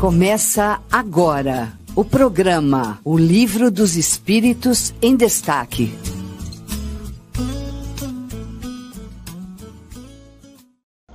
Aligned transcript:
Começa 0.00 0.80
agora 0.92 1.72
o 1.96 2.04
programa 2.04 3.00
O 3.04 3.18
Livro 3.18 3.68
dos 3.68 3.96
Espíritos 3.96 4.94
em 5.02 5.16
Destaque. 5.16 5.92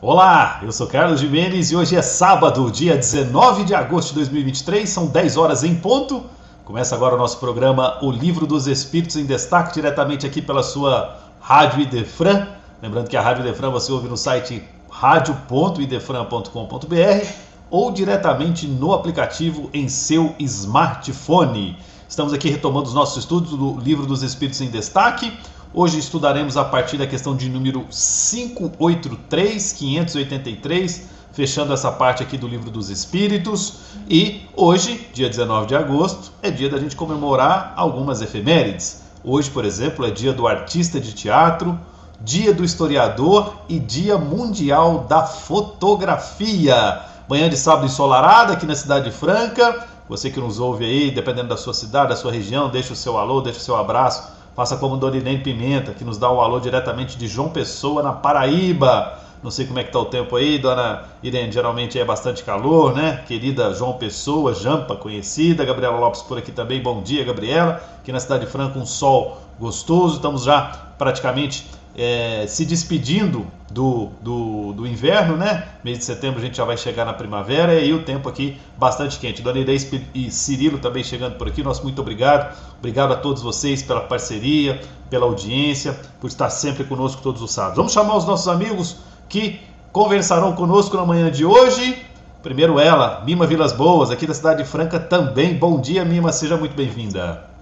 Olá, 0.02 0.60
eu 0.64 0.72
sou 0.74 0.88
Carlos 0.88 1.22
Jimenez 1.22 1.72
e 1.72 1.78
hoje 1.78 1.96
é 1.96 2.02
sábado, 2.02 2.70
dia 2.70 2.98
19 2.98 3.64
de 3.64 3.74
agosto 3.74 4.10
de 4.10 4.16
2023, 4.16 4.90
são 4.90 5.08
10 5.08 5.38
horas 5.38 5.64
em 5.64 5.76
ponto. 5.76 6.22
Começa 6.66 6.94
agora 6.94 7.16
o 7.16 7.18
nosso 7.18 7.40
programa 7.40 8.04
O 8.04 8.12
Livro 8.12 8.46
dos 8.46 8.68
Espíritos 8.68 9.16
em 9.16 9.26
Destaque, 9.26 9.76
diretamente 9.76 10.26
aqui 10.26 10.42
pela 10.42 10.62
sua 10.62 11.20
Rádio 11.40 11.84
Idefran. 11.84 12.50
Lembrando 12.82 13.08
que 13.08 13.16
a 13.16 13.22
Rádio 13.22 13.46
Idefran 13.46 13.70
você 13.70 13.94
ouve 13.94 14.10
no 14.10 14.18
site 14.18 14.62
radio.idefran.com.br 14.90 17.53
ou 17.74 17.90
diretamente 17.90 18.68
no 18.68 18.94
aplicativo 18.94 19.68
em 19.74 19.90
seu 19.90 20.36
smartphone. 20.38 21.76
Estamos 22.08 22.32
aqui 22.32 22.48
retomando 22.48 22.88
os 22.88 22.94
nossos 22.94 23.18
estudos 23.18 23.58
do 23.58 23.80
Livro 23.80 24.06
dos 24.06 24.22
Espíritos 24.22 24.62
em 24.62 24.70
Destaque. 24.70 25.34
Hoje 25.74 25.98
estudaremos 25.98 26.56
a 26.56 26.64
partir 26.64 27.00
da 27.00 27.08
questão 27.08 27.36
de 27.36 27.50
número 27.50 27.84
583, 27.90 29.74
583, 29.74 31.10
fechando 31.32 31.74
essa 31.74 31.92
parte 31.92 32.22
aqui 32.22 32.38
do 32.38 32.48
Livro 32.48 32.70
dos 32.70 32.92
Espíritos. 32.92 33.78
E 34.08 34.44
hoje, 34.56 35.08
dia 35.12 35.28
19 35.28 35.66
de 35.66 35.76
agosto, 35.76 36.32
é 36.44 36.52
dia 36.52 36.70
da 36.70 36.78
gente 36.78 36.96
comemorar 36.96 37.74
algumas 37.76 38.22
efemérides. 38.22 39.02
Hoje, 39.24 39.50
por 39.50 39.66
exemplo, 39.66 40.06
é 40.06 40.12
dia 40.12 40.32
do 40.32 40.48
artista 40.48 41.00
de 41.00 41.12
teatro, 41.12 41.76
dia 42.22 42.54
do 42.54 42.64
historiador 42.64 43.56
e 43.68 43.80
dia 43.80 44.16
mundial 44.16 45.08
da 45.10 45.24
fotografia. 45.24 47.12
Manhã 47.28 47.50
de 47.50 47.56
sábado 47.56 47.86
ensolarada 47.86 48.54
aqui 48.54 48.66
na 48.66 48.76
Cidade 48.76 49.10
Franca. 49.10 49.88
Você 50.10 50.30
que 50.30 50.40
nos 50.40 50.60
ouve 50.60 50.84
aí, 50.84 51.12
dependendo 51.12 51.48
da 51.48 51.58
sua 51.58 51.74
cidade, 51.74 52.10
da 52.10 52.16
sua 52.16 52.32
região, 52.32 52.70
deixa 52.70 52.92
o 52.92 52.96
seu 52.96 53.18
alô, 53.18 53.40
deixa 53.40 53.60
o 53.60 53.62
seu 53.62 53.78
abraço. 53.78 54.30
Faça 54.54 54.76
como 54.76 54.98
Irene 55.08 55.40
Pimenta, 55.40 55.94
que 55.94 56.04
nos 56.04 56.18
dá 56.18 56.30
o 56.30 56.42
alô 56.42 56.60
diretamente 56.60 57.18
de 57.18 57.28
João 57.28 57.50
Pessoa, 57.50 58.04
na 58.04 58.12
Paraíba. 58.12 59.20
Não 59.42 59.50
sei 59.50 59.66
como 59.66 59.80
é 59.80 59.84
que 59.84 59.92
tá 59.92 60.00
o 60.00 60.06
tempo 60.06 60.36
aí, 60.36 60.60
Dona 60.60 61.04
Irene. 61.24 61.52
Geralmente 61.52 61.98
é 61.98 62.04
bastante 62.04 62.44
calor, 62.44 62.94
né? 62.94 63.24
Querida 63.26 63.74
João 63.74 63.94
Pessoa, 63.94 64.54
Jampa 64.54 64.96
conhecida. 64.96 65.66
Gabriela 65.66 65.98
Lopes 65.98 66.22
por 66.22 66.38
aqui 66.38 66.52
também. 66.52 66.82
Bom 66.82 67.02
dia, 67.02 67.24
Gabriela. 67.24 67.82
Aqui 68.00 68.12
na 68.12 68.20
Cidade 68.20 68.46
Franca, 68.46 68.78
um 68.78 68.86
sol 68.86 69.42
gostoso. 69.60 70.18
Estamos 70.18 70.44
já 70.44 70.92
praticamente 70.98 71.68
é, 71.96 72.46
se 72.48 72.66
despedindo 72.66 73.46
do, 73.70 74.10
do, 74.22 74.74
do, 74.74 74.88
inverno, 74.88 75.38
né? 75.38 75.68
Mês 75.84 76.00
de 76.00 76.04
setembro 76.04 76.40
a 76.40 76.44
gente 76.44 76.58
já 76.58 76.66
vai 76.66 76.78
chegar 76.78 77.06
na 77.06 77.14
primavera 77.14 77.80
e 77.80 77.94
o 77.94 78.04
tempo 78.04 78.28
aqui 78.28 78.58
bastante 78.78 79.20
quente. 79.20 79.42
Dona 79.42 79.60
Inês 79.60 79.90
e 80.14 80.32
Cirilo 80.32 80.80
também 80.80 81.04
chegando 81.04 81.38
por 81.38 81.48
aqui. 81.48 81.64
Nosso 81.64 81.84
muito 81.84 82.02
obrigado. 82.02 82.56
Obrigado 82.80 83.14
a 83.14 83.16
todos 83.16 83.42
vocês 83.42 83.84
pela 83.84 84.02
parceria, 84.02 84.82
pela 85.10 85.26
audiência, 85.26 86.00
por 86.20 86.28
estar 86.28 86.50
sempre 86.50 86.84
conosco 86.84 87.22
todos 87.22 87.42
os 87.42 87.52
sábados. 87.52 87.78
Vamos 87.78 87.94
chamar 87.94 88.18
os 88.18 88.26
nossos 88.26 88.48
amigos 88.48 88.98
que 89.30 89.60
conversarão 89.92 90.54
conosco 90.54 90.98
na 90.98 91.06
manhã 91.06 91.32
de 91.32 91.46
hoje. 91.46 91.98
Primeiro 92.42 92.80
ela, 92.80 93.24
Mima 93.26 93.48
Vilas 93.48 93.72
Boas, 93.72 94.12
aqui 94.12 94.28
da 94.28 94.34
cidade 94.34 94.64
de 94.64 94.70
Franca 94.70 95.00
também. 95.00 95.54
Bom 95.54 95.80
dia, 95.80 96.04
Mima, 96.04 96.32
seja 96.32 96.58
muito 96.58 96.76
bem-vinda. 96.76 97.53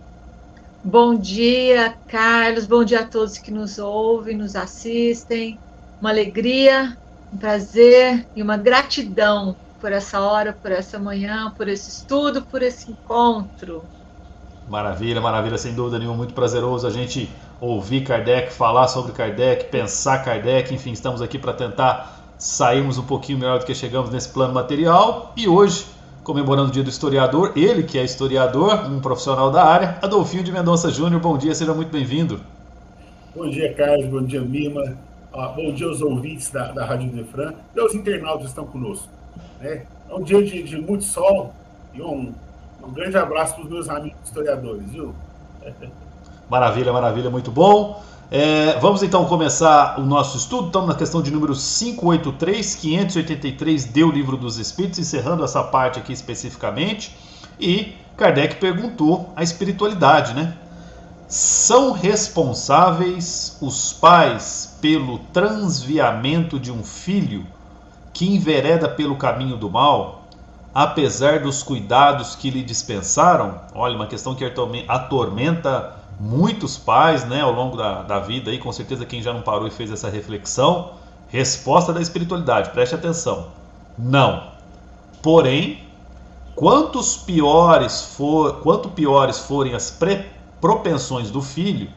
Bom 0.84 1.16
dia, 1.16 1.96
Carlos. 2.08 2.66
Bom 2.66 2.84
dia 2.84 3.02
a 3.02 3.08
todos 3.08 3.38
que 3.38 3.52
nos 3.52 3.78
ouvem, 3.78 4.36
nos 4.36 4.56
assistem. 4.56 5.60
Uma 6.00 6.10
alegria, 6.10 6.98
um 7.32 7.38
prazer 7.38 8.28
e 8.36 8.42
uma 8.42 8.58
gratidão 8.58 9.56
por 9.80 9.92
essa 9.92 10.20
hora, 10.20 10.52
por 10.52 10.72
essa 10.72 10.98
manhã, 10.98 11.54
por 11.56 11.68
esse 11.68 11.88
estudo, 11.88 12.42
por 12.42 12.64
esse 12.64 12.92
encontro. 12.92 13.84
Maravilha, 14.68 15.22
maravilha, 15.22 15.58
sem 15.60 15.76
dúvida 15.76 16.00
nenhuma. 16.00 16.18
Muito 16.18 16.34
prazeroso 16.34 16.88
a 16.88 16.90
gente 16.90 17.30
ouvir 17.60 18.02
Kardec, 18.02 18.52
falar 18.52 18.88
sobre 18.88 19.12
Kardec, 19.12 19.66
pensar 19.66 20.26
Kardec. 20.26 20.74
Enfim, 20.74 20.94
estamos 20.94 21.22
aqui 21.22 21.38
para 21.38 21.54
tentar 21.54 22.20
sairmos 22.40 22.98
um 22.98 23.04
pouquinho 23.04 23.38
melhor 23.38 23.60
do 23.60 23.66
que 23.66 23.76
chegamos 23.76 24.10
nesse 24.10 24.30
plano 24.30 24.54
material. 24.54 25.32
E 25.38 25.48
hoje 25.48 25.86
comemorando 26.24 26.70
o 26.70 26.72
dia 26.72 26.84
do 26.84 26.90
historiador, 26.90 27.54
ele 27.56 27.84
que 27.84 27.98
é 27.98 28.04
historiador, 28.04 28.86
um 28.86 29.00
profissional 29.00 29.52
da 29.52 29.64
área, 29.64 29.98
Adolfinho 30.02 30.44
de 30.44 30.52
Mendonça 30.52 30.90
Júnior, 30.92 31.20
bom 31.22 31.38
dia, 31.38 31.54
seja 31.54 31.74
muito 31.74 31.92
bem-vindo. 31.92 32.40
Bom 33.36 33.50
dia, 33.50 33.74
Carlos, 33.74 34.06
bom 34.08 34.22
dia, 34.22 34.42
Mima, 34.42 34.98
ah, 35.34 35.48
bom 35.48 35.74
dia 35.74 35.88
aos 35.88 36.02
ouvintes 36.02 36.52
da, 36.52 36.72
da 36.72 36.86
Rádio 36.86 37.10
Defran 37.10 37.54
e 37.76 37.80
aos 37.80 37.96
internautas 37.96 38.44
que 38.44 38.50
estão 38.50 38.66
conosco. 38.66 39.08
Né? 39.60 39.84
É 40.10 40.14
um 40.14 40.22
dia 40.22 40.44
de, 40.44 40.62
de 40.62 40.78
muito 40.78 41.04
sol 41.04 41.54
e 41.94 42.02
um, 42.02 42.34
um 42.84 42.92
grande 42.92 43.18
abraço 43.18 43.56
para 43.56 43.64
os 43.64 43.70
meus 43.70 43.90
amigos 43.90 44.20
historiadores, 44.24 44.84
viu? 44.92 45.14
Maravilha, 46.50 46.92
maravilha, 46.92 47.30
muito 47.30 47.50
bom. 47.50 48.04
É, 48.34 48.80
vamos 48.80 49.04
então 49.04 49.26
começar 49.26 50.00
o 50.00 50.06
nosso 50.06 50.38
estudo. 50.38 50.68
Estamos 50.68 50.88
na 50.88 50.96
questão 50.96 51.22
de 51.22 51.30
número 51.30 51.54
583, 51.54 52.76
583 52.76 53.84
deu 53.84 54.08
o 54.08 54.12
livro 54.12 54.38
dos 54.38 54.58
Espíritos, 54.58 55.00
encerrando 55.00 55.44
essa 55.44 55.62
parte 55.62 56.00
aqui 56.00 56.14
especificamente. 56.14 57.14
E 57.60 57.94
Kardec 58.16 58.56
perguntou 58.56 59.34
a 59.36 59.44
espiritualidade, 59.44 60.34
né? 60.34 60.56
São 61.28 61.92
responsáveis 61.92 63.58
os 63.62 63.92
pais 63.92 64.78
pelo 64.80 65.20
transviamento 65.34 66.58
de 66.58 66.72
um 66.72 66.86
filho 66.86 67.46
que 68.14 68.34
envereda 68.34 68.88
pelo 68.88 69.18
caminho 69.18 69.58
do 69.58 69.70
mal, 69.70 70.24
apesar 70.74 71.42
dos 71.42 71.62
cuidados 71.64 72.34
que 72.38 72.50
lhe 72.50 72.64
dispensaram? 72.64 73.60
Olha, 73.76 73.98
uma 73.98 74.08
questão 74.08 74.34
que 74.34 74.46
atormenta 74.88 76.01
muitos 76.22 76.78
pais 76.78 77.26
né, 77.26 77.42
ao 77.42 77.52
longo 77.52 77.76
da, 77.76 78.04
da 78.04 78.20
vida, 78.20 78.52
aí, 78.52 78.60
com 78.60 78.72
certeza 78.72 79.06
quem 79.06 79.24
já 79.24 79.34
não 79.34 79.42
parou 79.42 79.68
e 79.68 79.72
fez 79.72 79.92
essa 79.92 80.08
reflexão, 80.08 80.92
resposta 81.30 81.92
da 81.92 82.00
espiritualidade, 82.00 82.70
preste 82.70 82.94
atenção. 82.94 83.48
Não. 83.98 84.52
Porém, 85.20 85.84
quantos 86.56 87.18
piores 87.18 88.14
for, 88.16 88.58
quanto 88.58 88.90
piores 88.90 89.40
forem 89.40 89.74
as 89.74 89.90
pre, 89.90 90.28
propensões 90.60 91.32
do 91.32 91.42
filho, 91.42 91.90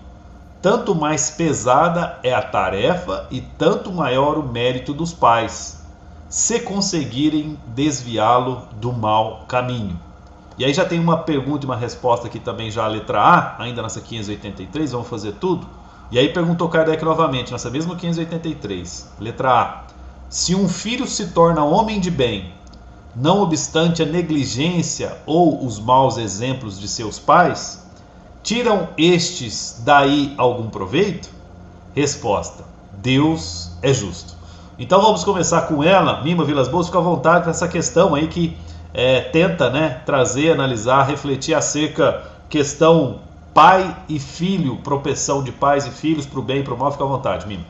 tanto 0.63 0.95
mais 0.95 1.29
pesada 1.29 2.19
é 2.23 2.33
a 2.33 2.41
tarefa 2.41 3.27
e 3.31 3.43
tanto 3.43 3.93
maior 3.93 4.39
o 4.39 4.43
mérito 4.43 4.95
dos 4.95 5.13
pais, 5.13 5.85
se 6.31 6.61
conseguirem 6.61 7.59
desviá-lo 7.67 8.63
do 8.81 8.91
mau 8.91 9.45
caminho. 9.47 10.01
E 10.57 10.65
aí 10.65 10.73
já 10.73 10.85
tem 10.85 11.01
uma 11.01 11.19
pergunta 11.19 11.65
e 11.65 11.69
uma 11.69 11.77
resposta 11.77 12.29
aqui 12.29 12.39
também 12.39 12.71
já 12.71 12.85
a 12.85 12.89
letra 12.89 13.21
A, 13.21 13.63
ainda 13.63 13.83
nessa 13.83 14.01
583, 14.01 14.93
vamos 14.93 15.09
fazer 15.09 15.33
tudo. 15.33 15.67
E 16.11 16.19
aí 16.19 16.29
perguntou 16.29 16.69
Kardec 16.69 17.05
novamente, 17.05 17.51
nessa 17.51 17.71
mesma 17.71 17.97
583, 17.97 19.11
letra 19.19 19.61
A. 19.61 19.85
Se 20.31 20.55
um 20.55 20.69
filho 20.69 21.07
se 21.07 21.29
torna 21.29 21.65
homem 21.65 21.99
de 21.99 22.11
bem, 22.11 22.53
não 23.17 23.43
obstante 23.43 24.03
a 24.03 24.07
negligência 24.07 25.17
ou 25.27 25.65
os 25.65 25.79
maus 25.79 26.19
exemplos 26.19 26.79
de 26.79 26.89
seus 26.89 27.19
pais, 27.19 27.85
tiram 28.43 28.89
estes 28.97 29.83
daí 29.85 30.35
algum 30.37 30.69
proveito? 30.69 31.31
Resposta: 31.95 32.65
Deus 32.93 33.73
é 33.83 33.93
justo. 33.93 34.35
Então 34.79 35.01
vamos 35.01 35.23
começar 35.23 35.63
com 35.63 35.83
ela, 35.83 36.23
Mima 36.23 36.45
Vilas 36.45 36.69
Boas, 36.69 36.87
fica 36.87 36.99
à 36.99 37.03
vontade 37.03 37.43
para 37.43 37.51
essa 37.51 37.69
questão 37.69 38.15
aí 38.15 38.27
que 38.27 38.57
é, 38.95 39.21
tenta 39.21 39.71
né, 39.71 40.03
trazer, 40.07 40.53
analisar, 40.53 41.05
refletir 41.05 41.55
acerca 41.55 42.25
questão 42.49 43.29
pai 43.53 44.05
e 44.09 44.21
filho, 44.21 44.83
propensão 44.83 45.43
de 45.45 45.53
pais 45.53 45.87
e 45.87 45.91
filhos 45.91 46.27
para 46.27 46.41
o 46.41 46.43
bem 46.43 46.61
e 46.61 46.65
para 46.65 46.75
o 46.75 46.79
mal. 46.79 46.93
Fica 46.93 47.05
à 47.05 47.09
vontade, 47.09 47.47
Mima. 47.49 47.67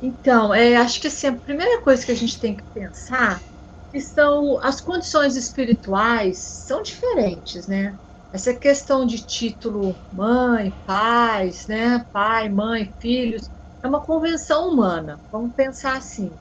Então, 0.00 0.54
é, 0.54 0.76
acho 0.76 1.00
que 1.00 1.08
assim, 1.08 1.26
a 1.28 1.40
primeira 1.40 1.82
coisa 1.82 2.04
que 2.04 2.12
a 2.12 2.14
gente 2.14 2.38
tem 2.38 2.56
que 2.56 2.64
pensar 2.72 3.44
que 3.92 4.00
são 4.00 4.58
as 4.62 4.80
condições 4.80 5.36
espirituais 5.36 6.40
são 6.66 6.82
diferentes, 6.82 7.66
né? 7.66 7.98
Essa 8.32 8.54
questão 8.54 9.06
de 9.06 9.24
título 9.26 10.00
mãe, 10.12 10.76
pais, 10.84 11.66
né? 11.66 12.04
Pai, 12.12 12.48
mãe, 12.50 12.94
filhos, 13.00 13.50
é 13.82 13.88
uma 13.88 14.04
convenção 14.04 14.68
humana. 14.70 15.22
Vamos 15.32 15.54
pensar 15.54 15.96
assim. 15.96 16.38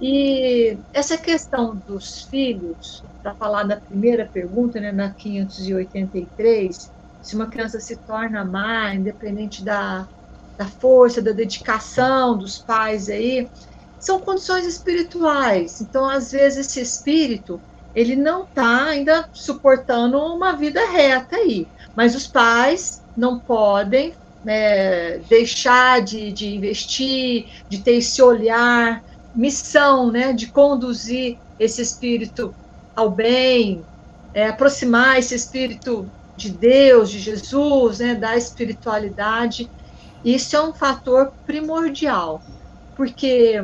E 0.00 0.82
essa 0.92 1.18
questão 1.18 1.76
dos 1.76 2.22
filhos, 2.30 3.04
para 3.22 3.34
falar 3.36 3.64
da 3.64 3.80
primeira 3.80 4.28
pergunta, 4.28 4.80
né, 4.80 4.92
na 4.92 5.14
583, 5.14 6.90
se 7.20 7.36
uma 7.36 7.50
criança 7.50 7.78
se 7.80 7.98
torna 7.98 8.42
má, 8.44 8.94
independente 8.94 9.62
da, 9.62 10.08
da 10.58 10.66
força, 10.66 11.20
da 11.20 11.32
dedicação 11.32 12.38
dos 12.38 12.58
pais 12.58 13.10
aí, 13.10 13.50
são 13.98 14.20
condições 14.20 14.64
espirituais. 14.66 15.80
Então, 15.82 16.08
às 16.08 16.30
vezes, 16.30 16.68
esse 16.68 16.80
espírito, 16.80 17.62
ele 17.94 18.16
não 18.16 18.44
está 18.44 18.86
ainda 18.86 19.28
suportando 19.32 20.18
uma 20.18 20.56
vida 20.56 20.80
reta 20.90 21.36
aí. 21.36 21.70
Mas 21.94 22.14
os 22.14 22.26
pais 22.26 23.02
não 23.14 23.38
podem 23.40 24.16
né, 24.42 25.18
deixar 25.20 26.02
de, 26.02 26.32
de 26.32 26.54
investir, 26.54 27.50
de 27.68 27.82
ter 27.82 27.96
esse 27.96 28.22
olhar, 28.22 29.02
missão, 29.34 30.10
né, 30.10 30.32
de 30.32 30.50
conduzir 30.50 31.38
esse 31.58 31.80
espírito 31.82 32.54
ao 32.94 33.10
bem, 33.10 33.86
é, 34.34 34.48
aproximar 34.48 35.18
esse 35.18 35.34
espírito 35.34 36.12
de 36.36 36.50
Deus, 36.50 37.10
de 37.10 37.18
Jesus, 37.18 37.98
né, 37.98 38.14
da 38.14 38.36
espiritualidade. 38.36 39.70
Isso 40.24 40.56
é 40.56 40.62
um 40.62 40.74
fator 40.74 41.32
primordial, 41.44 42.42
porque 42.94 43.62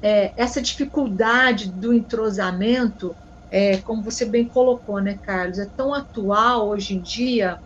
é, 0.00 0.32
essa 0.36 0.60
dificuldade 0.60 1.72
do 1.72 1.92
entrosamento, 1.92 3.16
é, 3.50 3.80
como 3.82 4.02
você 4.02 4.24
bem 4.24 4.48
colocou, 4.48 5.00
né, 5.00 5.18
Carlos, 5.22 5.58
é 5.58 5.66
tão 5.76 5.94
atual 5.94 6.68
hoje 6.68 6.94
em 6.94 7.02
dia, 7.02 7.58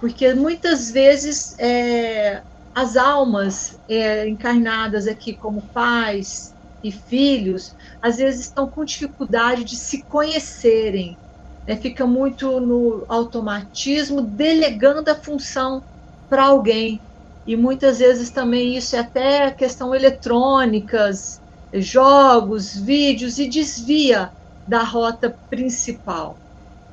porque 0.00 0.32
muitas 0.32 0.90
vezes 0.90 1.54
é, 1.58 2.42
as 2.80 2.96
almas 2.96 3.78
é, 3.86 4.26
encarnadas 4.26 5.06
aqui 5.06 5.36
como 5.36 5.68
pais 5.68 6.54
e 6.82 6.90
filhos, 6.90 7.74
às 8.00 8.16
vezes 8.16 8.46
estão 8.46 8.70
com 8.70 8.84
dificuldade 8.84 9.64
de 9.64 9.76
se 9.76 10.02
conhecerem, 10.06 11.18
né? 11.66 11.76
fica 11.76 12.06
muito 12.06 12.58
no 12.58 13.04
automatismo, 13.06 14.22
delegando 14.22 15.10
a 15.10 15.14
função 15.14 15.84
para 16.28 16.44
alguém. 16.44 17.04
E 17.46 17.54
muitas 17.54 17.98
vezes 17.98 18.30
também 18.30 18.76
isso 18.76 18.96
é 18.96 19.00
até 19.00 19.50
questão 19.50 19.94
eletrônicas, 19.94 21.42
jogos, 21.74 22.74
vídeos, 22.74 23.38
e 23.38 23.48
desvia 23.48 24.32
da 24.66 24.82
rota 24.82 25.38
principal. 25.50 26.40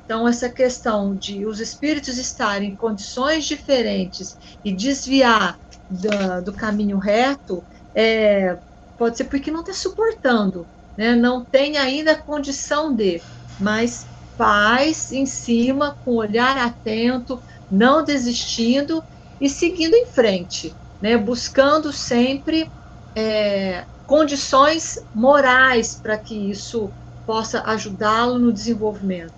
Então, 0.04 0.26
essa 0.26 0.50
questão 0.50 1.18
de 1.18 1.46
os 1.46 1.60
espíritos 1.60 2.18
estarem 2.18 2.72
em 2.72 2.76
condições 2.78 3.46
diferentes 3.46 4.38
e 4.64 4.74
desviar 4.74 5.60
do, 5.90 6.44
do 6.44 6.54
caminho 6.54 6.98
reto, 6.98 7.66
é, 7.96 8.60
pode 8.98 9.18
ser 9.18 9.26
porque 9.26 9.52
não 9.52 9.62
está 9.62 9.74
suportando, 9.74 10.70
né? 10.98 11.16
não 11.16 11.46
tem 11.46 11.78
ainda 11.78 12.22
condição 12.22 12.94
de, 12.96 13.26
mas 13.58 14.10
faz 14.38 15.12
em 15.12 15.26
cima, 15.26 15.98
com 16.04 16.16
olhar 16.16 16.58
atento, 16.58 17.42
não 17.70 18.04
desistindo 18.04 19.04
e 19.40 19.50
seguindo 19.50 19.96
em 19.96 20.08
frente, 20.08 20.78
né? 21.02 21.18
buscando 21.18 21.92
sempre 21.92 22.72
é, 23.16 23.88
condições 24.06 24.96
morais 25.14 26.00
para 26.00 26.18
que 26.18 26.50
isso 26.50 26.94
possa 27.26 27.62
ajudá-lo 27.64 28.40
no 28.40 28.54
desenvolvimento. 28.54 29.34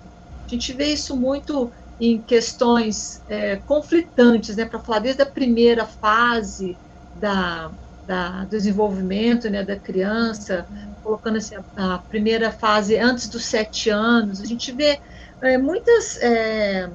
A 0.48 0.54
gente 0.54 0.72
vê 0.72 0.92
isso 0.92 1.16
muito 1.16 1.72
em 2.00 2.22
questões 2.22 3.22
é, 3.28 3.56
conflitantes, 3.56 4.56
né, 4.56 4.64
para 4.64 4.80
falar 4.80 5.00
desde 5.00 5.22
a 5.22 5.26
primeira 5.26 5.84
fase 5.84 6.78
da, 7.12 7.70
da 8.06 8.44
desenvolvimento 8.46 9.50
né, 9.50 9.62
da 9.62 9.78
criança, 9.78 10.66
colocando 11.02 11.36
assim, 11.36 11.56
a, 11.56 11.94
a, 11.94 11.98
primeira 11.98 12.50
fase 12.50 12.96
antes 12.96 13.28
dos 13.28 13.44
sete 13.44 13.90
anos, 13.90 14.40
a 14.40 14.46
gente 14.46 14.72
vê 14.72 14.98
é, 15.42 15.58
muitas 15.58 16.16
é, 16.22 16.90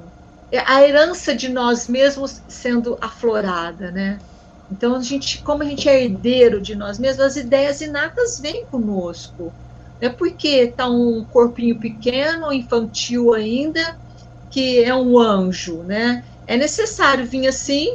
é, 0.52 0.60
a 0.60 0.88
herança 0.88 1.36
de 1.36 1.50
nós 1.50 1.88
mesmos 1.88 2.42
sendo 2.48 2.98
aflorada, 3.00 3.92
né? 3.92 4.22
Então 4.70 4.96
a 4.96 5.02
gente, 5.02 5.44
como 5.44 5.62
a 5.62 5.66
gente 5.66 5.88
é 5.88 6.04
herdeiro 6.04 6.60
de 6.60 6.76
nós 6.76 6.98
mesmos, 6.98 7.24
as 7.24 7.36
ideias 7.36 7.82
inatas 7.82 8.40
vêm 8.40 8.66
conosco. 8.66 9.54
É 10.00 10.10
porque 10.10 10.48
está 10.48 10.90
um 10.90 11.24
corpinho 11.26 11.80
pequeno, 11.80 12.52
infantil 12.52 13.34
ainda, 13.34 14.00
que 14.50 14.84
é 14.84 14.94
um 14.96 15.18
anjo, 15.20 15.84
né? 15.84 16.24
É 16.48 16.58
necessário 16.58 17.26
vir 17.26 17.48
assim 17.48 17.88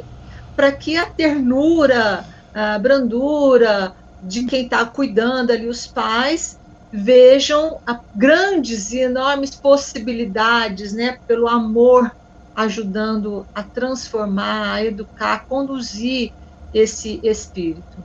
para 0.55 0.71
que 0.71 0.97
a 0.97 1.05
ternura, 1.05 2.25
a 2.53 2.77
brandura 2.77 3.95
de 4.21 4.45
quem 4.45 4.65
está 4.65 4.85
cuidando 4.85 5.51
ali, 5.51 5.67
os 5.67 5.87
pais, 5.87 6.59
vejam 6.91 7.79
grandes 8.13 8.91
e 8.91 8.99
enormes 8.99 9.55
possibilidades, 9.55 10.93
né? 10.93 11.17
Pelo 11.25 11.47
amor 11.47 12.11
ajudando 12.53 13.47
a 13.53 13.63
transformar, 13.63 14.73
a 14.73 14.85
educar, 14.85 15.33
a 15.35 15.39
conduzir 15.39 16.33
esse 16.73 17.19
espírito. 17.23 18.03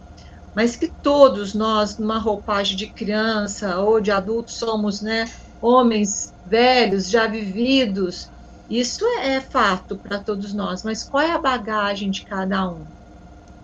Mas 0.54 0.76
que 0.76 0.88
todos 1.02 1.52
nós, 1.52 1.98
numa 1.98 2.18
roupagem 2.18 2.76
de 2.76 2.86
criança 2.92 3.78
ou 3.80 4.00
de 4.00 4.10
adulto, 4.10 4.52
somos, 4.52 5.02
né? 5.02 5.30
Homens 5.60 6.32
velhos, 6.44 7.10
já 7.10 7.26
vividos, 7.26 8.30
isso 8.68 9.04
é 9.20 9.40
fato 9.40 9.98
para 9.98 10.22
todos 10.22 10.52
nós, 10.52 10.82
mas 10.82 11.04
qual 11.04 11.22
é 11.22 11.32
a 11.32 11.40
bagagem 11.40 12.10
de 12.10 12.24
cada 12.24 12.70
um? 12.70 12.86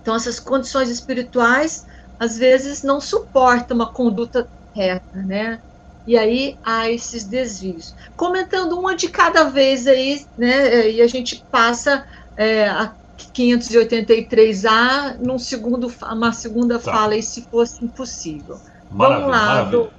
Então, 0.01 0.15
essas 0.15 0.39
condições 0.39 0.89
espirituais, 0.89 1.85
às 2.19 2.37
vezes, 2.37 2.83
não 2.83 3.01
suportam 3.01 3.77
uma 3.77 3.93
conduta 3.93 4.49
reta, 4.75 5.23
né? 5.23 5.61
E 6.07 6.19
aí 6.19 6.59
há 6.65 6.91
esses 6.91 7.25
desvios. 7.25 7.95
Comentando 8.17 8.79
uma 8.79 8.97
de 8.97 9.09
cada 9.09 9.45
vez 9.45 9.87
aí, 9.87 10.27
né? 10.37 10.91
E 10.91 11.01
a 11.01 11.07
gente 11.07 11.45
passa 11.51 12.05
é, 12.37 12.69
a 12.69 12.95
583A 13.17 15.19
num 15.21 15.39
segundo, 15.39 15.93
uma 16.03 16.33
segunda 16.33 16.79
tá. 16.79 16.93
fala, 16.93 17.17
e 17.17 17.23
se 17.23 17.47
fosse 17.49 17.85
impossível. 17.85 18.57
Maravilha, 18.91 19.21
Vamos 19.21 19.37
lá, 19.37 19.47
maravilha. 19.47 19.91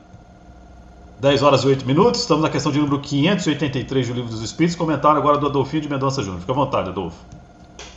10 1.24 1.42
horas 1.42 1.62
e 1.62 1.68
8 1.68 1.86
minutos, 1.86 2.20
estamos 2.20 2.44
na 2.44 2.50
questão 2.50 2.70
de 2.70 2.80
número 2.80 3.00
583 3.00 4.10
do 4.10 4.14
Livro 4.14 4.30
dos 4.30 4.42
Espíritos. 4.42 4.76
Comentário 4.76 5.18
agora 5.18 5.38
do 5.38 5.48
Adolfinho 5.48 5.82
de 5.82 5.88
Mendonça 5.88 6.22
Júnior. 6.22 6.42
Fica 6.42 6.52
à 6.52 6.56
vontade, 6.56 6.90
Adolfo. 6.90 7.16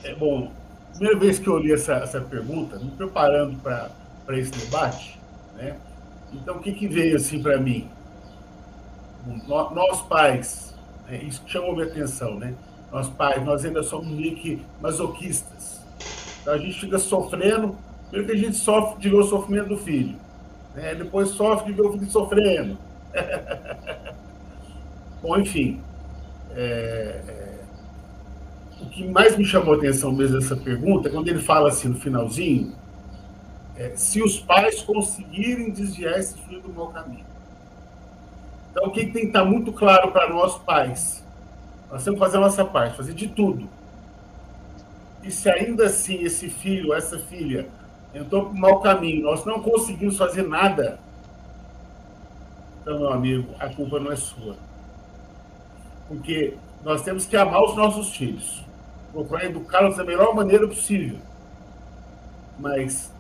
É 0.04 0.14
bom. 0.14 0.48
Primeira 0.92 1.18
vez 1.18 1.36
que 1.40 1.48
eu 1.48 1.58
li 1.58 1.72
essa, 1.72 1.94
essa 1.94 2.20
pergunta, 2.20 2.78
me 2.78 2.88
preparando 2.92 3.56
para 3.60 3.90
esse 4.38 4.52
debate, 4.52 5.18
né? 5.56 5.74
Então, 6.32 6.58
o 6.58 6.60
que, 6.60 6.70
que 6.70 6.86
veio 6.86 7.16
assim 7.16 7.42
para 7.42 7.58
mim? 7.58 7.88
Nós, 9.48 9.74
nós 9.74 10.02
pais, 10.02 10.72
né? 11.08 11.20
isso 11.24 11.42
chamou 11.48 11.74
minha 11.74 11.88
atenção, 11.88 12.36
né? 12.36 12.54
Nós 12.92 13.08
pais, 13.08 13.44
nós 13.44 13.64
ainda 13.64 13.82
somos 13.82 14.06
meio 14.06 14.36
que 14.36 14.62
masoquistas. 14.80 15.80
Então, 16.42 16.54
a 16.54 16.58
gente 16.58 16.78
fica 16.78 16.96
sofrendo, 16.96 17.74
primeiro 18.08 18.32
que 18.32 18.38
a 18.38 18.44
gente 18.46 18.56
sofre 18.56 19.00
de 19.00 19.08
ver 19.08 19.16
o 19.16 19.24
sofrimento 19.24 19.70
do 19.70 19.78
filho, 19.78 20.14
né? 20.76 20.94
depois 20.94 21.30
sofre 21.30 21.72
de 21.72 21.72
ver 21.72 21.88
o 21.88 21.92
filho 21.92 22.08
sofrendo 22.08 22.78
Bom, 25.22 25.38
enfim. 25.38 25.80
É, 26.54 27.20
é, 27.28 27.58
o 28.80 28.86
que 28.86 29.06
mais 29.06 29.36
me 29.36 29.44
chamou 29.44 29.74
a 29.74 29.76
atenção 29.76 30.12
mesmo 30.12 30.36
nessa 30.36 30.56
pergunta 30.56 31.08
é 31.08 31.12
quando 31.12 31.28
ele 31.28 31.40
fala 31.40 31.68
assim 31.68 31.88
no 31.88 31.98
finalzinho: 31.98 32.72
é, 33.76 33.92
se 33.96 34.22
os 34.22 34.38
pais 34.38 34.82
conseguirem 34.82 35.70
desviar 35.70 36.18
esse 36.18 36.38
filho 36.42 36.60
do 36.60 36.72
mau 36.72 36.88
caminho. 36.88 37.24
Então, 38.70 38.88
o 38.88 38.90
que 38.90 39.06
tem 39.06 39.22
que 39.22 39.26
estar 39.28 39.44
muito 39.44 39.72
claro 39.72 40.12
para 40.12 40.28
nós 40.28 40.58
pais? 40.58 41.24
Nós 41.90 42.04
temos 42.04 42.18
que 42.18 42.24
fazer 42.26 42.36
a 42.36 42.40
nossa 42.40 42.64
parte, 42.64 42.96
fazer 42.96 43.14
de 43.14 43.28
tudo. 43.28 43.68
E 45.22 45.30
se 45.30 45.48
ainda 45.48 45.86
assim 45.86 46.22
esse 46.22 46.48
filho, 46.48 46.92
essa 46.92 47.18
filha, 47.18 47.66
entrou 48.14 48.46
para 48.46 48.52
o 48.52 48.56
mau 48.56 48.80
caminho, 48.80 49.24
nós 49.24 49.44
não 49.44 49.60
conseguimos 49.60 50.16
fazer 50.16 50.42
nada, 50.42 51.00
então, 52.86 53.00
meu 53.00 53.12
amigo, 53.12 53.52
a 53.58 53.68
culpa 53.68 53.98
não 53.98 54.12
é 54.12 54.14
sua. 54.14 54.54
Porque 56.06 56.56
nós 56.84 57.02
temos 57.02 57.26
que 57.26 57.36
amar 57.36 57.60
os 57.64 57.74
nossos 57.74 58.14
filhos, 58.14 58.64
procurar 59.10 59.46
educá-los 59.46 59.96
da 59.96 60.04
melhor 60.04 60.32
maneira 60.36 60.68
possível. 60.68 61.18
Mas 62.60 63.12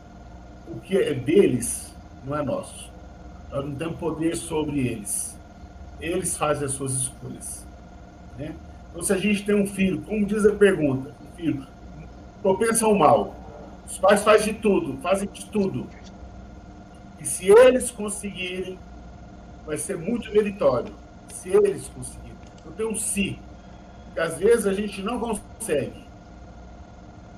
o 0.68 0.78
que 0.78 0.96
é 0.96 1.12
deles 1.12 1.92
não 2.24 2.36
é 2.38 2.44
nosso. 2.44 2.88
Nós 3.50 3.64
não 3.64 3.74
temos 3.74 3.98
poder 3.98 4.36
sobre 4.36 4.86
eles. 4.86 5.36
Eles 6.00 6.36
fazem 6.36 6.66
as 6.66 6.70
suas 6.70 6.92
escolhas. 6.92 7.66
Né? 8.38 8.54
Então, 8.90 9.02
se 9.02 9.12
a 9.12 9.18
gente 9.18 9.44
tem 9.44 9.60
um 9.60 9.66
filho, 9.66 10.00
como 10.02 10.24
diz 10.24 10.46
a 10.46 10.54
pergunta, 10.54 11.10
um 11.10 11.36
filho 11.36 11.66
propenso 12.40 12.86
ao 12.86 12.94
mal, 12.94 13.34
os 13.84 13.98
pais 13.98 14.22
fazem 14.22 14.54
de 14.54 14.60
tudo, 14.60 14.96
fazem 15.02 15.28
de 15.28 15.44
tudo. 15.46 15.88
E 17.18 17.26
se 17.26 17.50
eles 17.50 17.90
conseguirem 17.90 18.78
vai 19.66 19.76
ser 19.76 19.98
muito 19.98 20.30
meritório, 20.32 20.92
se 21.28 21.50
eles 21.50 21.88
conseguirem. 21.88 22.36
Eu 22.64 22.72
tenho 22.72 22.90
um 22.90 22.96
se, 22.96 23.38
que 24.14 24.20
às 24.20 24.38
vezes 24.38 24.66
a 24.66 24.72
gente 24.72 25.02
não 25.02 25.18
consegue. 25.18 26.06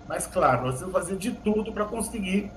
Mas, 0.06 0.26
claro, 0.26 0.66
nós 0.66 0.78
temos 0.78 0.94
que 0.94 1.00
fazer 1.00 1.16
de 1.16 1.32
tudo 1.32 1.72
para 1.72 1.84
conseguir 1.84 2.50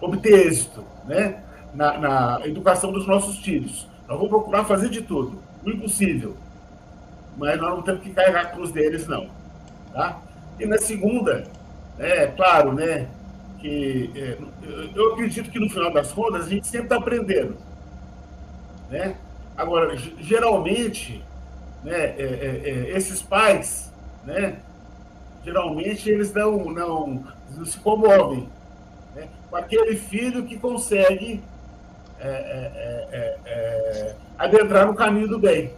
obter 0.00 0.46
êxito 0.46 0.84
né? 1.06 1.42
Na, 1.74 1.98
na, 1.98 2.46
educação 2.46 2.92
dos 2.92 3.06
nossos 3.06 3.38
filhos. 3.38 3.86
Nós 4.08 4.16
vamos 4.16 4.28
procurar 4.28 4.64
fazer 4.64 4.88
de 4.88 5.02
tudo, 5.02 5.38
o 5.64 5.70
impossível. 5.70 6.36
Mas 7.36 7.60
nós 7.60 7.70
não 7.70 7.82
temos 7.82 8.02
que 8.02 8.10
carregar 8.10 8.42
a 8.42 8.46
cruz 8.46 8.70
deles, 8.72 9.06
não. 9.06 9.28
Tá? 9.92 10.20
E 10.58 10.64
na 10.64 10.78
segunda, 10.78 11.44
é 11.98 12.26
claro, 12.28 12.72
né, 12.72 13.08
que 13.58 14.10
é, 14.14 14.38
eu 14.94 15.12
acredito 15.12 15.50
que 15.50 15.58
no 15.58 15.68
final 15.68 15.92
das 15.92 16.12
contas 16.12 16.46
a 16.46 16.48
gente 16.48 16.66
sempre 16.66 16.86
está 16.86 16.96
aprendendo. 16.96 17.56
Né? 18.90 19.16
Agora, 19.56 19.96
geralmente, 19.96 21.24
né, 21.82 22.14
é, 22.18 22.22
é, 22.22 22.68
é, 22.68 22.96
esses 22.96 23.22
pais, 23.22 23.92
né, 24.24 24.58
geralmente 25.44 26.10
eles 26.10 26.32
não, 26.32 26.64
não, 26.66 27.24
não 27.56 27.64
se 27.64 27.78
comovem 27.78 28.48
né, 29.14 29.28
com 29.48 29.56
aquele 29.56 29.96
filho 29.96 30.44
que 30.44 30.58
consegue 30.58 31.42
é, 32.18 32.28
é, 33.12 33.38
é, 33.46 34.14
adentrar 34.38 34.86
no 34.86 34.94
caminho 34.94 35.28
do 35.28 35.38
bem. 35.38 35.72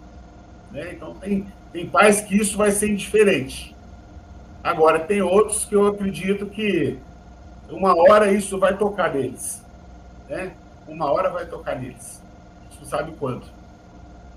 Né? 0.70 0.92
Então, 0.92 1.14
tem, 1.14 1.46
tem 1.72 1.88
pais 1.88 2.20
que 2.20 2.36
isso 2.36 2.56
vai 2.56 2.70
ser 2.70 2.90
indiferente. 2.90 3.74
Agora, 4.62 4.98
tem 4.98 5.22
outros 5.22 5.64
que 5.64 5.74
eu 5.74 5.86
acredito 5.86 6.46
que 6.46 6.98
uma 7.70 7.94
hora 7.96 8.32
isso 8.32 8.58
vai 8.58 8.76
tocar 8.76 9.14
neles. 9.14 9.62
Né? 10.28 10.52
Uma 10.86 11.10
hora 11.10 11.30
vai 11.30 11.46
tocar 11.46 11.78
neles. 11.78 12.22
Você 12.78 12.90
sabe 12.90 13.12
quanto. 13.18 13.46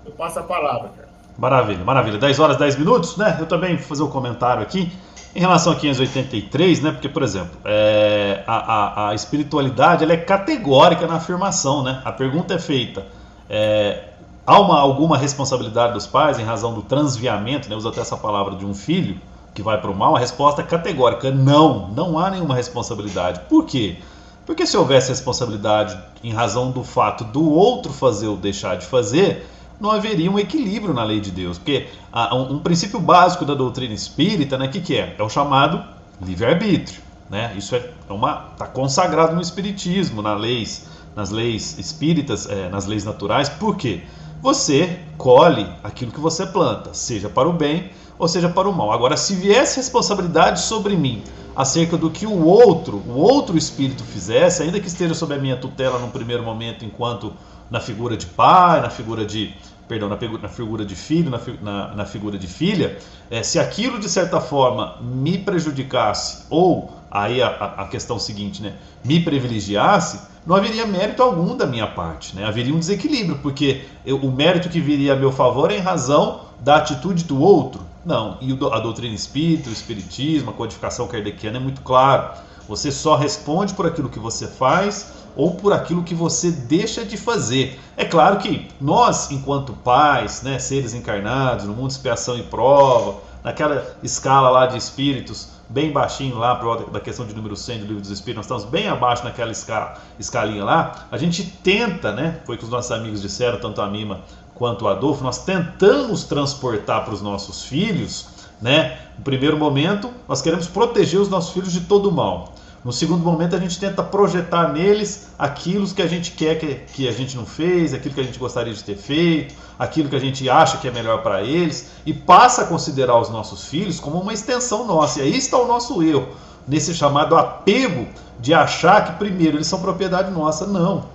Eu 0.04 0.12
passo 0.12 0.38
a 0.38 0.42
palavra, 0.42 0.90
cara. 0.90 1.08
Maravilha, 1.38 1.84
maravilha. 1.84 2.18
10 2.18 2.38
horas, 2.40 2.56
10 2.56 2.76
minutos, 2.76 3.16
né? 3.16 3.36
Eu 3.40 3.46
também 3.46 3.76
vou 3.76 3.86
fazer 3.86 4.02
um 4.02 4.10
comentário 4.10 4.62
aqui 4.62 4.92
em 5.34 5.40
relação 5.40 5.72
a 5.72 5.76
583, 5.76 6.82
né? 6.82 6.90
Porque, 6.92 7.08
por 7.08 7.22
exemplo, 7.22 7.58
é, 7.64 8.42
a, 8.46 8.56
a, 8.56 9.08
a, 9.08 9.14
espiritualidade 9.14 10.04
ela 10.04 10.12
é 10.12 10.16
categórica 10.16 11.06
na 11.06 11.14
afirmação, 11.14 11.82
né? 11.82 12.02
A 12.04 12.12
pergunta 12.12 12.54
é 12.54 12.58
feita: 12.58 13.06
é, 13.48 14.08
há 14.46 14.60
uma, 14.60 14.78
alguma 14.78 15.16
responsabilidade 15.16 15.94
dos 15.94 16.06
pais 16.06 16.38
em 16.38 16.44
razão 16.44 16.74
do 16.74 16.82
transviamento, 16.82 17.68
né? 17.68 17.76
Usa 17.76 17.88
até 17.88 18.00
essa 18.00 18.16
palavra 18.16 18.56
de 18.56 18.66
um 18.66 18.74
filho 18.74 19.18
que 19.54 19.62
vai 19.62 19.80
para 19.80 19.90
o 19.90 19.94
mal? 19.94 20.16
A 20.16 20.18
resposta 20.18 20.60
é 20.60 20.64
categórica: 20.64 21.30
não, 21.30 21.88
não 21.88 22.18
há 22.18 22.30
nenhuma 22.30 22.54
responsabilidade. 22.54 23.40
Por 23.48 23.64
quê? 23.64 23.98
Porque 24.44 24.66
se 24.66 24.76
houvesse 24.76 25.10
responsabilidade 25.10 25.98
em 26.22 26.32
razão 26.32 26.70
do 26.70 26.82
fato 26.82 27.24
do 27.24 27.48
outro 27.48 27.92
fazer 27.92 28.26
ou 28.26 28.36
deixar 28.36 28.76
de 28.76 28.86
fazer, 28.86 29.46
não 29.80 29.90
haveria 29.90 30.30
um 30.30 30.38
equilíbrio 30.38 30.92
na 30.92 31.04
lei 31.04 31.20
de 31.20 31.30
Deus. 31.30 31.58
Porque 31.58 31.88
um, 32.32 32.58
princípio 32.58 32.98
básico 33.00 33.44
da 33.44 33.54
doutrina 33.54 33.94
espírita, 33.94 34.58
né, 34.58 34.68
que, 34.68 34.80
que 34.80 34.96
é? 34.96 35.14
É 35.18 35.22
o 35.22 35.28
chamado 35.28 35.82
livre-arbítrio. 36.20 37.00
Né? 37.30 37.54
Isso 37.56 37.74
é, 37.74 37.90
é 38.08 38.12
uma 38.12 38.48
está 38.52 38.66
consagrado 38.66 39.34
no 39.34 39.40
espiritismo, 39.40 40.20
nas 40.22 40.40
leis, 40.40 40.86
nas 41.16 41.30
leis 41.30 41.78
espíritas, 41.78 42.48
é, 42.48 42.68
nas 42.68 42.86
leis 42.86 43.04
naturais. 43.04 43.48
Por 43.48 43.76
quê? 43.76 44.02
Você 44.42 44.98
colhe 45.16 45.66
aquilo 45.84 46.10
que 46.10 46.20
você 46.20 46.44
planta, 46.44 46.92
seja 46.92 47.28
para 47.28 47.48
o 47.48 47.52
bem 47.52 47.90
ou 48.18 48.28
seja 48.28 48.48
para 48.48 48.68
o 48.68 48.72
mal. 48.72 48.92
Agora, 48.92 49.16
se 49.16 49.34
viesse 49.34 49.76
responsabilidade 49.76 50.60
sobre 50.60 50.96
mim 50.96 51.22
acerca 51.54 51.96
do 51.96 52.10
que 52.10 52.26
o 52.26 52.44
outro, 52.44 53.02
o 53.06 53.18
outro 53.18 53.56
espírito 53.56 54.02
fizesse, 54.04 54.62
ainda 54.62 54.80
que 54.80 54.88
esteja 54.88 55.14
sob 55.14 55.34
a 55.34 55.38
minha 55.38 55.56
tutela 55.56 55.98
num 55.98 56.10
primeiro 56.10 56.42
momento, 56.42 56.84
enquanto 56.84 57.32
na 57.70 57.80
figura 57.80 58.16
de 58.16 58.26
pai, 58.26 58.80
na 58.80 58.90
figura 58.90 59.24
de 59.24 59.54
perdão, 59.88 60.08
na, 60.08 60.16
na 60.16 60.48
figura 60.48 60.84
de 60.84 60.94
filho, 60.94 61.30
na, 61.30 61.40
na, 61.60 61.94
na 61.94 62.04
figura 62.06 62.38
de 62.38 62.46
filha, 62.46 62.98
é, 63.30 63.42
se 63.42 63.58
aquilo 63.58 63.98
de 63.98 64.08
certa 64.08 64.40
forma 64.40 64.96
me 65.02 65.36
prejudicasse 65.36 66.44
ou 66.48 66.90
aí 67.10 67.42
a, 67.42 67.48
a, 67.48 67.88
questão 67.88 68.18
seguinte, 68.18 68.62
né, 68.62 68.72
me 69.04 69.20
privilegiasse, 69.20 70.20
não 70.46 70.56
haveria 70.56 70.86
mérito 70.86 71.22
algum 71.22 71.54
da 71.56 71.66
minha 71.66 71.86
parte, 71.86 72.34
né? 72.34 72.44
Haveria 72.44 72.74
um 72.74 72.78
desequilíbrio, 72.78 73.38
porque 73.42 73.84
eu, 74.04 74.16
o 74.16 74.32
mérito 74.32 74.68
que 74.68 74.80
viria 74.80 75.12
a 75.12 75.16
meu 75.16 75.30
favor 75.30 75.70
é 75.70 75.76
em 75.76 75.80
razão 75.80 76.40
da 76.60 76.76
atitude 76.76 77.24
do 77.24 77.40
outro. 77.40 77.91
Não, 78.04 78.36
e 78.40 78.52
a 78.52 78.78
doutrina 78.80 79.14
espírita, 79.14 79.70
o 79.70 79.72
espiritismo, 79.72 80.50
a 80.50 80.52
codificação 80.52 81.06
kardeciana 81.06 81.58
é 81.58 81.60
muito 81.60 81.82
claro. 81.82 82.32
Você 82.68 82.90
só 82.90 83.16
responde 83.16 83.74
por 83.74 83.86
aquilo 83.86 84.08
que 84.08 84.18
você 84.18 84.46
faz 84.46 85.12
ou 85.36 85.54
por 85.54 85.72
aquilo 85.72 86.02
que 86.02 86.14
você 86.14 86.50
deixa 86.50 87.04
de 87.04 87.16
fazer. 87.16 87.80
É 87.96 88.04
claro 88.04 88.38
que 88.38 88.68
nós, 88.80 89.30
enquanto 89.30 89.72
pais, 89.72 90.42
né, 90.42 90.58
seres 90.58 90.94
encarnados, 90.94 91.64
no 91.64 91.72
mundo 91.72 91.88
de 91.88 91.94
expiação 91.94 92.36
e 92.36 92.42
prova, 92.42 93.20
naquela 93.42 93.96
escala 94.02 94.50
lá 94.50 94.66
de 94.66 94.76
espíritos, 94.76 95.48
bem 95.68 95.90
baixinho 95.90 96.36
lá, 96.38 96.54
da 96.92 97.00
questão 97.00 97.26
de 97.26 97.34
número 97.34 97.56
100 97.56 97.78
do 97.78 97.86
livro 97.86 98.00
dos 98.00 98.10
espíritos, 98.10 98.46
nós 98.48 98.60
estamos 98.60 98.64
bem 98.64 98.88
abaixo 98.88 99.24
naquela 99.24 99.50
escala, 99.50 99.94
escalinha 100.18 100.64
lá, 100.64 101.06
a 101.10 101.16
gente 101.16 101.44
tenta, 101.44 102.12
né, 102.12 102.40
foi 102.44 102.56
o 102.56 102.58
que 102.58 102.64
os 102.64 102.70
nossos 102.70 102.92
amigos 102.92 103.22
disseram, 103.22 103.58
tanto 103.58 103.80
a 103.80 103.88
Mima 103.88 104.20
quanto 104.62 104.84
o 104.84 104.88
Adolfo, 104.88 105.24
nós 105.24 105.38
tentamos 105.38 106.22
transportar 106.22 107.04
para 107.04 107.12
os 107.12 107.20
nossos 107.20 107.64
filhos, 107.64 108.26
né, 108.60 108.96
no 109.18 109.24
primeiro 109.24 109.58
momento, 109.58 110.08
nós 110.28 110.40
queremos 110.40 110.68
proteger 110.68 111.20
os 111.20 111.28
nossos 111.28 111.52
filhos 111.52 111.72
de 111.72 111.80
todo 111.80 112.08
o 112.08 112.12
mal. 112.12 112.54
No 112.84 112.92
segundo 112.92 113.24
momento, 113.24 113.56
a 113.56 113.58
gente 113.58 113.76
tenta 113.80 114.04
projetar 114.04 114.72
neles 114.72 115.30
aquilo 115.36 115.84
que 115.88 116.00
a 116.00 116.06
gente 116.06 116.30
quer 116.30 116.60
que, 116.60 116.76
que 116.94 117.08
a 117.08 117.10
gente 117.10 117.36
não 117.36 117.44
fez, 117.44 117.92
aquilo 117.92 118.14
que 118.14 118.20
a 118.20 118.22
gente 118.22 118.38
gostaria 118.38 118.72
de 118.72 118.84
ter 118.84 118.94
feito, 118.94 119.52
aquilo 119.76 120.08
que 120.08 120.14
a 120.14 120.20
gente 120.20 120.48
acha 120.48 120.78
que 120.78 120.86
é 120.86 120.92
melhor 120.92 121.24
para 121.24 121.42
eles, 121.42 121.90
e 122.06 122.14
passa 122.14 122.62
a 122.62 122.64
considerar 122.64 123.20
os 123.20 123.30
nossos 123.30 123.64
filhos 123.64 123.98
como 123.98 124.20
uma 124.20 124.32
extensão 124.32 124.86
nossa. 124.86 125.18
E 125.18 125.22
aí 125.22 125.36
está 125.36 125.58
o 125.58 125.66
nosso 125.66 126.00
erro, 126.04 126.28
nesse 126.68 126.94
chamado 126.94 127.36
apego 127.36 128.06
de 128.38 128.54
achar 128.54 129.06
que, 129.06 129.18
primeiro, 129.18 129.56
eles 129.56 129.66
são 129.66 129.80
propriedade 129.80 130.30
nossa. 130.30 130.68
Não. 130.68 131.06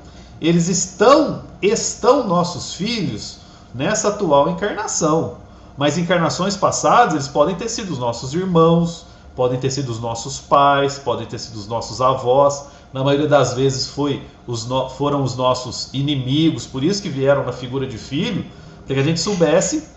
Eles 0.41 0.67
estão, 0.67 1.43
estão 1.61 2.27
nossos 2.27 2.73
filhos 2.73 3.36
nessa 3.77 4.09
atual 4.09 4.49
encarnação. 4.49 5.35
Mas 5.77 5.97
encarnações 5.97 6.57
passadas, 6.57 7.13
eles 7.13 7.27
podem 7.27 7.55
ter 7.55 7.69
sido 7.69 7.93
os 7.93 7.99
nossos 7.99 8.33
irmãos, 8.33 9.05
podem 9.35 9.59
ter 9.59 9.69
sido 9.69 9.89
os 9.89 9.99
nossos 9.99 10.39
pais, 10.39 10.97
podem 10.97 11.27
ter 11.27 11.37
sido 11.37 11.55
os 11.55 11.67
nossos 11.67 12.01
avós. 12.01 12.65
Na 12.91 13.03
maioria 13.03 13.27
das 13.27 13.53
vezes 13.53 13.87
foi 13.87 14.23
os 14.47 14.65
no... 14.65 14.89
foram 14.89 15.21
os 15.21 15.35
nossos 15.35 15.93
inimigos, 15.93 16.65
por 16.65 16.83
isso 16.83 17.03
que 17.03 17.09
vieram 17.09 17.45
na 17.45 17.51
figura 17.51 17.85
de 17.85 17.99
filho, 17.99 18.43
para 18.85 18.95
que 18.95 19.01
a 19.01 19.03
gente 19.03 19.19
soubesse 19.19 19.87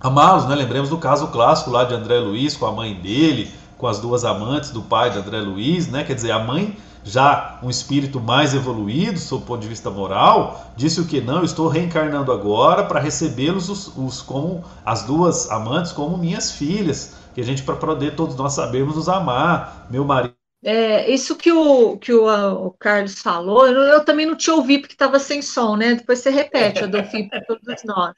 amá-los. 0.00 0.46
Né? 0.46 0.54
Lembremos 0.54 0.88
do 0.88 0.98
caso 0.98 1.26
clássico 1.28 1.70
lá 1.70 1.82
de 1.82 1.94
André 1.94 2.20
Luiz 2.20 2.56
com 2.56 2.66
a 2.66 2.72
mãe 2.72 2.94
dele, 2.94 3.50
com 3.76 3.88
as 3.88 3.98
duas 3.98 4.24
amantes 4.24 4.70
do 4.70 4.82
pai 4.82 5.10
de 5.10 5.18
André 5.18 5.40
Luiz, 5.40 5.88
né? 5.88 6.04
quer 6.04 6.14
dizer, 6.14 6.30
a 6.30 6.38
mãe 6.38 6.76
já 7.04 7.58
um 7.62 7.70
espírito 7.70 8.20
mais 8.20 8.54
evoluído, 8.54 9.18
sob 9.18 9.42
o 9.42 9.46
ponto 9.46 9.60
de 9.60 9.68
vista 9.68 9.90
moral, 9.90 10.72
disse 10.76 11.00
o 11.00 11.06
que 11.06 11.20
não, 11.20 11.42
estou 11.42 11.68
reencarnando 11.68 12.32
agora 12.32 12.84
para 12.84 13.00
recebê-los 13.00 13.68
os, 13.68 13.96
os, 13.96 14.22
como 14.22 14.64
as 14.84 15.02
duas 15.02 15.50
amantes 15.50 15.92
como 15.92 16.16
minhas 16.16 16.52
filhas 16.52 17.14
que 17.34 17.40
a 17.40 17.44
gente 17.44 17.62
para 17.62 17.76
poder 17.76 18.14
todos 18.14 18.36
nós 18.36 18.52
sabermos 18.52 18.96
nos 18.96 19.08
amar, 19.08 19.86
meu 19.90 20.04
marido. 20.04 20.34
É, 20.64 21.10
isso 21.10 21.34
que 21.34 21.50
o, 21.50 21.96
que 21.96 22.12
o, 22.12 22.26
o 22.66 22.70
Carlos 22.78 23.20
falou, 23.20 23.66
eu, 23.66 23.80
eu, 23.80 24.04
também 24.04 24.26
não 24.26 24.36
te 24.36 24.48
ouvi 24.48 24.78
porque 24.78 24.94
estava 24.94 25.18
sem 25.18 25.42
som, 25.42 25.76
né? 25.76 25.96
Depois 25.96 26.20
você 26.20 26.30
repete, 26.30 26.84
Adolfinho, 26.84 27.28
para 27.28 27.44
todos 27.44 27.82
nós. 27.84 28.14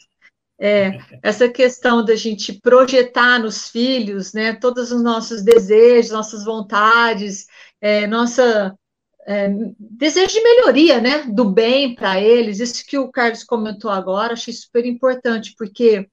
É, 0.58 0.98
essa 1.22 1.48
questão 1.48 2.04
da 2.04 2.14
gente 2.14 2.60
projetar 2.60 3.40
nos 3.40 3.68
filhos, 3.68 4.32
né, 4.32 4.54
todos 4.54 4.92
os 4.92 5.02
nossos 5.02 5.42
desejos, 5.42 6.12
nossas 6.12 6.44
vontades, 6.44 7.46
é, 7.80 8.06
nossa 8.06 8.72
é, 9.26 9.48
desejo 9.78 10.32
de 10.32 10.42
melhoria, 10.42 11.00
né, 11.00 11.22
do 11.24 11.44
bem 11.44 11.94
para 11.94 12.20
eles. 12.20 12.60
Isso 12.60 12.84
que 12.86 12.98
o 12.98 13.10
Carlos 13.10 13.42
comentou 13.42 13.90
agora, 13.90 14.34
achei 14.34 14.54
super 14.54 14.86
importante, 14.86 15.54
porque 15.58 16.08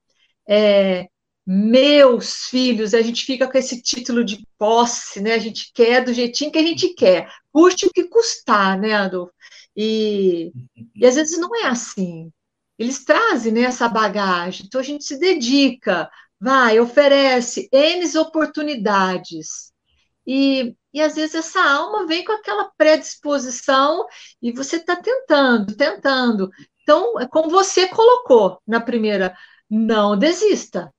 é, 0.49 1.07
meus 1.45 2.45
filhos, 2.45 2.93
a 2.93 3.01
gente 3.01 3.25
fica 3.25 3.49
com 3.49 3.57
esse 3.57 3.81
título 3.81 4.23
de 4.23 4.45
posse, 4.57 5.21
né? 5.21 5.33
A 5.33 5.39
gente 5.39 5.71
quer 5.73 6.03
do 6.03 6.13
jeitinho 6.13 6.51
que 6.51 6.57
a 6.59 6.63
gente 6.63 6.93
quer, 6.93 7.29
custe 7.51 7.87
o 7.87 7.91
que 7.91 8.05
custar, 8.05 8.79
né, 8.79 8.93
Adolfo? 8.93 9.33
E, 9.75 10.51
e 10.95 11.05
às 11.05 11.15
vezes 11.15 11.37
não 11.39 11.55
é 11.55 11.67
assim. 11.67 12.31
Eles 12.81 13.03
trazem 13.03 13.53
né, 13.53 13.61
essa 13.61 13.87
bagagem, 13.87 14.65
então 14.65 14.81
a 14.81 14.83
gente 14.83 15.03
se 15.03 15.19
dedica, 15.19 16.09
vai, 16.39 16.79
oferece 16.79 17.69
N 17.71 18.17
oportunidades. 18.17 19.71
E, 20.25 20.75
e 20.93 21.01
às 21.01 21.15
vezes 21.15 21.35
essa 21.35 21.61
alma 21.61 22.05
vem 22.05 22.23
com 22.23 22.31
aquela 22.31 22.71
predisposição 22.77 24.05
e 24.41 24.51
você 24.51 24.77
está 24.77 24.95
tentando, 24.95 25.75
tentando. 25.75 26.49
Então, 26.81 27.19
é 27.19 27.27
como 27.27 27.49
você 27.49 27.87
colocou 27.87 28.61
na 28.67 28.79
primeira, 28.81 29.35
não 29.69 30.17
desista 30.17 30.91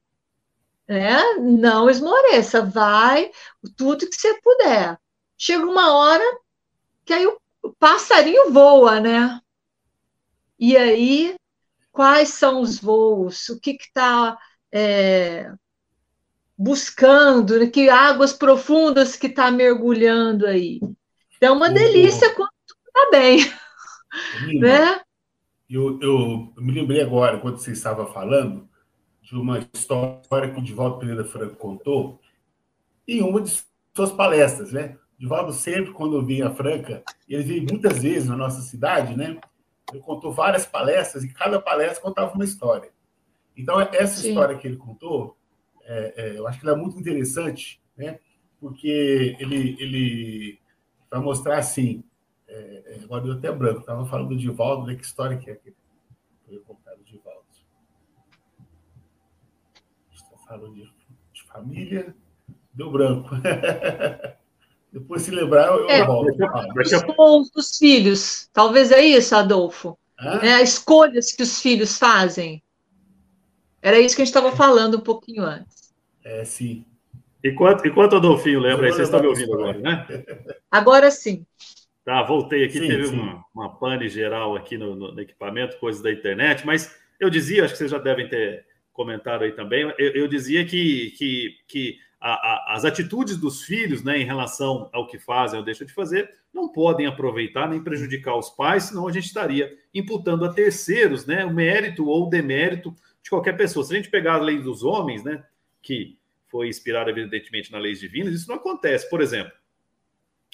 né? 0.93 1.35
Não 1.39 1.89
esmoreça, 1.89 2.63
vai 2.63 3.31
tudo 3.77 4.09
que 4.09 4.15
você 4.17 4.39
puder. 4.41 4.99
Chega 5.37 5.65
uma 5.65 5.95
hora 5.95 6.25
que 7.05 7.13
aí 7.13 7.27
o, 7.27 7.41
passarinho 7.79 8.53
voa, 8.53 9.01
né? 9.01 9.41
E 10.59 10.77
aí, 10.77 11.35
quais 11.93 12.31
são 12.31 12.61
os 12.61 12.81
voos? 12.81 13.49
O 13.51 13.61
que 13.61 13.73
está 13.73 14.37
é, 14.73 15.53
buscando? 16.59 17.59
Né? 17.59 17.67
Que 17.67 17.89
águas 17.89 18.33
profundas 18.33 19.15
que 19.15 19.29
está 19.29 19.51
mergulhando 19.51 20.47
aí? 20.47 20.81
É 21.41 21.51
uma 21.51 21.69
delícia 21.69 22.35
quando 22.35 22.51
tudo 22.67 22.81
está 22.87 23.11
bem. 23.11 23.39
né? 24.59 25.01
Eu, 25.69 25.99
eu, 26.01 26.53
eu 26.57 26.63
me 26.63 26.73
lembrei 26.73 27.03
agora, 27.03 27.39
quando 27.39 27.59
você 27.59 27.73
estava 27.73 28.07
falando, 28.13 28.69
de 29.23 29.37
uma 29.37 29.59
história 29.73 30.53
que 30.53 30.59
o 30.59 30.63
Divaldo 30.63 30.99
Pereira 30.99 31.25
Franco 31.25 31.57
contou 31.57 32.21
em 33.07 33.23
uma 33.23 33.41
de 33.41 33.63
suas 33.95 34.13
palestras, 34.13 34.73
né? 34.73 34.97
Divaldo 35.19 35.53
sempre, 35.53 35.93
quando 35.93 36.25
vinha 36.25 36.49
a 36.49 36.55
Franca, 36.55 37.03
ele 37.29 37.43
veio 37.43 37.67
muitas 37.69 38.03
vezes 38.03 38.29
na 38.29 38.37
nossa 38.37 38.61
cidade, 38.63 39.17
né? 39.17 39.39
Ele 39.93 40.03
contou 40.03 40.33
várias 40.33 40.65
palestras 40.65 41.23
e 41.23 41.33
cada 41.33 41.61
palestra 41.61 42.01
contava 42.01 42.35
uma 42.35 42.45
história. 42.45 42.91
Então, 43.57 43.81
essa 43.81 44.21
Sim. 44.21 44.31
história 44.31 44.57
que 44.57 44.67
ele 44.67 44.77
contou, 44.77 45.37
é, 45.85 46.15
é, 46.17 46.39
eu 46.39 46.47
acho 46.47 46.59
que 46.59 46.67
ela 46.67 46.77
é 46.77 46.81
muito 46.81 46.99
interessante, 46.99 47.81
né? 47.97 48.19
Porque 48.59 49.37
ele, 49.39 49.77
ele 49.79 50.59
vai 51.11 51.21
mostrar, 51.21 51.59
assim, 51.59 52.03
é, 52.49 52.55
é, 52.87 53.01
agora 53.05 53.25
deu 53.25 53.33
até 53.35 53.53
branco, 53.53 53.81
estava 53.81 54.07
falando 54.07 54.31
do 54.31 54.37
Divaldo, 54.37 54.87
né? 54.87 54.95
Que 54.95 55.05
história 55.05 55.37
que 55.37 55.51
é 55.51 55.55
que 55.55 55.75
foi 56.47 56.59
contado 56.61 57.01
o 57.01 57.05
Divaldo. 57.05 57.43
Estou 60.13 60.39
falando 60.39 60.75
de, 60.75 60.91
de 61.33 61.43
família, 61.45 62.15
deu 62.73 62.91
branco. 62.91 63.31
Depois, 64.93 65.23
se 65.23 65.31
lembrar, 65.31 65.69
eu, 65.69 65.89
é, 65.89 66.05
volto. 66.05 66.37
Os 67.19 67.51
dos 67.51 67.79
filhos. 67.79 68.49
Talvez 68.53 68.93
é 68.93 69.01
isso, 69.01 69.35
Adolfo. 69.35 69.99
É, 70.43 70.55
as 70.55 70.75
escolhas 70.75 71.33
que 71.33 71.43
os 71.43 71.61
filhos 71.61 71.99
fazem. 71.99 72.63
Era 73.81 73.99
isso 73.99 74.15
que 74.15 74.23
a 74.23 74.25
gente 74.25 74.35
estava 74.35 74.55
falando 74.55 74.99
um 74.99 75.01
pouquinho 75.01 75.43
antes. 75.43 75.93
É, 76.25 76.45
sim. 76.45 76.85
Enquanto, 77.43 77.87
enquanto 77.87 78.17
Adolfinho 78.17 78.61
lembra 78.61 78.87
aí, 78.87 78.93
vocês 78.93 79.09
estão 79.09 79.21
me 79.21 79.27
ouvindo 79.27 79.53
agora, 79.55 79.79
né? 79.79 80.07
Agora 80.71 81.11
sim. 81.11 81.45
Tá, 82.05 82.23
voltei 82.23 82.65
aqui, 82.65 82.79
sim, 82.79 82.87
teve 82.87 83.07
sim. 83.07 83.19
Uma, 83.19 83.45
uma 83.55 83.69
pane 83.69 84.09
geral 84.09 84.55
aqui 84.55 84.79
no, 84.79 84.95
no, 84.95 85.21
equipamento, 85.21 85.79
coisas 85.79 86.01
da 86.01 86.13
internet, 86.13 86.65
mas 86.65 86.97
eu 87.19 87.29
dizia, 87.29 87.65
acho 87.65 87.75
que 87.75 87.79
vocês 87.79 87.91
já 87.91 87.99
devem 87.99 88.29
ter 88.29 88.65
comentado 88.93 89.43
aí 89.43 89.53
também, 89.53 89.83
eu, 89.99 90.11
eu 90.13 90.29
dizia 90.29 90.65
que, 90.65 91.13
que, 91.17 91.57
que 91.67 91.99
a, 92.23 92.35
a, 92.35 92.77
as 92.77 92.85
atitudes 92.85 93.37
dos 93.37 93.63
filhos 93.63 94.05
né, 94.05 94.17
em 94.17 94.25
relação 94.25 94.89
ao 94.93 95.09
que 95.09 95.19
fazem 95.19 95.59
ou 95.59 95.65
deixam 95.65 95.85
de 95.85 95.93
fazer 95.93 96.33
não 96.55 96.69
podem 96.69 97.07
aproveitar 97.07 97.69
nem 97.69 97.83
prejudicar 97.83 98.37
os 98.37 98.49
pais, 98.49 98.85
senão 98.85 99.09
a 99.09 99.13
gente 99.13 99.27
estaria 99.27 99.77
imputando 99.93 100.45
a 100.45 100.53
terceiros 100.53 101.27
né, 101.27 101.45
o 101.45 101.53
mérito 101.53 102.07
ou 102.07 102.27
o 102.27 102.31
demérito 102.31 102.95
de 103.23 103.29
qualquer 103.29 103.57
pessoa. 103.57 103.85
Se 103.85 103.93
a 103.93 103.97
gente 103.97 104.09
pegar 104.09 104.35
a 104.35 104.41
lei 104.41 104.61
dos 104.61 104.85
homens, 104.85 105.25
né, 105.25 105.43
que 105.83 106.17
foi 106.49 106.69
inspirada 106.69 107.11
evidentemente 107.11 107.73
na 107.73 107.79
lei 107.79 107.95
divina, 107.95 108.31
isso 108.31 108.49
não 108.49 108.57
acontece. 108.57 109.11
Por 109.11 109.21
exemplo, 109.21 109.53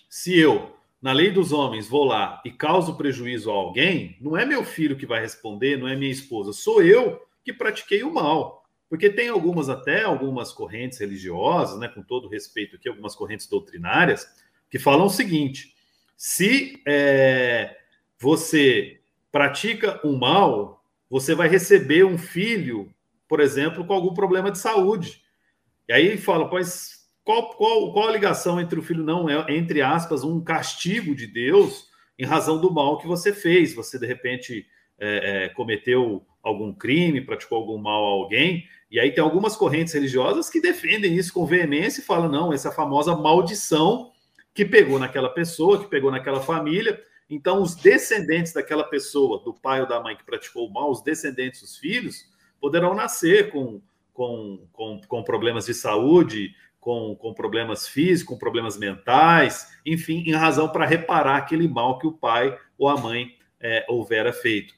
se 0.09 0.39
eu, 0.39 0.75
na 1.03 1.13
lei 1.13 1.31
dos 1.31 1.53
homens, 1.53 1.87
vou 1.87 2.05
lá 2.05 2.41
e 2.47 2.51
causo 2.51 2.97
prejuízo 2.97 3.51
a 3.51 3.55
alguém, 3.55 4.17
não 4.23 4.39
é 4.39 4.47
meu 4.47 4.65
filho 4.65 4.97
que 4.97 5.05
vai 5.05 5.21
responder, 5.21 5.77
não 5.77 5.87
é 5.87 5.95
minha 5.95 6.11
esposa, 6.11 6.53
sou 6.55 6.83
eu 6.83 7.21
que 7.45 7.53
pratiquei 7.53 8.03
o 8.03 8.13
mal. 8.13 8.67
Porque 8.89 9.11
tem 9.11 9.29
algumas 9.29 9.69
até, 9.69 10.03
algumas 10.03 10.53
correntes 10.53 10.99
religiosas, 10.99 11.79
né, 11.79 11.89
com 11.89 12.03
todo 12.03 12.29
respeito 12.29 12.77
aqui, 12.77 12.89
algumas 12.89 13.15
correntes 13.15 13.47
doutrinárias, 13.47 14.27
que 14.71 14.79
falam 14.79 15.07
o 15.07 15.11
seguinte: 15.11 15.75
se 16.17 16.83
é, 16.87 17.77
você 18.19 19.01
pratica 19.31 20.01
um 20.05 20.17
mal, 20.17 20.83
você 21.11 21.35
vai 21.35 21.49
receber 21.49 22.05
um 22.05 22.19
filho, 22.19 22.93
por 23.29 23.41
exemplo, 23.41 23.87
com 23.87 23.93
algum 23.93 24.15
problema 24.15 24.51
de 24.51 24.59
saúde. 24.59 25.23
E 25.87 25.93
aí 25.93 26.17
fala, 26.17 26.49
pois 26.49 26.99
qual, 27.29 27.51
qual, 27.51 27.93
qual 27.93 28.09
a 28.09 28.13
ligação 28.13 28.59
entre 28.59 28.79
o 28.79 28.83
filho 28.83 29.05
não 29.05 29.29
é, 29.29 29.55
entre 29.55 29.83
aspas, 29.83 30.25
um 30.25 30.43
castigo 30.43 31.15
de 31.15 31.27
Deus 31.27 31.89
em 32.19 32.25
razão 32.25 32.59
do 32.59 32.73
mal 32.73 32.99
que 32.99 33.07
você 33.07 33.35
fez? 33.35 33.75
Você 33.75 33.99
de 33.99 34.07
repente 34.07 34.67
é, 34.99 35.45
é, 35.45 35.49
cometeu 35.51 36.27
algum 36.43 36.73
crime, 36.73 37.21
praticou 37.21 37.59
algum 37.59 37.77
mal 37.77 38.03
a 38.05 38.09
alguém, 38.09 38.67
e 38.91 38.99
aí 38.99 39.13
tem 39.13 39.23
algumas 39.23 39.55
correntes 39.55 39.93
religiosas 39.93 40.49
que 40.49 40.61
defendem 40.61 41.15
isso 41.15 41.33
com 41.33 41.45
veemência 41.45 42.01
e 42.01 42.05
falam: 42.05 42.31
não, 42.31 42.53
essa 42.53 42.73
famosa 42.73 43.15
maldição 43.15 44.13
que 44.55 44.65
pegou 44.65 44.99
naquela 44.99 45.29
pessoa, 45.29 45.79
que 45.79 45.89
pegou 45.89 46.11
naquela 46.11 46.41
família. 46.41 47.01
Então, 47.31 47.61
os 47.61 47.75
descendentes 47.75 48.55
daquela 48.55 48.85
pessoa, 48.85 49.43
do 49.45 49.53
pai 49.53 49.83
ou 49.83 49.87
da 49.87 50.01
mãe 50.01 50.17
que 50.17 50.25
praticou 50.25 50.67
o 50.67 50.73
mal, 50.73 50.91
os 50.91 51.03
descendentes, 51.03 51.61
os 51.63 51.77
filhos, 51.77 52.25
poderão 52.59 52.95
nascer 52.95 53.51
com, 53.51 53.83
com, 54.15 54.67
com, 54.73 55.01
com 55.07 55.23
problemas 55.23 55.67
de 55.67 55.75
saúde, 55.75 56.55
com, 56.81 57.15
com 57.17 57.35
problemas 57.35 57.87
físicos, 57.87 58.33
com 58.33 58.39
problemas 58.39 58.79
mentais, 58.79 59.69
enfim, 59.85 60.25
em 60.27 60.33
razão 60.33 60.71
para 60.71 60.87
reparar 60.87 61.37
aquele 61.37 61.69
mal 61.69 61.99
que 61.99 62.07
o 62.07 62.13
pai 62.13 62.59
ou 62.79 62.89
a 62.89 62.97
mãe 62.97 63.37
é, 63.61 63.85
houvera 63.89 64.33
feito. 64.33 64.78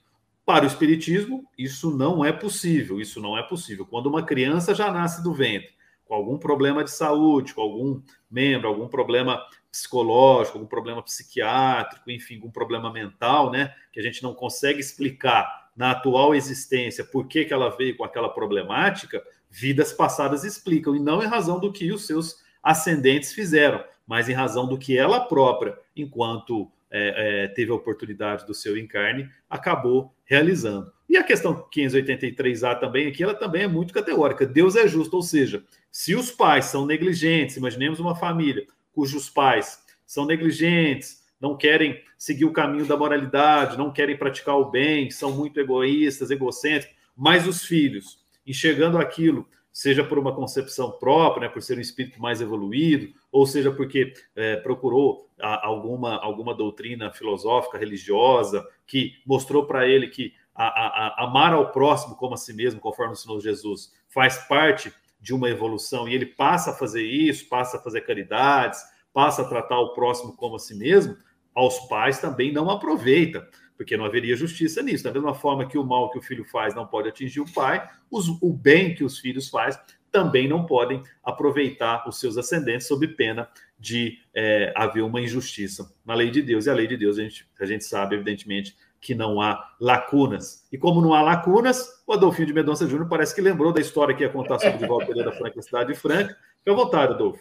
Para 0.50 0.64
o 0.64 0.66
Espiritismo, 0.66 1.48
isso 1.56 1.96
não 1.96 2.24
é 2.24 2.32
possível. 2.32 3.00
Isso 3.00 3.20
não 3.20 3.38
é 3.38 3.42
possível. 3.44 3.86
Quando 3.86 4.06
uma 4.06 4.24
criança 4.24 4.74
já 4.74 4.90
nasce 4.90 5.22
do 5.22 5.32
ventre, 5.32 5.70
com 6.04 6.12
algum 6.12 6.36
problema 6.36 6.82
de 6.82 6.90
saúde, 6.90 7.54
com 7.54 7.60
algum 7.60 8.02
membro, 8.28 8.66
algum 8.66 8.88
problema 8.88 9.40
psicológico, 9.70 10.58
algum 10.58 10.66
problema 10.66 11.00
psiquiátrico, 11.04 12.10
enfim, 12.10 12.34
algum 12.34 12.50
problema 12.50 12.92
mental, 12.92 13.52
né, 13.52 13.72
que 13.92 14.00
a 14.00 14.02
gente 14.02 14.24
não 14.24 14.34
consegue 14.34 14.80
explicar 14.80 15.70
na 15.76 15.92
atual 15.92 16.34
existência 16.34 17.04
por 17.04 17.28
que, 17.28 17.44
que 17.44 17.54
ela 17.54 17.68
veio 17.68 17.96
com 17.96 18.02
aquela 18.02 18.28
problemática, 18.28 19.22
vidas 19.48 19.92
passadas 19.92 20.42
explicam, 20.42 20.96
e 20.96 20.98
não 20.98 21.22
em 21.22 21.28
razão 21.28 21.60
do 21.60 21.72
que 21.72 21.92
os 21.92 22.08
seus 22.08 22.42
ascendentes 22.60 23.32
fizeram, 23.32 23.84
mas 24.04 24.28
em 24.28 24.32
razão 24.32 24.66
do 24.66 24.76
que 24.76 24.98
ela 24.98 25.20
própria, 25.20 25.78
enquanto 25.94 26.68
é, 26.90 27.44
é, 27.44 27.48
teve 27.48 27.70
a 27.70 27.74
oportunidade 27.74 28.46
do 28.46 28.54
seu 28.54 28.76
encarne, 28.76 29.28
acabou 29.48 30.14
realizando. 30.24 30.92
E 31.08 31.16
a 31.16 31.22
questão 31.22 31.68
583A 31.74 32.78
também 32.78 33.06
aqui, 33.06 33.22
ela 33.22 33.34
também 33.34 33.62
é 33.62 33.68
muito 33.68 33.94
categórica. 33.94 34.46
Deus 34.46 34.76
é 34.76 34.86
justo, 34.86 35.16
ou 35.16 35.22
seja, 35.22 35.64
se 35.90 36.14
os 36.14 36.30
pais 36.30 36.66
são 36.66 36.86
negligentes, 36.86 37.56
imaginemos 37.56 38.00
uma 38.00 38.14
família 38.14 38.66
cujos 38.92 39.30
pais 39.30 39.78
são 40.06 40.26
negligentes, 40.26 41.24
não 41.40 41.56
querem 41.56 42.02
seguir 42.18 42.44
o 42.44 42.52
caminho 42.52 42.84
da 42.84 42.96
moralidade, 42.96 43.78
não 43.78 43.92
querem 43.92 44.16
praticar 44.16 44.56
o 44.56 44.70
bem, 44.70 45.10
são 45.10 45.32
muito 45.32 45.58
egoístas, 45.58 46.30
egocêntricos, 46.30 46.96
mas 47.16 47.46
os 47.46 47.64
filhos, 47.64 48.18
enxergando 48.46 48.98
aquilo 48.98 49.48
seja 49.72 50.04
por 50.04 50.18
uma 50.18 50.34
concepção 50.34 50.90
própria, 50.90 51.46
né, 51.46 51.52
por 51.52 51.62
ser 51.62 51.78
um 51.78 51.80
espírito 51.80 52.20
mais 52.20 52.40
evoluído, 52.40 53.14
ou 53.32 53.46
seja 53.46 53.70
porque 53.70 54.12
é, 54.34 54.56
procurou 54.56 55.28
a, 55.40 55.66
alguma, 55.66 56.16
alguma 56.16 56.54
doutrina 56.54 57.12
filosófica, 57.12 57.78
religiosa, 57.78 58.66
que 58.86 59.14
mostrou 59.26 59.66
para 59.66 59.86
ele 59.86 60.08
que 60.08 60.34
a, 60.54 60.66
a, 60.66 61.24
amar 61.24 61.52
ao 61.52 61.70
próximo 61.70 62.16
como 62.16 62.34
a 62.34 62.36
si 62.36 62.52
mesmo, 62.52 62.80
conforme 62.80 63.12
ensinou 63.12 63.40
Jesus, 63.40 63.92
faz 64.08 64.38
parte 64.48 64.92
de 65.20 65.34
uma 65.34 65.48
evolução 65.48 66.08
e 66.08 66.14
ele 66.14 66.26
passa 66.26 66.70
a 66.70 66.74
fazer 66.74 67.02
isso, 67.02 67.48
passa 67.48 67.76
a 67.76 67.80
fazer 67.80 68.02
caridades, 68.02 68.80
passa 69.12 69.42
a 69.42 69.48
tratar 69.48 69.78
o 69.78 69.92
próximo 69.92 70.36
como 70.36 70.56
a 70.56 70.58
si 70.58 70.74
mesmo, 70.74 71.16
aos 71.54 71.78
pais 71.88 72.18
também 72.20 72.52
não 72.52 72.70
aproveita 72.70 73.48
porque 73.80 73.96
não 73.96 74.04
haveria 74.04 74.36
justiça 74.36 74.82
nisso. 74.82 75.04
Da 75.04 75.10
mesma 75.10 75.32
forma 75.32 75.66
que 75.66 75.78
o 75.78 75.82
mal 75.82 76.10
que 76.10 76.18
o 76.18 76.22
filho 76.22 76.44
faz 76.44 76.74
não 76.74 76.86
pode 76.86 77.08
atingir 77.08 77.40
o 77.40 77.50
pai, 77.50 77.88
os, 78.10 78.28
o 78.42 78.52
bem 78.52 78.94
que 78.94 79.02
os 79.02 79.18
filhos 79.18 79.48
faz 79.48 79.78
também 80.10 80.48
não 80.48 80.66
podem 80.66 81.02
aproveitar 81.22 82.08
os 82.08 82.18
seus 82.18 82.36
ascendentes 82.36 82.86
sob 82.86 83.06
pena 83.08 83.48
de 83.78 84.18
é, 84.34 84.72
haver 84.76 85.02
uma 85.02 85.20
injustiça 85.20 85.92
na 86.04 86.14
lei 86.14 86.30
de 86.30 86.42
Deus. 86.42 86.66
E 86.66 86.70
a 86.70 86.74
lei 86.74 86.86
de 86.86 86.96
Deus, 86.96 87.18
a 87.18 87.22
gente, 87.22 87.48
a 87.60 87.64
gente 87.64 87.84
sabe, 87.84 88.16
evidentemente, 88.16 88.76
que 89.00 89.14
não 89.14 89.40
há 89.40 89.74
lacunas. 89.80 90.66
E 90.70 90.76
como 90.76 91.00
não 91.00 91.14
há 91.14 91.22
lacunas, 91.22 92.02
o 92.06 92.12
Adolfinho 92.12 92.46
de 92.46 92.52
Mendonça 92.52 92.86
Júnior 92.86 93.08
parece 93.08 93.34
que 93.34 93.40
lembrou 93.40 93.72
da 93.72 93.80
história 93.80 94.14
que 94.14 94.22
ia 94.22 94.28
contar 94.28 94.58
sobre 94.58 94.78
de 94.78 94.86
volta 94.86 95.14
da 95.14 95.32
Franca, 95.32 95.62
cidade 95.62 95.92
de 95.92 95.98
Franca. 95.98 96.36
Fique 96.58 96.70
à 96.70 96.74
vontade, 96.74 97.14
Adolfo. 97.14 97.40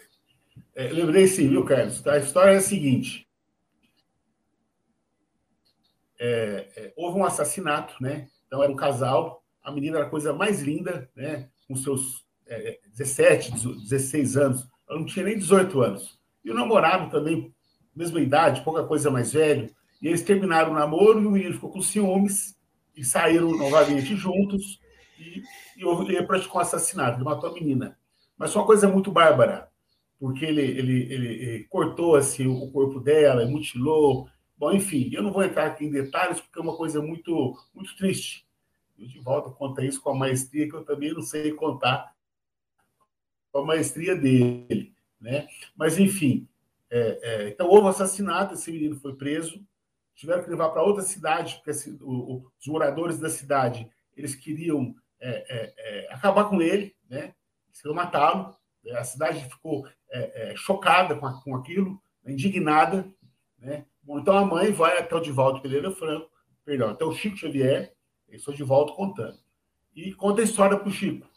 É, 0.74 0.88
lembrei 0.88 1.26
sim, 1.26 1.48
viu, 1.48 1.64
Carlos? 1.64 2.06
A 2.06 2.18
história 2.18 2.52
é 2.52 2.56
a 2.56 2.60
seguinte 2.60 3.28
é, 6.20 6.68
é, 6.76 6.92
houve 6.94 7.18
um 7.18 7.24
assassinato, 7.24 7.94
né? 8.00 8.28
Então 8.46 8.62
era 8.62 8.70
um 8.70 8.76
casal, 8.76 9.42
a 9.62 9.72
menina 9.72 9.96
era 9.96 10.06
a 10.06 10.10
coisa 10.10 10.34
mais 10.34 10.60
linda, 10.60 11.10
né? 11.16 11.48
Com 11.66 11.74
seus 11.74 12.26
é, 12.50 12.78
17, 12.88 13.52
16 13.52 14.36
anos, 14.36 14.68
ela 14.88 14.98
não 14.98 15.06
tinha 15.06 15.24
nem 15.24 15.38
18 15.38 15.80
anos. 15.80 16.18
E 16.44 16.50
o 16.50 16.54
namorado 16.54 17.10
também, 17.10 17.54
mesma 17.94 18.20
idade, 18.20 18.62
pouca 18.62 18.84
coisa 18.84 19.10
mais 19.10 19.32
velho. 19.32 19.70
E 20.02 20.08
eles 20.08 20.22
terminaram 20.22 20.72
o 20.72 20.74
namoro 20.74 21.20
e 21.20 21.26
o 21.26 21.30
menino 21.30 21.54
ficou 21.54 21.70
com 21.70 21.82
ciúmes 21.82 22.56
e 22.96 23.04
saíram 23.04 23.56
novamente 23.56 24.16
juntos 24.16 24.80
e, 25.18 25.42
e, 25.76 26.12
ele 26.12 26.26
praticou 26.26 26.58
um 26.58 26.62
assassinato, 26.62 27.18
ele 27.18 27.24
matou 27.24 27.50
a 27.50 27.54
menina. 27.54 27.98
Mas 28.36 28.52
foi 28.52 28.60
uma 28.60 28.66
coisa 28.66 28.88
muito 28.88 29.12
bárbara, 29.12 29.68
porque 30.18 30.44
ele, 30.44 30.62
ele, 30.62 31.12
ele, 31.12 31.28
ele 31.28 31.64
cortou 31.64 32.16
assim, 32.16 32.46
o 32.46 32.70
corpo 32.70 32.98
dela, 33.00 33.46
mutilou, 33.46 34.28
Bom, 34.60 34.72
enfim, 34.72 35.08
eu 35.10 35.22
não 35.22 35.32
vou 35.32 35.42
entrar 35.42 35.64
aqui 35.64 35.86
em 35.86 35.90
detalhes, 35.90 36.38
porque 36.38 36.58
é 36.58 36.62
uma 36.62 36.76
coisa 36.76 37.00
muito, 37.00 37.56
muito 37.74 37.96
triste. 37.96 38.46
Eu 38.98 39.08
de 39.08 39.18
volta 39.18 39.48
conta 39.48 39.82
isso 39.82 40.02
com 40.02 40.10
a 40.10 40.14
maestria 40.14 40.68
que 40.68 40.76
eu 40.76 40.84
também 40.84 41.14
não 41.14 41.22
sei 41.22 41.50
contar 41.52 42.14
a 43.54 43.62
maestria 43.62 44.14
dele. 44.16 44.94
Né? 45.20 45.46
Mas, 45.76 45.98
enfim, 45.98 46.48
é, 46.90 47.20
é, 47.22 47.48
então 47.48 47.68
houve 47.68 47.88
assassinato, 47.88 48.54
esse 48.54 48.70
menino 48.70 48.96
foi 48.96 49.14
preso, 49.14 49.64
tiveram 50.14 50.42
que 50.42 50.50
levar 50.50 50.70
para 50.70 50.82
outra 50.82 51.02
cidade, 51.02 51.60
porque 51.64 51.70
o, 52.00 52.46
os 52.58 52.66
moradores 52.66 53.18
da 53.18 53.28
cidade 53.28 53.88
eles 54.16 54.34
queriam 54.34 54.94
é, 55.20 55.28
é, 55.28 55.74
é 55.76 56.12
acabar 56.12 56.44
com 56.44 56.60
ele, 56.60 56.94
né? 57.08 57.34
queriam 57.72 57.94
matá-lo. 57.94 58.54
A 58.96 59.04
cidade 59.04 59.44
ficou 59.44 59.86
é, 60.10 60.54
chocada 60.56 61.14
com, 61.14 61.30
com 61.40 61.56
aquilo, 61.56 62.00
indignada, 62.26 63.06
né? 63.58 63.84
Bom, 64.02 64.18
então 64.18 64.36
a 64.36 64.44
mãe 64.44 64.72
vai 64.72 64.98
até 64.98 65.14
o 65.14 65.20
Divaldo 65.20 65.60
Pereira 65.60 65.90
Franco, 65.90 66.30
perdão, 66.64 66.90
até 66.90 67.04
o 67.04 67.12
Chico 67.12 67.36
Xavier, 67.36 67.94
eu 68.28 68.38
sou 68.38 68.54
Divaldo 68.54 68.94
contando, 68.94 69.38
e 69.94 70.14
conta 70.14 70.40
a 70.40 70.44
história 70.44 70.78
para 70.78 70.88
o 70.88 70.92
Chico. 70.92 71.29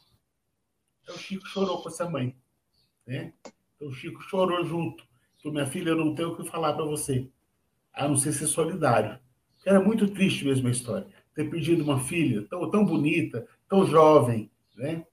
Então 1.04 1.16
o 1.16 1.20
Chico 1.20 1.46
chorou 1.48 1.82
com 1.82 1.90
essa 1.90 2.10
mãe. 2.10 2.36
Né? 3.06 3.34
Então 3.76 3.90
o 3.90 3.94
Chico 3.94 4.22
chorou 4.24 4.66
junto. 4.66 5.06
Então, 5.38 5.52
minha 5.52 5.68
filha, 5.68 5.90
eu 5.90 5.98
não 5.98 6.16
tenho 6.16 6.32
o 6.32 6.38
que 6.38 6.50
falar 6.50 6.74
para 6.74 6.86
você. 6.86 7.30
a 7.94 8.08
não 8.08 8.16
ser 8.16 8.34
ser 8.34 8.48
solidário. 8.48 9.20
Era 9.66 9.80
muito 9.80 10.08
triste 10.08 10.46
mesmo 10.46 10.68
a 10.68 10.72
história. 10.72 11.08
Ter 11.36 11.50
perdido 11.50 11.84
uma 11.84 12.00
filha 12.00 12.44
tão, 12.50 12.70
tão 12.72 12.86
bonita, 12.86 13.48
tão 13.68 13.86
jovem, 13.86 14.50
né? 14.76 15.06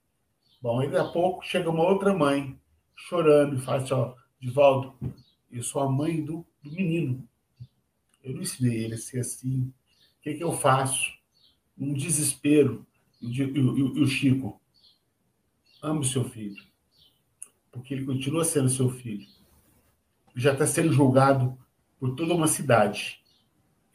Bom, 0.61 0.79
aí 0.79 0.95
a 0.95 1.05
pouco 1.05 1.43
chega 1.45 1.69
uma 1.69 1.83
outra 1.83 2.13
mãe 2.13 2.57
chorando 2.95 3.57
e 3.57 3.61
fala 3.61 3.81
assim, 3.81 3.93
ó, 3.93 4.13
Divaldo, 4.39 4.93
eu 5.51 5.63
sou 5.63 5.81
a 5.81 5.91
mãe 5.91 6.23
do, 6.23 6.45
do 6.61 6.71
menino. 6.71 7.27
Eu 8.23 8.33
não 8.33 8.41
ensinei 8.41 8.83
ele 8.83 8.93
a 8.95 8.97
ser 8.97 9.19
assim. 9.19 9.73
O 10.19 10.21
que, 10.21 10.35
que 10.35 10.43
eu 10.43 10.51
faço? 10.53 11.11
Um 11.77 11.93
desespero. 11.93 12.85
E 13.19 13.43
o 13.43 14.07
Chico, 14.07 14.60
ame 15.81 16.01
o 16.01 16.05
seu 16.05 16.23
filho. 16.23 16.61
Porque 17.71 17.93
ele 17.93 18.05
continua 18.05 18.43
sendo 18.43 18.69
seu 18.69 18.89
filho. 18.89 19.25
Já 20.35 20.53
está 20.53 20.67
sendo 20.67 20.93
julgado 20.93 21.57
por 21.99 22.15
toda 22.15 22.33
uma 22.33 22.47
cidade. 22.47 23.21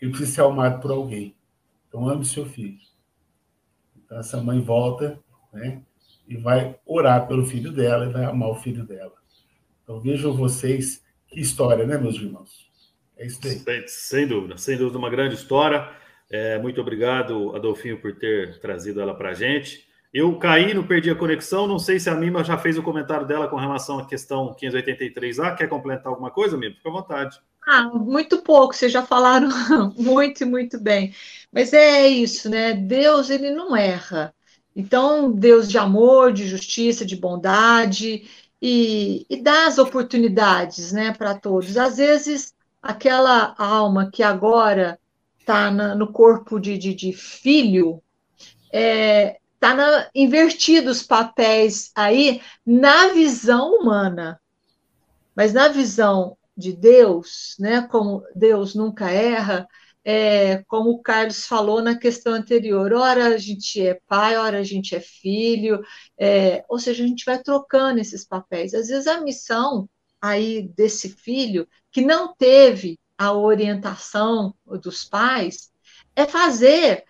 Ele 0.01 0.11
precisa 0.11 0.33
ser 0.33 0.43
amado 0.43 0.81
por 0.81 0.91
alguém. 0.91 1.35
Então, 1.89 2.09
ame 2.09 2.23
o 2.23 2.27
seu 2.27 2.45
filho. 2.47 2.79
Então, 3.97 4.19
essa 4.19 4.43
mãe 4.43 4.61
volta, 4.61 5.19
né? 5.53 5.83
E 6.29 6.37
vai 6.37 6.79
orar 6.85 7.27
pelo 7.27 7.47
filho 7.47 7.73
dela 7.73 8.07
e 8.07 8.13
vai 8.13 8.25
amar 8.25 8.51
o 8.51 8.57
filho 8.57 8.85
dela. 8.85 9.15
Então, 9.83 10.01
vejam 10.01 10.35
vocês 10.35 11.05
que 11.29 11.41
história, 11.41 11.87
né, 11.87 11.97
meus 11.97 12.17
irmãos? 12.17 12.69
É 13.17 13.27
isso 13.27 13.41
aí. 13.45 13.59
Sem, 13.59 13.89
sem 13.89 14.27
dúvida, 14.27 14.59
sem 14.59 14.77
dúvida, 14.77 14.99
uma 14.99 15.11
grande 15.11 15.35
história. 15.35 15.89
É, 16.29 16.59
muito 16.59 16.81
obrigado, 16.81 17.55
Adolfinho, 17.55 18.01
por 18.01 18.17
ter 18.17 18.59
trazido 18.61 19.01
ela 19.01 19.15
para 19.15 19.31
a 19.31 19.35
gente. 19.35 19.86
Eu 20.17 20.35
caí, 20.39 20.73
não 20.73 20.83
perdi 20.83 21.11
a 21.11 21.15
conexão. 21.15 21.67
Não 21.67 21.79
sei 21.79 22.01
se 22.01 22.09
a 22.09 22.15
Mima 22.15 22.43
já 22.43 22.57
fez 22.57 22.79
o 22.79 22.83
comentário 22.83 23.27
dela 23.27 23.49
com 23.49 23.57
relação 23.57 23.99
à 23.99 24.07
questão 24.07 24.57
583A. 24.59 25.55
Quer 25.55 25.69
completar 25.69 26.07
alguma 26.07 26.31
coisa, 26.31 26.57
Mima? 26.57 26.75
Fica 26.75 26.89
à 26.89 26.93
vontade. 26.93 27.39
Ah, 27.67 27.83
muito 27.83 28.41
pouco, 28.41 28.75
vocês 28.75 28.91
já 28.91 29.03
falaram 29.03 29.51
muito, 29.95 30.47
muito 30.47 30.81
bem. 30.81 31.15
Mas 31.53 31.75
é 31.75 32.09
isso, 32.09 32.49
né? 32.49 32.73
Deus, 32.73 33.29
ele 33.29 33.51
não 33.51 33.77
erra. 33.77 34.35
Então, 34.75 35.31
Deus 35.31 35.69
de 35.69 35.77
amor, 35.77 36.33
de 36.33 36.49
justiça, 36.49 37.05
de 37.05 37.17
bondade, 37.17 38.27
e, 38.63 39.27
e 39.29 39.43
dá 39.43 39.67
as 39.67 39.77
oportunidades 39.77 40.93
né, 40.93 41.13
para 41.13 41.35
todos. 41.35 41.77
Às 41.77 41.99
vezes, 41.99 42.55
aquela 42.83 43.55
alma 43.59 44.11
que 44.11 44.23
agora 44.23 44.99
está 45.39 45.71
no 45.71 46.11
corpo 46.11 46.59
de, 46.59 46.79
de, 46.79 46.95
de 46.95 47.13
filho, 47.13 48.03
é, 48.73 49.41
está 49.73 50.11
invertido 50.15 50.91
os 50.91 51.03
papéis 51.03 51.91
aí 51.95 52.41
na 52.65 53.09
visão 53.09 53.75
humana. 53.75 54.41
Mas 55.35 55.53
na 55.53 55.69
visão 55.69 56.37
de 56.57 56.73
Deus, 56.73 57.55
né, 57.59 57.83
como 57.83 58.23
Deus 58.35 58.75
nunca 58.75 59.11
erra, 59.11 59.69
é, 60.09 60.63
como 60.69 60.91
o 60.91 61.03
Carlos 61.03 61.47
falou 61.47 61.83
na 61.83 61.99
questão 61.99 62.33
anterior, 62.33 62.93
ora 62.93 63.27
a 63.27 63.39
gente 63.39 63.85
é 63.85 64.01
pai, 64.07 64.37
ora 64.37 64.59
a 64.59 64.63
gente 64.63 64.95
é 64.95 65.01
filho, 65.01 65.83
é, 66.17 66.65
ou 66.69 66.79
seja, 66.79 67.03
a 67.03 67.07
gente 67.07 67.25
vai 67.25 67.43
trocando 67.43 67.99
esses 67.99 68.25
papéis. 68.25 68.73
Às 68.73 68.89
vezes 68.89 69.07
a 69.09 69.21
missão 69.21 69.89
aí 70.23 70.69
desse 70.77 71.09
filho, 71.09 71.69
que 71.91 72.03
não 72.03 72.35
teve 72.35 72.99
a 73.19 73.33
orientação 73.33 74.55
dos 74.65 75.05
pais, 75.05 75.71
é 76.15 76.25
fazer 76.25 77.05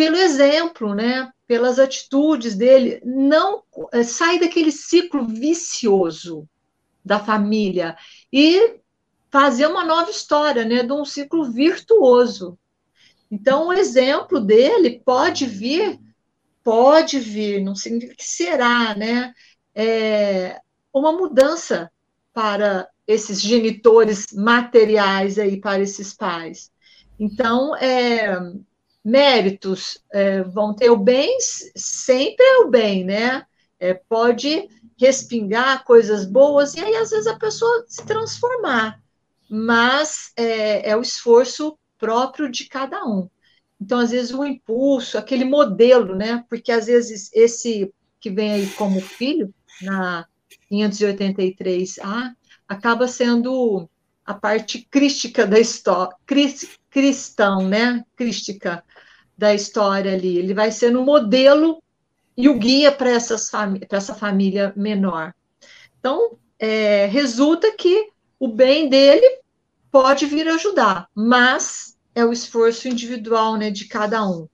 pelo 0.00 0.16
exemplo, 0.16 0.94
né? 0.94 1.30
pelas 1.46 1.78
atitudes 1.78 2.54
dele, 2.54 3.02
não 3.04 3.62
é, 3.92 4.02
sair 4.02 4.40
daquele 4.40 4.72
ciclo 4.72 5.26
vicioso 5.26 6.48
da 7.04 7.18
família 7.18 7.94
e 8.32 8.80
fazer 9.30 9.66
uma 9.66 9.84
nova 9.84 10.10
história, 10.10 10.64
né, 10.64 10.82
de 10.82 10.90
um 10.90 11.04
ciclo 11.04 11.52
virtuoso. 11.52 12.58
Então, 13.30 13.68
o 13.68 13.74
exemplo 13.74 14.40
dele 14.40 15.02
pode 15.04 15.44
vir, 15.44 16.00
pode 16.64 17.18
vir, 17.18 17.62
não 17.62 17.74
significa 17.74 18.14
que 18.14 18.24
será, 18.24 18.94
né, 18.94 19.34
é, 19.74 20.58
uma 20.94 21.12
mudança 21.12 21.92
para 22.32 22.88
esses 23.06 23.38
genitores 23.38 24.28
materiais 24.32 25.38
aí, 25.38 25.60
para 25.60 25.82
esses 25.82 26.14
pais. 26.14 26.72
Então, 27.18 27.76
é, 27.76 28.38
méritos 29.04 29.98
é, 30.12 30.42
vão 30.42 30.74
ter 30.74 30.90
o 30.90 30.96
bem, 30.96 31.36
sempre 31.76 32.44
é 32.44 32.58
o 32.58 32.68
bem, 32.68 33.04
né? 33.04 33.44
É, 33.78 33.94
pode 33.94 34.68
respingar 34.98 35.84
coisas 35.84 36.26
boas, 36.26 36.74
e 36.74 36.80
aí 36.80 36.94
às 36.96 37.10
vezes 37.10 37.26
a 37.26 37.38
pessoa 37.38 37.84
se 37.88 38.04
transformar 38.04 39.00
mas 39.50 40.32
é, 40.36 40.90
é 40.90 40.96
o 40.96 41.02
esforço 41.02 41.76
próprio 41.98 42.48
de 42.48 42.68
cada 42.68 43.04
um. 43.04 43.28
Então, 43.80 43.98
às 43.98 44.12
vezes, 44.12 44.32
o 44.32 44.44
impulso, 44.44 45.18
aquele 45.18 45.44
modelo, 45.44 46.14
né? 46.14 46.44
Porque 46.48 46.70
às 46.70 46.86
vezes 46.86 47.30
esse 47.32 47.92
que 48.20 48.30
vem 48.30 48.52
aí 48.52 48.66
como 48.70 49.00
filho, 49.00 49.52
na 49.82 50.26
583A, 50.70 52.32
acaba 52.68 53.08
sendo 53.08 53.88
a 54.24 54.34
parte 54.34 54.86
crística 54.88 55.44
da 55.46 55.58
história, 55.58 56.14
cristão, 56.90 57.66
né? 57.66 58.04
Crística 58.14 58.84
da 59.40 59.54
história 59.54 60.12
ali. 60.12 60.36
Ele 60.36 60.52
vai 60.52 60.70
sendo 60.70 61.00
o 61.00 61.04
modelo 61.04 61.82
e 62.36 62.46
o 62.46 62.58
guia 62.58 62.92
para 62.92 63.10
essa 63.10 64.14
família 64.14 64.70
menor. 64.76 65.32
Então, 65.98 66.36
é, 66.58 67.06
resulta 67.06 67.74
que 67.74 68.10
o 68.38 68.46
bem 68.46 68.90
dele 68.90 69.40
pode 69.90 70.26
vir 70.26 70.46
ajudar, 70.46 71.08
mas 71.14 71.96
é 72.14 72.22
o 72.22 72.32
esforço 72.32 72.86
individual 72.86 73.56
né, 73.56 73.70
de 73.70 73.86
cada 73.86 74.22
um. 74.28 74.46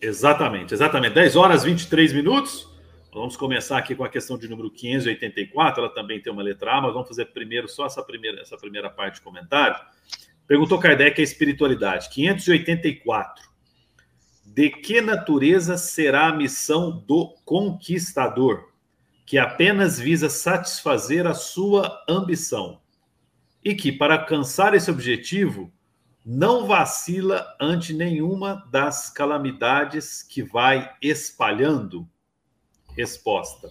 Exatamente, 0.00 0.72
exatamente. 0.72 1.14
10 1.14 1.34
horas 1.34 1.64
23 1.64 2.12
minutos. 2.12 2.72
Vamos 3.12 3.36
começar 3.36 3.78
aqui 3.78 3.94
com 3.96 4.04
a 4.04 4.08
questão 4.08 4.38
de 4.38 4.46
número 4.48 4.70
584. 4.70 5.82
Ela 5.82 5.92
também 5.92 6.22
tem 6.22 6.32
uma 6.32 6.42
letra 6.42 6.78
A, 6.78 6.80
mas 6.80 6.92
vamos 6.92 7.08
fazer 7.08 7.26
primeiro 7.26 7.68
só 7.68 7.86
essa 7.86 8.02
primeira, 8.04 8.40
essa 8.40 8.56
primeira 8.56 8.88
parte 8.88 9.16
de 9.16 9.20
comentário. 9.22 9.76
Perguntou 10.46 10.78
Kardec 10.78 11.20
a 11.20 11.24
espiritualidade. 11.24 12.08
584. 12.10 13.53
De 14.54 14.70
que 14.70 15.00
natureza 15.00 15.76
será 15.76 16.28
a 16.28 16.36
missão 16.36 17.02
do 17.06 17.34
conquistador, 17.44 18.68
que 19.26 19.36
apenas 19.36 19.98
visa 19.98 20.28
satisfazer 20.28 21.26
a 21.26 21.34
sua 21.34 22.04
ambição? 22.08 22.80
e 23.64 23.74
que, 23.74 23.90
para 23.90 24.14
alcançar 24.20 24.74
esse 24.74 24.90
objetivo, 24.90 25.72
não 26.24 26.66
vacila 26.66 27.46
ante 27.60 27.94
nenhuma 27.94 28.68
das 28.70 29.08
calamidades 29.10 30.22
que 30.22 30.42
vai 30.42 30.92
espalhando? 31.00 32.06
Resposta: 32.94 33.70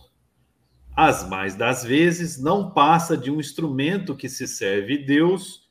As 0.95 1.27
mais 1.29 1.55
das 1.55 1.83
vezes 1.83 2.41
não 2.41 2.71
passa 2.71 3.15
de 3.15 3.29
um 3.29 3.39
instrumento 3.39 4.15
que 4.15 4.27
se 4.27 4.47
serve 4.47 4.97
Deus 4.97 5.69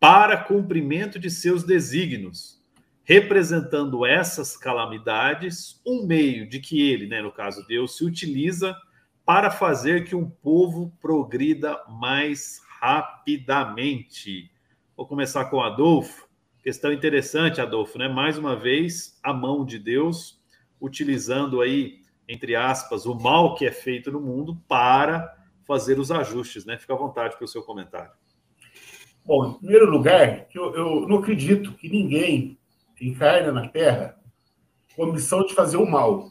para 0.00 0.36
cumprimento 0.36 1.18
de 1.18 1.30
seus 1.30 1.62
desígnios, 1.62 2.59
representando 3.04 4.04
essas 4.06 4.56
calamidades 4.56 5.80
um 5.86 6.06
meio 6.06 6.48
de 6.48 6.60
que 6.60 6.90
ele, 6.90 7.06
né, 7.06 7.20
no 7.22 7.32
caso 7.32 7.66
Deus, 7.66 7.96
se 7.96 8.04
utiliza 8.04 8.76
para 9.24 9.50
fazer 9.50 10.04
que 10.04 10.14
um 10.14 10.28
povo 10.28 10.92
progrida 11.00 11.80
mais 11.88 12.60
rapidamente. 12.80 14.50
Vou 14.96 15.06
começar 15.06 15.46
com 15.46 15.62
Adolfo. 15.62 16.28
Questão 16.62 16.92
interessante, 16.92 17.60
Adolfo, 17.60 17.98
né? 17.98 18.08
Mais 18.08 18.36
uma 18.36 18.54
vez, 18.54 19.18
a 19.22 19.32
mão 19.32 19.64
de 19.64 19.78
Deus 19.78 20.40
utilizando 20.80 21.60
aí, 21.60 22.00
entre 22.28 22.54
aspas, 22.54 23.06
o 23.06 23.14
mal 23.14 23.54
que 23.54 23.66
é 23.66 23.72
feito 23.72 24.10
no 24.10 24.20
mundo 24.20 24.60
para 24.66 25.36
fazer 25.66 25.98
os 25.98 26.10
ajustes, 26.10 26.64
né? 26.64 26.76
Fica 26.76 26.94
à 26.94 26.96
vontade 26.96 27.36
para 27.36 27.44
o 27.44 27.48
seu 27.48 27.62
comentário. 27.62 28.12
Bom, 29.24 29.50
em 29.50 29.54
primeiro 29.54 29.90
lugar, 29.90 30.46
eu, 30.54 30.74
eu 30.74 31.08
não 31.08 31.18
acredito 31.18 31.72
que 31.74 31.88
ninguém 31.88 32.58
encarna 33.00 33.52
na 33.52 33.68
Terra 33.68 34.18
com 34.94 35.04
a 35.04 35.12
missão 35.12 35.44
de 35.44 35.54
fazer 35.54 35.76
o 35.76 35.86
mal. 35.88 36.30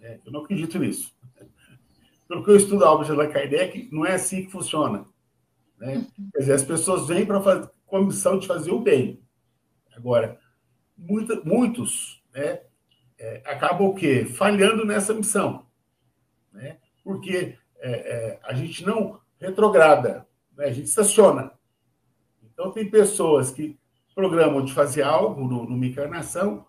É, 0.00 0.20
eu 0.24 0.32
não 0.32 0.42
acredito 0.42 0.78
nisso 0.78 1.14
pelo 2.30 2.44
que 2.44 2.50
eu 2.52 2.56
estudo 2.56 2.84
a 2.84 2.92
obra 2.92 3.04
de 3.04 3.10
Allan 3.10 3.28
Kardec, 3.28 3.88
não 3.90 4.06
é 4.06 4.12
assim 4.12 4.44
que 4.44 4.52
funciona. 4.52 5.04
Né? 5.76 5.96
Uhum. 5.96 6.30
Quer 6.32 6.38
dizer, 6.38 6.52
as 6.52 6.62
pessoas 6.62 7.08
vêm 7.08 7.26
para 7.26 7.42
fazer, 7.42 7.68
com 7.84 7.96
a 7.96 8.04
missão 8.04 8.38
de 8.38 8.46
fazer 8.46 8.70
o 8.70 8.78
bem. 8.78 9.20
Agora, 9.96 10.38
muita, 10.96 11.40
muitos 11.44 12.22
né, 12.32 12.60
é, 13.18 13.42
acabam 13.44 13.88
o 13.88 13.96
quê? 13.96 14.24
Falhando 14.24 14.84
nessa 14.84 15.12
missão. 15.12 15.66
Né? 16.52 16.78
Porque 17.02 17.58
é, 17.80 17.90
é, 17.90 18.40
a 18.44 18.54
gente 18.54 18.86
não 18.86 19.20
retrograda, 19.40 20.24
né? 20.56 20.66
a 20.66 20.72
gente 20.72 20.86
estaciona. 20.86 21.50
Então, 22.44 22.70
tem 22.70 22.88
pessoas 22.88 23.50
que 23.50 23.76
programam 24.20 24.62
de 24.62 24.74
fazer 24.74 25.00
algo 25.00 25.48
no, 25.48 25.64
numa 25.64 25.86
encarnação 25.86 26.66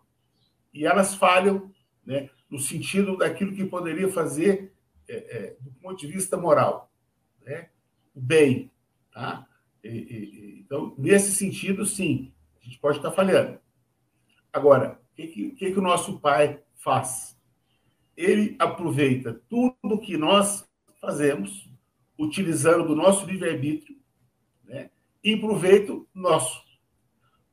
e 0.73 0.85
elas 0.85 1.13
falham 1.13 1.69
né, 2.05 2.29
no 2.49 2.57
sentido 2.57 3.17
daquilo 3.17 3.53
que 3.53 3.65
poderia 3.65 4.07
fazer 4.07 4.73
é, 5.09 5.15
é, 5.15 5.57
do 5.59 5.69
ponto 5.71 5.99
de 5.99 6.07
vista 6.07 6.37
moral, 6.37 6.89
né? 7.41 7.67
o 8.15 8.21
bem. 8.21 8.71
Tá? 9.11 9.45
E, 9.83 9.89
e, 9.89 10.59
então, 10.61 10.95
nesse 10.97 11.33
sentido, 11.33 11.85
sim, 11.85 12.31
a 12.61 12.63
gente 12.63 12.79
pode 12.79 12.97
estar 12.97 13.11
falhando. 13.11 13.59
Agora, 14.53 14.97
o 15.11 15.15
que, 15.15 15.27
que, 15.27 15.71
que 15.73 15.79
o 15.79 15.81
nosso 15.81 16.21
pai 16.21 16.61
faz? 16.75 17.37
Ele 18.15 18.55
aproveita 18.59 19.41
tudo 19.49 19.99
que 19.99 20.15
nós 20.15 20.65
fazemos, 21.01 21.69
utilizando 22.17 22.87
do 22.87 22.95
nosso 22.95 23.25
livre-arbítrio, 23.25 23.97
né, 24.63 24.89
em 25.21 25.37
proveito 25.37 26.07
nosso. 26.13 26.70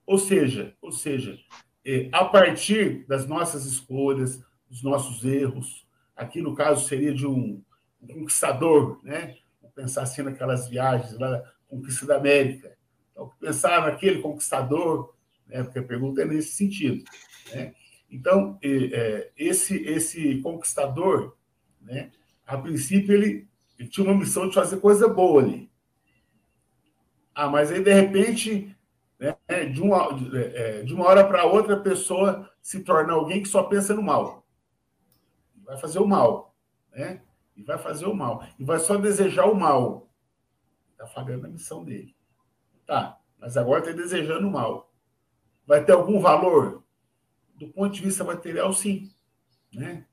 Ou 0.09 0.17
seja, 0.17 0.75
ou 0.81 0.91
seja, 0.91 1.39
é, 1.85 2.09
a 2.13 2.25
partir 2.25 3.05
das 3.07 3.27
nossas 3.27 3.67
escolhas, 3.67 4.43
dos 4.67 4.83
nossos 4.83 5.23
erros, 5.23 5.87
aqui 6.17 6.41
no 6.41 6.55
caso 6.55 6.89
seria 6.89 7.13
de 7.13 7.27
um, 7.27 7.63
um 8.01 8.07
conquistador, 8.07 8.99
né? 9.03 9.37
Vou 9.61 9.71
pensar 9.71 10.05
assim 10.05 10.23
naquelas 10.23 10.67
viagens 10.67 11.13
lá 11.19 11.43
conquista 11.69 12.07
da 12.07 12.17
América. 12.17 12.75
Então, 13.13 13.31
pensar 13.39 13.83
naquele 13.83 14.23
conquistador, 14.23 15.15
né? 15.47 15.63
Porque 15.63 15.79
a 15.79 15.85
pergunta 15.85 16.23
é 16.23 16.25
nesse 16.25 16.53
sentido, 16.53 17.05
né? 17.53 17.75
Então, 18.11 18.59
é, 18.63 19.31
esse 19.37 19.77
esse 19.77 20.41
conquistador, 20.41 21.37
né? 21.83 22.13
A 22.47 22.57
princípio 22.57 23.13
ele, 23.13 23.47
ele 23.79 23.91
tinha 23.91 24.07
uma 24.07 24.19
missão 24.19 24.49
de 24.49 24.55
fazer 24.55 24.81
coisa 24.81 25.07
boa 25.07 25.43
ali. 25.43 25.71
Ah, 27.35 27.51
mas 27.51 27.71
aí 27.71 27.83
de 27.83 27.93
repente 27.93 28.75
né, 29.19 29.65
de, 29.67 29.81
uma, 29.81 30.09
é, 30.35 30.83
de 30.83 30.95
uma 30.95 31.07
hora 31.07 31.27
para 31.27 31.45
outra, 31.45 31.75
a 31.75 31.81
pessoa 31.81 32.51
se 32.63 32.85
torna 32.85 33.13
alguém 33.13 33.43
que 33.43 33.49
só 33.49 33.65
pensa 33.65 33.95
no 33.95 34.03
mal. 34.03 34.47
Vai 35.65 35.77
fazer 35.77 35.99
o 35.99 36.07
mal. 36.07 36.55
Né? 36.93 37.23
E 37.57 37.63
vai 37.63 37.79
fazer 37.79 38.07
o 38.07 38.15
mal. 38.15 38.47
E 38.59 38.65
vai 38.65 38.79
só 38.79 38.97
desejar 38.97 39.47
o 39.47 39.55
mal. 39.55 40.09
Está 40.93 41.07
falhando 41.07 41.47
a 41.47 41.51
missão 41.51 41.85
dele. 41.85 42.17
Tá, 42.87 43.21
mas 43.39 43.57
agora 43.57 43.81
está 43.81 43.93
desejando 43.93 44.47
o 44.47 44.51
mal. 44.51 44.93
Vai 45.67 45.85
ter 45.85 45.93
algum 45.93 46.21
valor? 46.21 46.85
Do 47.57 47.69
ponto 47.69 47.93
de 47.93 48.01
vista 48.01 48.23
material, 48.23 48.73
sim. 48.73 49.13
Né? 49.73 50.07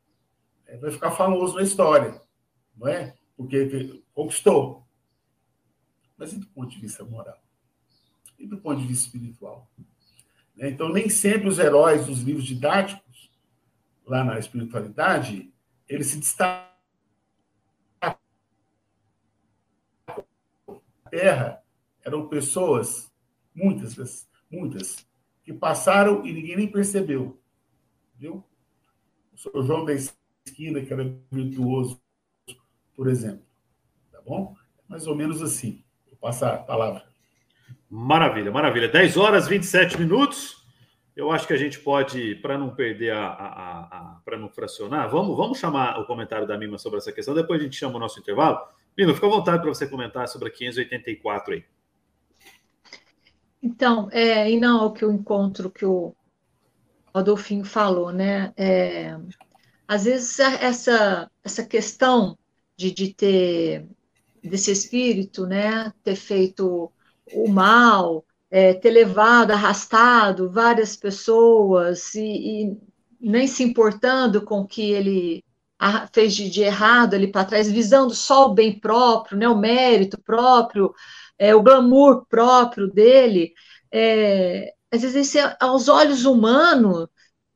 É, 0.65 0.77
vai 0.77 0.91
ficar 0.91 1.11
famoso 1.11 1.55
na 1.55 1.61
história. 1.61 2.19
Não 2.75 2.87
é? 2.87 3.15
Porque 3.37 4.03
conquistou. 4.13 4.85
Mas 6.17 6.33
e 6.33 6.39
do 6.39 6.47
ponto 6.47 6.69
de 6.69 6.79
vista 6.79 7.03
moral? 7.03 7.44
E 8.37 8.45
do 8.45 8.57
ponto 8.57 8.81
de 8.81 8.87
vista 8.87 9.07
espiritual. 9.07 9.69
Né? 10.55 10.69
Então, 10.69 10.89
nem 10.89 11.09
sempre 11.09 11.47
os 11.47 11.59
heróis 11.59 12.05
dos 12.05 12.21
livros 12.21 12.45
didáticos, 12.45 13.31
lá 14.05 14.23
na 14.23 14.39
espiritualidade, 14.39 15.51
eles 15.87 16.07
se 16.07 16.17
destacam. 16.17 16.73
A 18.01 18.15
Terra 21.09 21.63
eram 22.03 22.27
pessoas, 22.27 23.11
muitas, 23.53 24.27
muitas, 24.49 25.05
que 25.43 25.53
passaram 25.53 26.25
e 26.25 26.33
ninguém 26.33 26.57
nem 26.57 26.71
percebeu. 26.71 27.39
Viu? 28.15 28.43
O 29.33 29.37
senhor 29.37 29.63
João 29.63 29.85
da 29.85 29.93
Esquina, 29.93 30.81
que 30.83 30.93
era 30.93 31.03
virtuoso, 31.31 32.01
por 32.95 33.07
exemplo. 33.07 33.45
Tá 34.11 34.21
bom? 34.21 34.55
Mais 34.87 35.07
ou 35.07 35.15
menos 35.15 35.41
assim. 35.41 35.83
Vou 36.07 36.15
passar 36.17 36.55
a 36.55 36.63
palavra. 36.63 37.14
Maravilha, 37.89 38.51
maravilha. 38.51 38.87
10 38.87 39.17
horas 39.17 39.47
27 39.47 39.99
minutos. 39.99 40.65
Eu 41.15 41.31
acho 41.31 41.47
que 41.47 41.53
a 41.53 41.57
gente 41.57 41.79
pode, 41.79 42.35
para 42.35 42.57
não 42.57 42.75
perder 42.75 43.11
a, 43.11 43.25
a, 43.27 43.79
a 43.81 44.21
para 44.25 44.37
não 44.37 44.49
fracionar, 44.49 45.09
vamos, 45.09 45.37
vamos 45.37 45.57
chamar 45.57 45.97
o 45.99 46.05
comentário 46.05 46.45
da 46.45 46.57
Mima 46.57 46.77
sobre 46.77 46.97
essa 46.97 47.11
questão. 47.11 47.33
Depois 47.33 47.61
a 47.61 47.63
gente 47.63 47.77
chama 47.77 47.95
o 47.95 47.99
nosso 47.99 48.19
intervalo. 48.19 48.59
Mima, 48.97 49.13
fica 49.13 49.27
à 49.27 49.29
vontade 49.29 49.61
para 49.61 49.69
você 49.69 49.87
comentar 49.87 50.27
sobre 50.27 50.49
a 50.49 50.51
584 50.51 51.53
aí. 51.53 51.63
Então, 53.63 54.09
é, 54.11 54.51
e 54.51 54.59
não 54.59 54.83
é 54.83 54.85
o 54.85 54.91
que 54.91 55.03
eu 55.03 55.11
encontro 55.11 55.71
que 55.71 55.85
o 55.85 56.13
Adolfinho 57.13 57.63
falou, 57.63 58.11
né? 58.11 58.53
É, 58.57 59.17
às 59.87 60.05
vezes 60.05 60.39
essa, 60.39 61.31
essa 61.43 61.65
questão 61.65 62.37
de, 62.75 62.91
de 62.91 63.13
ter 63.13 63.87
desse 64.43 64.71
espírito, 64.71 65.45
né, 65.47 65.91
ter 66.03 66.15
feito 66.15 66.91
o 67.33 67.49
mal, 67.49 68.25
é, 68.49 68.73
ter 68.73 68.91
levado, 68.91 69.51
arrastado 69.51 70.49
várias 70.49 70.95
pessoas 70.95 72.13
e, 72.15 72.21
e, 72.21 72.77
nem 73.19 73.47
se 73.47 73.63
importando 73.63 74.41
com 74.43 74.61
o 74.61 74.67
que 74.67 74.91
ele 74.91 75.43
fez 76.13 76.33
de, 76.35 76.49
de 76.49 76.61
errado 76.61 77.15
ali 77.15 77.27
para 77.27 77.45
trás, 77.45 77.69
visando 77.69 78.13
só 78.13 78.47
o 78.47 78.53
bem 78.53 78.79
próprio, 78.79 79.37
né, 79.37 79.47
o 79.47 79.57
mérito 79.57 80.19
próprio, 80.21 80.93
é, 81.37 81.53
o 81.53 81.61
glamour 81.61 82.25
próprio 82.27 82.87
dele, 82.87 83.53
é, 83.91 84.73
às 84.91 85.01
vezes 85.01 85.35
esse, 85.35 85.55
aos 85.59 85.87
olhos 85.89 86.25
humanos 86.25 87.07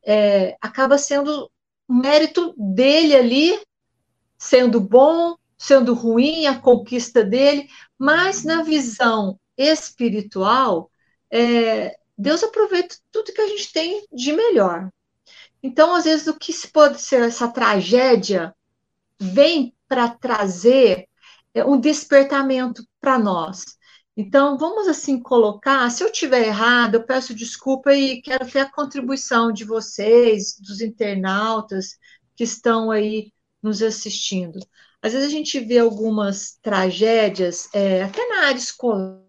é, 0.06 0.58
acaba 0.62 0.98
sendo 0.98 1.50
o 1.88 1.94
mérito 1.94 2.54
dele 2.58 3.16
ali, 3.16 3.60
sendo 4.38 4.80
bom, 4.80 5.36
sendo 5.58 5.94
ruim, 5.94 6.46
a 6.46 6.60
conquista 6.60 7.24
dele, 7.24 7.68
mas 7.98 8.44
na 8.44 8.64
visão 8.64 9.40
espiritual, 9.60 10.90
é, 11.32 11.98
Deus 12.18 12.44
aproveita 12.44 12.96
tudo 13.12 13.34
que 13.34 13.42
a 13.42 13.48
gente 13.48 13.72
tem 13.72 14.06
de 14.12 14.34
melhor. 14.34 14.90
Então, 15.62 15.94
às 15.94 16.06
vezes, 16.06 16.28
o 16.28 16.38
que 16.38 16.54
pode 16.70 17.02
ser 17.02 17.22
essa 17.24 17.48
tragédia 17.50 18.56
vem 19.20 19.76
para 19.88 20.08
trazer 20.10 21.08
é, 21.54 21.66
um 21.66 21.80
despertamento 21.80 22.84
para 23.02 23.20
nós. 23.20 23.66
Então, 24.16 24.58
vamos 24.58 24.88
assim 24.88 25.18
colocar, 25.22 25.90
se 25.90 26.04
eu 26.04 26.12
tiver 26.12 26.46
errado, 26.48 26.96
eu 26.96 27.06
peço 27.06 27.34
desculpa 27.34 27.94
e 27.94 28.22
quero 28.22 28.50
ter 28.50 28.60
a 28.60 28.72
contribuição 28.72 29.52
de 29.52 29.64
vocês, 29.64 30.58
dos 30.60 30.82
internautas 30.82 31.98
que 32.36 32.44
estão 32.44 32.92
aí 32.92 33.32
nos 33.62 33.82
assistindo. 33.82 34.60
Às 35.02 35.14
vezes 35.14 35.28
a 35.28 35.32
gente 35.32 35.60
vê 35.60 35.80
algumas 35.80 36.58
tragédias, 36.62 37.70
é, 37.74 38.04
até 38.04 38.28
na 38.28 38.48
área 38.48 38.58
escolar, 38.58 39.22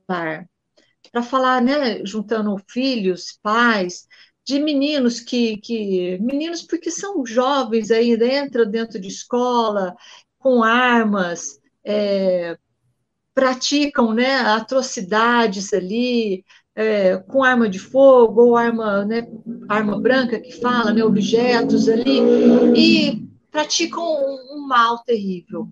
para 1.12 1.22
falar, 1.22 1.62
né, 1.62 2.04
juntando 2.04 2.56
filhos, 2.68 3.38
pais, 3.42 4.06
de 4.44 4.58
meninos 4.58 5.20
que, 5.20 5.58
que 5.58 6.18
meninos 6.20 6.62
porque 6.62 6.90
são 6.90 7.24
jovens 7.24 7.90
ainda 7.90 8.26
entram 8.26 8.68
dentro 8.68 9.00
de 9.00 9.06
escola 9.08 9.94
com 10.38 10.64
armas, 10.64 11.60
é, 11.84 12.58
praticam, 13.32 14.12
né, 14.12 14.40
atrocidades 14.40 15.72
ali 15.72 16.44
é, 16.74 17.18
com 17.18 17.44
arma 17.44 17.68
de 17.68 17.78
fogo 17.78 18.42
ou 18.42 18.56
arma, 18.56 19.04
né, 19.04 19.28
arma 19.68 20.00
branca 20.00 20.40
que 20.40 20.52
fala, 20.60 20.92
né, 20.92 21.04
objetos 21.04 21.88
ali 21.88 22.18
e 22.76 23.28
praticam 23.50 24.02
um, 24.02 24.56
um 24.56 24.66
mal 24.66 25.02
terrível. 25.04 25.68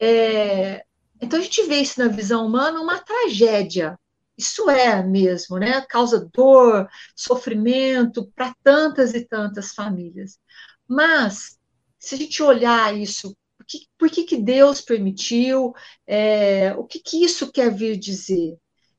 É, 0.00 0.84
então 1.20 1.38
a 1.38 1.42
gente 1.42 1.62
vê 1.64 1.80
isso 1.80 1.98
na 1.98 2.08
visão 2.08 2.46
humana 2.46 2.80
uma 2.80 2.98
tragédia. 2.98 3.98
Isso 4.36 4.68
é 4.68 5.02
mesmo, 5.02 5.58
né? 5.58 5.80
Causa 5.88 6.28
dor, 6.32 6.88
sofrimento 7.14 8.30
para 8.34 8.54
tantas 8.62 9.14
e 9.14 9.24
tantas 9.24 9.72
famílias. 9.72 10.38
Mas 10.86 11.58
se 11.98 12.14
a 12.14 12.18
gente 12.18 12.42
olhar 12.42 12.94
isso, 12.94 13.36
por 13.56 13.66
que, 13.66 13.78
por 13.98 14.10
que, 14.10 14.24
que 14.24 14.36
Deus 14.36 14.80
permitiu? 14.80 15.72
É, 16.06 16.74
o 16.76 16.84
que, 16.84 17.00
que 17.00 17.24
isso 17.24 17.50
quer 17.50 17.74
vir 17.74 17.96
dizer? 17.96 18.58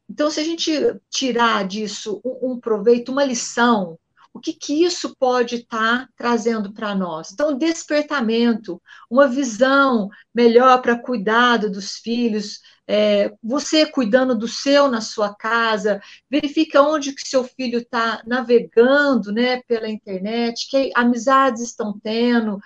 Então, 0.10 0.32
se 0.32 0.40
a 0.40 0.44
gente 0.44 0.72
tirar 1.10 1.68
disso 1.68 2.22
um, 2.26 2.54
um 2.54 2.60
proveito, 2.60 3.12
uma 3.12 3.24
lição, 3.24 4.00
o 4.38 4.40
que, 4.40 4.54
que 4.54 4.84
isso 4.84 5.16
pode 5.18 5.56
estar 5.56 6.06
tá 6.06 6.10
trazendo 6.16 6.72
para 6.72 6.94
nós? 6.94 7.32
Então, 7.32 7.58
despertamento, 7.58 8.80
uma 9.10 9.28
visão 9.28 10.10
melhor 10.34 10.80
para 10.82 10.98
cuidado 10.98 11.72
dos 11.72 11.96
filhos, 11.96 12.62
é, 12.88 13.34
você 13.44 13.86
cuidando 13.88 14.38
do 14.38 14.48
seu 14.48 14.88
na 14.88 15.02
sua 15.02 15.34
casa, 15.34 16.00
verifica 16.30 16.82
onde 16.82 17.14
que 17.14 17.28
seu 17.28 17.44
filho 17.44 17.80
está 17.80 18.22
navegando 18.28 19.32
né, 19.32 19.62
pela 19.68 19.90
internet, 19.90 20.70
que 20.70 20.92
amizades 20.96 21.64
estão 21.64 22.00
tendo, 22.00 22.60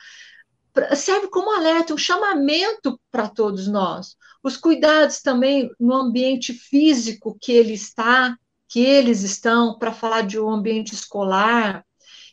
serve 0.95 1.29
como 1.29 1.55
alerta, 1.55 1.93
um 1.93 1.97
chamamento 1.97 2.99
para 3.10 3.29
todos 3.29 3.67
nós. 3.67 4.17
Os 4.43 4.57
cuidados 4.57 5.21
também 5.21 5.71
no 5.79 5.93
ambiente 5.93 6.53
físico 6.53 7.38
que 7.39 7.53
ele 7.53 7.73
está, 7.73 8.38
que 8.71 8.79
eles 8.79 9.21
estão 9.21 9.77
para 9.77 9.91
falar 9.91 10.21
de 10.21 10.39
um 10.39 10.49
ambiente 10.49 10.93
escolar. 10.93 11.86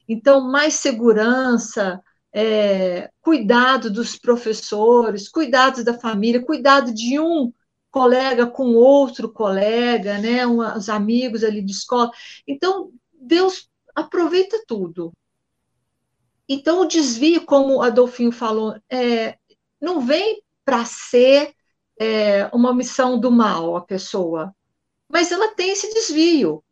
Então, 0.08 0.40
mais 0.40 0.74
segurança, 0.74 2.00
é, 2.32 3.10
cuidado 3.20 3.90
dos 3.90 4.16
professores, 4.16 5.28
cuidado 5.28 5.82
da 5.82 5.98
família, 5.98 6.40
cuidado 6.40 6.94
de 6.94 7.18
um 7.18 7.52
colega 7.90 8.46
com 8.46 8.76
outro 8.76 9.32
colega, 9.32 10.16
né, 10.18 10.46
um, 10.46 10.60
os 10.76 10.88
amigos 10.88 11.42
ali 11.42 11.60
de 11.60 11.72
escola. 11.72 12.12
Então, 12.46 12.92
Deus 13.12 13.68
aproveita 13.92 14.62
tudo. 14.64 15.12
Então, 16.48 16.82
o 16.82 16.88
desvio, 16.88 17.44
como 17.44 17.82
Adolfinho 17.82 18.30
falou, 18.30 18.80
é, 18.88 19.36
não 19.80 20.00
vem 20.00 20.40
para 20.64 20.84
ser 20.84 21.52
é, 21.98 22.48
uma 22.54 22.72
missão 22.72 23.18
do 23.18 23.28
mal, 23.28 23.74
a 23.74 23.80
pessoa 23.80 24.54
mas 25.08 25.32
ela 25.32 25.54
tem 25.54 25.70
esse 25.70 25.92
desvio. 25.92 26.62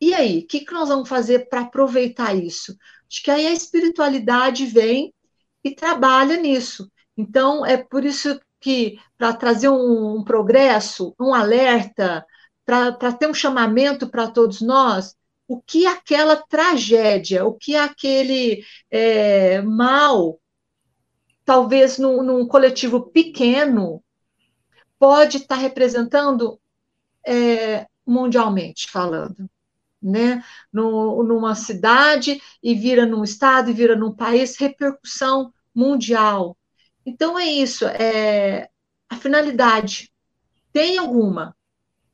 E 0.00 0.14
aí, 0.14 0.40
o 0.40 0.46
que, 0.46 0.60
que 0.60 0.72
nós 0.72 0.88
vamos 0.88 1.08
fazer 1.08 1.48
para 1.48 1.62
aproveitar 1.62 2.34
isso? 2.34 2.76
Acho 3.10 3.22
que 3.22 3.30
aí 3.30 3.46
a 3.46 3.52
espiritualidade 3.52 4.64
vem 4.66 5.12
e 5.62 5.74
trabalha 5.74 6.36
nisso. 6.36 6.90
Então, 7.16 7.66
é 7.66 7.76
por 7.76 8.04
isso 8.04 8.40
que, 8.60 8.98
para 9.18 9.34
trazer 9.34 9.68
um, 9.68 10.16
um, 10.16 10.24
progresso, 10.24 11.14
um 11.20 11.34
alerta, 11.34 12.24
para 12.64 13.12
ter 13.12 13.28
um 13.28 13.34
chamamento 13.34 14.08
para 14.08 14.30
todos 14.30 14.60
nós, 14.60 15.16
o 15.48 15.60
que 15.60 15.84
aquela 15.84 16.36
tragédia, 16.36 17.44
o 17.44 17.54
que 17.54 17.74
aquele 17.74 18.64
é, 18.90 19.60
mal, 19.62 20.40
talvez 21.44 21.98
num, 21.98 22.22
num, 22.22 22.46
coletivo 22.46 23.10
pequeno, 23.10 24.02
pode 24.98 25.38
estar 25.38 25.56
tá 25.56 25.60
representando 25.60 26.60
é, 27.26 27.86
mundialmente 28.06 28.90
falando 28.90 29.48
né, 30.02 30.42
no, 30.72 31.22
numa 31.22 31.54
cidade 31.54 32.40
e 32.62 32.74
vira 32.74 33.04
num 33.04 33.22
estado 33.22 33.70
e 33.70 33.74
vira 33.74 33.94
num 33.94 34.12
país, 34.12 34.56
repercussão 34.56 35.52
mundial. 35.74 36.56
Então 37.04 37.38
é 37.38 37.44
isso, 37.44 37.86
é 37.86 38.68
a 39.08 39.16
finalidade. 39.16 40.10
Tem 40.72 40.98
alguma. 40.98 41.54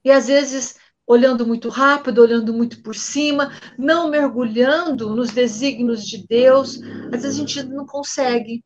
E 0.05 0.11
às 0.11 0.27
vezes 0.27 0.77
olhando 1.07 1.47
muito 1.47 1.69
rápido, 1.69 2.21
olhando 2.21 2.53
muito 2.53 2.83
por 2.83 2.95
cima, 2.95 3.53
não 3.79 4.11
mergulhando 4.11 5.15
nos 5.15 5.31
desígnios 5.31 6.05
de 6.05 6.27
Deus, 6.27 6.81
às 7.13 7.23
vezes 7.23 7.37
a 7.37 7.39
gente 7.39 7.63
não 7.63 7.87
consegue. 7.87 8.65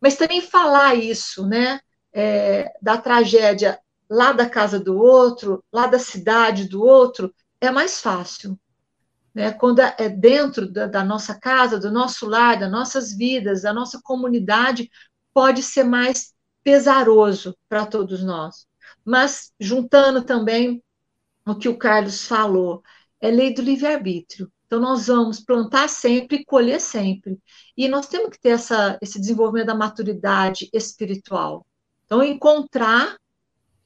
Mas 0.00 0.16
também 0.16 0.42
falar 0.42 0.94
isso, 0.94 1.46
né, 1.46 1.80
é, 2.12 2.70
da 2.82 2.98
tragédia 2.98 3.78
lá 4.10 4.32
da 4.32 4.50
casa 4.50 4.80
do 4.80 4.98
outro, 4.98 5.62
lá 5.72 5.86
da 5.86 5.98
cidade 5.98 6.68
do 6.68 6.82
outro, 6.82 7.32
é 7.60 7.70
mais 7.70 8.00
fácil. 8.00 8.58
Né? 9.32 9.52
Quando 9.52 9.80
é 9.80 10.08
dentro 10.08 10.70
da, 10.70 10.88
da 10.88 11.04
nossa 11.04 11.38
casa, 11.38 11.78
do 11.78 11.92
nosso 11.92 12.26
lar, 12.26 12.58
das 12.58 12.70
nossas 12.70 13.16
vidas, 13.16 13.62
da 13.62 13.72
nossa 13.72 14.00
comunidade, 14.02 14.90
pode 15.32 15.62
ser 15.62 15.84
mais 15.84 16.34
pesaroso 16.64 17.56
para 17.68 17.86
todos 17.86 18.24
nós. 18.24 18.66
Mas, 19.04 19.52
juntando 19.60 20.22
também 20.22 20.82
o 21.46 21.54
que 21.54 21.68
o 21.68 21.78
Carlos 21.78 22.26
falou, 22.26 22.82
é 23.20 23.30
lei 23.30 23.54
do 23.54 23.62
livre-arbítrio. 23.62 24.50
Então, 24.66 24.80
nós 24.80 25.06
vamos 25.06 25.40
plantar 25.40 25.88
sempre 25.88 26.38
e 26.38 26.44
colher 26.44 26.80
sempre. 26.80 27.38
E 27.76 27.88
nós 27.88 28.08
temos 28.08 28.30
que 28.30 28.40
ter 28.40 28.50
essa, 28.50 28.98
esse 29.00 29.20
desenvolvimento 29.20 29.66
da 29.66 29.74
maturidade 29.74 30.68
espiritual. 30.72 31.66
Então, 32.04 32.22
encontrar 32.22 33.16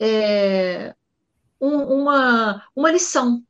é, 0.00 0.94
um, 1.60 1.76
uma, 1.76 2.66
uma 2.74 2.90
lição 2.90 3.42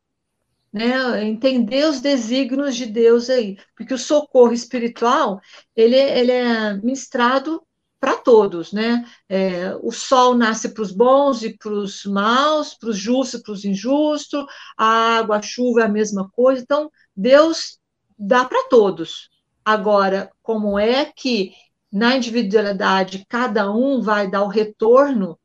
né, 0.75 1.25
entender 1.25 1.89
os 1.89 2.01
desígnios 2.01 2.75
de 2.75 2.87
Deus 2.87 3.31
aí, 3.31 3.57
porque 3.77 3.95
o 3.95 3.99
socorro 3.99 4.53
espiritual 4.53 5.41
ele, 5.77 5.95
ele 5.95 6.33
é 6.33 6.75
ministrado 6.75 7.63
para 8.01 8.17
todos, 8.17 8.73
né? 8.73 9.07
É, 9.29 9.75
o 9.81 9.91
sol 9.91 10.35
nasce 10.35 10.75
para 10.75 10.83
os 10.83 10.93
bons 10.93 11.43
e 11.43 11.57
para 11.57 11.73
os 11.73 12.05
maus, 12.05 12.75
para 12.75 12.91
os 12.91 12.99
justos 12.99 13.41
e 13.41 13.43
para 13.43 13.53
os 13.53 13.65
injustos, 13.65 14.45
a 14.77 15.19
água, 15.19 15.37
a 15.37 15.43
chuva 15.43 15.83
é 15.83 15.85
a 15.85 15.89
mesma 15.89 16.29
coisa, 16.31 16.61
então 16.61 16.91
Deus 17.17 17.79
dá 18.19 18.45
para 18.45 18.69
todos. 18.69 19.31
Agora, 19.65 20.31
como 20.43 20.79
é 20.79 21.07
que 21.07 21.53
na 21.91 22.17
individualidade 22.17 23.25
cada 23.29 23.73
um 23.73 24.03
vai 24.03 24.29
dar 24.29 24.43
o 24.43 24.49
retorno, 24.49 25.39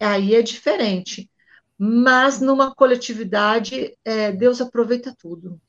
aí 0.00 0.34
é 0.34 0.42
diferente 0.42 1.28
mas 1.78 2.40
numa 2.40 2.74
coletividade, 2.74 3.96
é, 4.04 4.32
Deus 4.32 4.60
aproveita 4.60 5.14
tudo. 5.16 5.60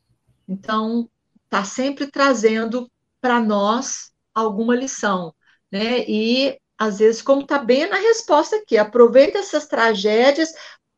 Então, 0.47 1.07
está 1.45 1.63
sempre 1.63 2.07
trazendo 2.07 2.89
para 3.21 3.39
nós 3.39 4.11
alguma 4.33 4.75
lição, 4.75 5.35
né? 5.71 5.99
E 6.07 6.57
às 6.75 6.97
vezes, 6.97 7.21
como 7.21 7.43
está 7.43 7.59
bem 7.59 7.87
na 7.87 7.97
resposta 7.97 8.55
aqui, 8.55 8.75
aproveita 8.77 9.37
essas 9.37 9.67
tragédias 9.67 10.51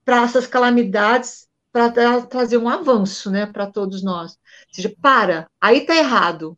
para 0.05 0.23
essas 0.23 0.47
calamidades 0.47 1.47
para 1.73 1.89
tra 1.91 2.21
trazer 2.23 2.57
um 2.57 2.69
avanço, 2.69 3.31
né, 3.31 3.45
para 3.45 3.65
todos 3.65 4.03
nós. 4.03 4.33
Ou 4.33 4.73
seja, 4.73 4.93
para, 5.01 5.49
aí 5.59 5.79
está 5.79 5.95
errado. 5.95 6.51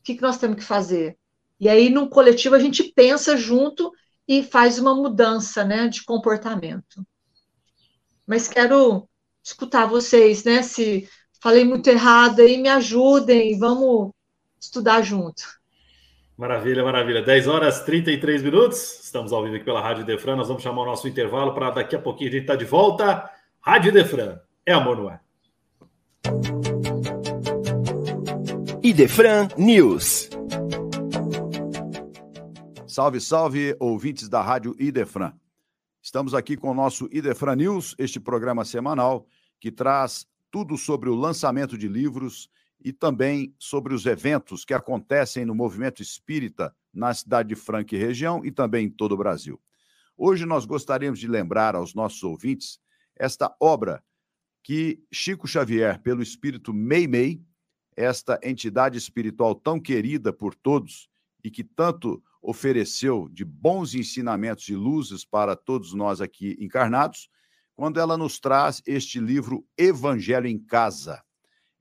O 0.00 0.04
que, 0.04 0.14
que 0.14 0.22
nós 0.22 0.38
temos 0.38 0.56
que 0.56 0.64
fazer? 0.64 1.16
E 1.58 1.68
aí, 1.68 1.90
num 1.90 2.06
coletivo, 2.08 2.54
a 2.54 2.58
gente 2.58 2.84
pensa 2.94 3.36
junto 3.36 3.90
e 4.28 4.42
faz 4.42 4.78
uma 4.78 4.94
mudança, 4.94 5.64
né, 5.64 5.88
de 5.88 6.04
comportamento 6.04 7.02
mas 8.28 8.46
quero 8.46 9.08
escutar 9.42 9.86
vocês, 9.86 10.44
né? 10.44 10.60
Se 10.60 11.08
falei 11.40 11.64
muito 11.64 11.88
errado 11.88 12.40
aí, 12.40 12.58
me 12.58 12.68
ajudem, 12.68 13.58
vamos 13.58 14.12
estudar 14.60 15.00
junto. 15.00 15.42
Maravilha, 16.36 16.84
maravilha. 16.84 17.22
10 17.22 17.48
horas 17.48 17.80
33 17.80 18.42
minutos. 18.42 19.00
Estamos 19.02 19.32
ao 19.32 19.42
vivo 19.42 19.56
aqui 19.56 19.64
pela 19.64 19.80
Rádio 19.80 20.04
Defran. 20.04 20.36
Nós 20.36 20.46
vamos 20.46 20.62
chamar 20.62 20.82
o 20.82 20.84
nosso 20.86 21.08
intervalo 21.08 21.54
para 21.54 21.70
daqui 21.70 21.96
a 21.96 21.98
pouquinho 21.98 22.28
a 22.28 22.32
gente 22.34 22.42
estar 22.42 22.52
tá 22.52 22.58
de 22.58 22.66
volta. 22.66 23.30
Rádio 23.60 23.90
Defran. 23.90 24.38
É 24.64 24.74
amor 24.74 24.98
no 24.98 25.08
ar. 25.08 25.24
Idefran 28.82 29.48
News. 29.56 30.37
Salve, 32.98 33.20
salve, 33.20 33.76
ouvintes 33.78 34.28
da 34.28 34.42
Rádio 34.42 34.74
Idefran. 34.76 35.32
Estamos 36.02 36.34
aqui 36.34 36.56
com 36.56 36.72
o 36.72 36.74
nosso 36.74 37.08
Idefran 37.12 37.54
News, 37.54 37.94
este 37.96 38.18
programa 38.18 38.64
semanal 38.64 39.24
que 39.60 39.70
traz 39.70 40.26
tudo 40.50 40.76
sobre 40.76 41.08
o 41.08 41.14
lançamento 41.14 41.78
de 41.78 41.86
livros 41.86 42.50
e 42.84 42.92
também 42.92 43.54
sobre 43.56 43.94
os 43.94 44.04
eventos 44.04 44.64
que 44.64 44.74
acontecem 44.74 45.44
no 45.44 45.54
movimento 45.54 46.02
espírita 46.02 46.74
na 46.92 47.14
cidade 47.14 47.50
de 47.50 47.54
Franca 47.54 47.94
e 47.94 47.98
região 48.00 48.44
e 48.44 48.50
também 48.50 48.86
em 48.86 48.90
todo 48.90 49.12
o 49.12 49.16
Brasil. 49.16 49.62
Hoje 50.16 50.44
nós 50.44 50.66
gostaríamos 50.66 51.20
de 51.20 51.28
lembrar 51.28 51.76
aos 51.76 51.94
nossos 51.94 52.24
ouvintes 52.24 52.80
esta 53.14 53.54
obra 53.60 54.02
que 54.60 55.00
Chico 55.12 55.46
Xavier, 55.46 56.02
pelo 56.02 56.20
espírito 56.20 56.74
Meimei, 56.74 57.40
esta 57.96 58.40
entidade 58.42 58.98
espiritual 58.98 59.54
tão 59.54 59.78
querida 59.78 60.32
por 60.32 60.52
todos 60.52 61.08
e 61.44 61.48
que 61.48 61.62
tanto 61.62 62.20
ofereceu 62.48 63.28
de 63.28 63.44
bons 63.44 63.94
ensinamentos 63.94 64.70
e 64.70 64.74
luzes 64.74 65.22
para 65.22 65.54
todos 65.54 65.92
nós 65.92 66.18
aqui 66.18 66.56
encarnados, 66.58 67.28
quando 67.74 68.00
ela 68.00 68.16
nos 68.16 68.40
traz 68.40 68.80
este 68.86 69.20
livro 69.20 69.66
Evangelho 69.76 70.46
em 70.46 70.58
Casa. 70.58 71.22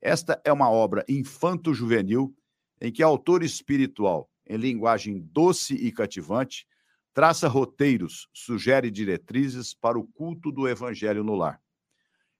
Esta 0.02 0.42
é 0.44 0.52
uma 0.52 0.70
obra 0.70 1.06
infanto-juvenil 1.08 2.36
em 2.82 2.92
que 2.92 3.02
a 3.02 3.06
autor 3.06 3.44
espiritual, 3.44 4.30
em 4.46 4.58
linguagem 4.58 5.22
doce 5.32 5.74
e 5.74 5.90
cativante, 5.90 6.68
traça 7.14 7.48
roteiros, 7.48 8.28
sugere 8.34 8.92
diretrizes 8.92 9.74
para 9.74 9.98
o 9.98 10.06
culto 10.06 10.52
do 10.52 10.68
Evangelho 10.68 11.24
no 11.24 11.34
lar. 11.34 11.62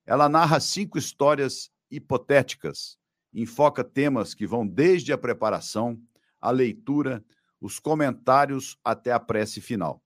Ela 0.06 0.28
narra 0.28 0.60
cinco 0.60 0.98
histórias 0.98 1.72
hipotéticas, 1.90 2.98
enfoca 3.34 3.86
temas 3.86 4.34
que 4.34 4.46
vão 4.46 4.68
desde 4.68 5.14
a 5.14 5.18
preparação, 5.18 5.98
a 6.42 6.52
leitura, 6.52 7.24
os 7.60 7.80
comentários 7.80 8.78
até 8.84 9.12
a 9.12 9.20
prece 9.20 9.62
final. 9.62 10.02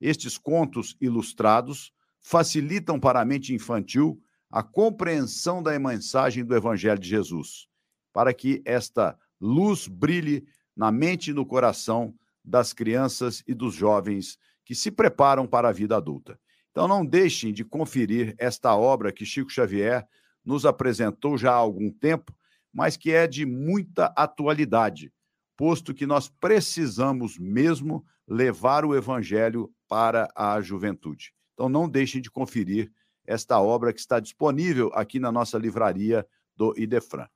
Estes 0.00 0.36
contos 0.36 0.96
ilustrados 1.00 1.92
facilitam 2.20 2.98
para 2.98 3.20
a 3.20 3.24
mente 3.24 3.54
infantil 3.54 4.20
a 4.50 4.62
compreensão 4.62 5.62
da 5.62 5.78
mensagem 5.78 6.44
do 6.44 6.54
Evangelho 6.54 6.98
de 6.98 7.08
Jesus, 7.08 7.68
para 8.12 8.32
que 8.32 8.62
esta 8.64 9.18
luz 9.40 9.86
brilhe 9.86 10.46
na 10.76 10.90
mente 10.90 11.30
e 11.30 11.34
no 11.34 11.46
coração 11.46 12.14
das 12.44 12.72
crianças 12.72 13.42
e 13.46 13.54
dos 13.54 13.74
jovens 13.74 14.38
que 14.64 14.74
se 14.74 14.90
preparam 14.90 15.46
para 15.46 15.68
a 15.68 15.72
vida 15.72 15.96
adulta. 15.96 16.38
Então, 16.70 16.86
não 16.86 17.04
deixem 17.04 17.52
de 17.52 17.64
conferir 17.64 18.34
esta 18.38 18.74
obra 18.76 19.12
que 19.12 19.24
Chico 19.24 19.50
Xavier 19.50 20.06
nos 20.44 20.66
apresentou 20.66 21.38
já 21.38 21.52
há 21.52 21.56
algum 21.56 21.90
tempo, 21.90 22.36
mas 22.72 22.96
que 22.96 23.10
é 23.10 23.26
de 23.26 23.46
muita 23.46 24.12
atualidade 24.16 25.12
posto 25.56 25.94
que 25.94 26.06
nós 26.06 26.28
precisamos 26.28 27.38
mesmo 27.38 28.04
levar 28.28 28.84
o 28.84 28.94
evangelho 28.94 29.72
para 29.88 30.28
a 30.34 30.60
juventude. 30.60 31.32
Então 31.54 31.68
não 31.68 31.88
deixem 31.88 32.20
de 32.20 32.30
conferir 32.30 32.92
esta 33.26 33.60
obra 33.60 33.92
que 33.92 34.00
está 34.00 34.20
disponível 34.20 34.90
aqui 34.94 35.18
na 35.18 35.32
nossa 35.32 35.58
livraria 35.58 36.26
do 36.54 36.74
Idefran. 36.78 37.26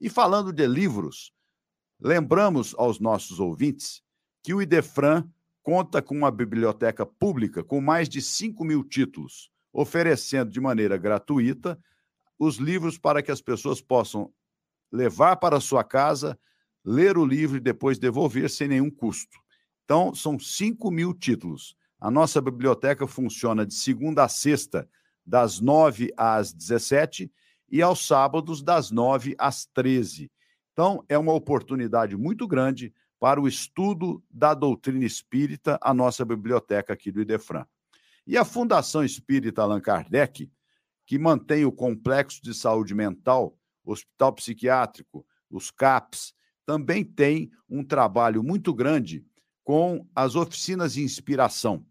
E 0.00 0.08
falando 0.08 0.52
de 0.52 0.66
livros, 0.66 1.32
lembramos 2.00 2.74
aos 2.78 2.98
nossos 2.98 3.40
ouvintes 3.40 4.02
que 4.42 4.54
o 4.54 4.62
Idefran 4.62 5.28
conta 5.62 6.02
com 6.02 6.14
uma 6.14 6.30
biblioteca 6.30 7.06
pública 7.06 7.64
com 7.64 7.80
mais 7.80 8.08
de 8.08 8.20
5 8.20 8.64
mil 8.64 8.84
títulos, 8.84 9.50
oferecendo 9.72 10.50
de 10.50 10.60
maneira 10.60 10.96
gratuita 10.96 11.78
os 12.38 12.56
livros 12.56 12.98
para 12.98 13.22
que 13.22 13.30
as 13.30 13.40
pessoas 13.40 13.80
possam 13.80 14.32
levar 14.92 15.36
para 15.36 15.60
sua 15.60 15.82
casa 15.82 16.38
ler 16.84 17.16
o 17.16 17.24
livro 17.24 17.56
e 17.56 17.60
depois 17.60 17.98
devolver 17.98 18.50
sem 18.50 18.68
nenhum 18.68 18.90
custo. 18.90 19.38
Então, 19.84 20.14
são 20.14 20.38
5 20.38 20.90
mil 20.90 21.14
títulos. 21.14 21.76
A 21.98 22.10
nossa 22.10 22.40
biblioteca 22.40 23.06
funciona 23.06 23.64
de 23.64 23.74
segunda 23.74 24.24
a 24.24 24.28
sexta, 24.28 24.88
das 25.26 25.60
9 25.60 26.12
às 26.16 26.52
17 26.52 27.32
e 27.70 27.80
aos 27.80 28.06
sábados, 28.06 28.62
das 28.62 28.90
9 28.90 29.34
às 29.38 29.64
13. 29.66 30.30
Então, 30.72 31.04
é 31.08 31.16
uma 31.16 31.32
oportunidade 31.32 32.16
muito 32.16 32.46
grande 32.46 32.92
para 33.18 33.40
o 33.40 33.48
estudo 33.48 34.22
da 34.30 34.52
doutrina 34.52 35.04
espírita, 35.04 35.78
a 35.80 35.94
nossa 35.94 36.24
biblioteca 36.24 36.92
aqui 36.92 37.10
do 37.10 37.22
Idefran. 37.22 37.64
E 38.26 38.36
a 38.36 38.44
Fundação 38.44 39.04
Espírita 39.04 39.62
Allan 39.62 39.80
Kardec, 39.80 40.50
que 41.06 41.18
mantém 41.18 41.64
o 41.64 41.72
Complexo 41.72 42.42
de 42.42 42.52
Saúde 42.52 42.94
Mental, 42.94 43.56
Hospital 43.84 44.32
Psiquiátrico, 44.34 45.26
os 45.50 45.70
CAPs, 45.70 46.34
também 46.66 47.04
tem 47.04 47.50
um 47.68 47.84
trabalho 47.84 48.42
muito 48.42 48.72
grande 48.72 49.24
com 49.62 50.06
as 50.14 50.34
oficinas 50.34 50.94
de 50.94 51.02
inspiração. 51.02 51.84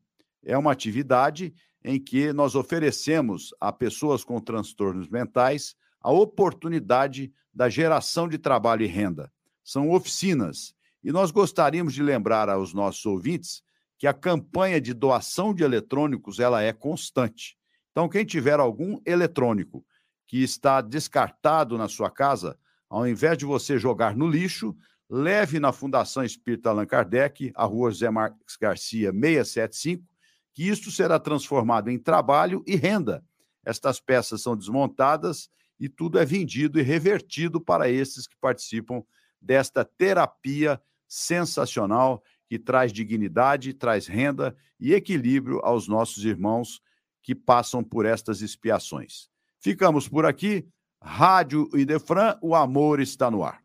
É 0.43 0.57
uma 0.57 0.71
atividade 0.71 1.53
em 1.83 1.99
que 1.99 2.31
nós 2.31 2.55
oferecemos 2.55 3.53
a 3.59 3.71
pessoas 3.71 4.23
com 4.23 4.39
transtornos 4.39 5.09
mentais 5.09 5.75
a 6.01 6.11
oportunidade 6.11 7.31
da 7.53 7.69
geração 7.69 8.27
de 8.27 8.37
trabalho 8.37 8.83
e 8.83 8.87
renda. 8.87 9.31
São 9.63 9.91
oficinas. 9.91 10.73
E 11.03 11.11
nós 11.11 11.31
gostaríamos 11.31 11.93
de 11.93 12.03
lembrar 12.03 12.49
aos 12.49 12.73
nossos 12.73 13.05
ouvintes 13.05 13.63
que 13.97 14.07
a 14.07 14.13
campanha 14.13 14.81
de 14.81 14.93
doação 14.93 15.53
de 15.53 15.63
eletrônicos 15.63 16.39
ela 16.39 16.61
é 16.61 16.73
constante. 16.73 17.57
Então, 17.91 18.09
quem 18.09 18.25
tiver 18.25 18.59
algum 18.59 18.99
eletrônico 19.05 19.85
que 20.27 20.41
está 20.41 20.81
descartado 20.81 21.77
na 21.77 21.87
sua 21.87 22.09
casa, 22.09 22.57
ao 22.93 23.07
invés 23.07 23.35
de 23.39 23.43
você 23.43 23.79
jogar 23.79 24.15
no 24.15 24.27
lixo, 24.27 24.75
leve 25.09 25.59
na 25.59 25.71
Fundação 25.71 26.23
Espírita 26.23 26.69
Allan 26.69 26.85
Kardec, 26.85 27.51
a 27.55 27.65
rua 27.65 27.89
José 27.89 28.07
Marques 28.11 28.55
Garcia, 28.55 29.11
675, 29.11 30.07
que 30.53 30.69
isto 30.69 30.91
será 30.91 31.17
transformado 31.17 31.89
em 31.89 31.97
trabalho 31.97 32.63
e 32.67 32.75
renda. 32.75 33.25
Estas 33.65 33.99
peças 33.99 34.43
são 34.43 34.55
desmontadas 34.55 35.49
e 35.79 35.89
tudo 35.89 36.19
é 36.19 36.25
vendido 36.25 36.79
e 36.79 36.83
revertido 36.83 37.59
para 37.59 37.89
esses 37.89 38.27
que 38.27 38.37
participam 38.39 39.01
desta 39.41 39.83
terapia 39.83 40.79
sensacional 41.07 42.23
que 42.47 42.59
traz 42.59 42.93
dignidade, 42.93 43.73
traz 43.73 44.05
renda 44.05 44.55
e 44.79 44.93
equilíbrio 44.93 45.59
aos 45.63 45.87
nossos 45.87 46.23
irmãos 46.25 46.79
que 47.23 47.33
passam 47.33 47.83
por 47.83 48.05
estas 48.05 48.43
expiações. 48.43 49.31
Ficamos 49.59 50.07
por 50.07 50.27
aqui. 50.27 50.67
Rádio 51.03 51.69
Idefran, 51.75 52.37
o 52.41 52.55
amor 52.55 53.01
está 53.01 53.29
no 53.29 53.43
ar. 53.43 53.61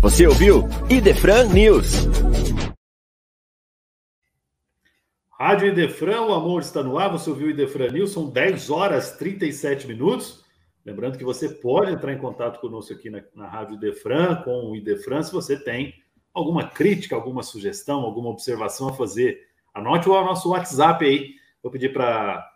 Você 0.00 0.26
ouviu 0.26 0.68
Idefran 0.90 1.48
News. 1.48 2.06
Rádio 5.32 5.68
Idefran, 5.68 6.20
o 6.20 6.34
amor 6.34 6.60
está 6.60 6.82
no 6.82 6.98
ar. 6.98 7.10
Você 7.10 7.30
ouviu 7.30 7.50
Idefran 7.50 7.88
News, 7.90 8.12
são 8.12 8.28
10 8.30 8.70
horas 8.70 9.16
37 9.16 9.88
minutos. 9.88 10.44
Lembrando 10.84 11.18
que 11.18 11.24
você 11.24 11.48
pode 11.48 11.92
entrar 11.92 12.12
em 12.12 12.18
contato 12.18 12.60
conosco 12.60 12.92
aqui 12.92 13.08
na, 13.08 13.22
na 13.34 13.48
Rádio 13.48 13.76
Idefran, 13.76 14.36
com 14.42 14.70
o 14.70 14.76
Idefran, 14.76 15.22
se 15.22 15.32
você 15.32 15.58
tem 15.58 15.94
alguma 16.32 16.68
crítica, 16.68 17.16
alguma 17.16 17.42
sugestão, 17.42 18.00
alguma 18.00 18.30
observação 18.30 18.88
a 18.88 18.92
fazer. 18.92 19.48
Anote 19.74 20.08
o 20.08 20.24
nosso 20.24 20.50
WhatsApp 20.50 21.04
aí. 21.04 21.34
Vou 21.62 21.72
pedir 21.72 21.92
para 21.92 22.46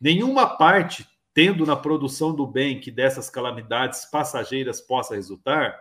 Nenhuma 0.00 0.56
parte, 0.56 1.06
tendo 1.34 1.66
na 1.66 1.76
produção 1.76 2.34
do 2.34 2.46
bem 2.46 2.80
que 2.80 2.90
dessas 2.90 3.28
calamidades 3.28 4.06
passageiras 4.06 4.80
possa 4.80 5.14
resultar, 5.14 5.78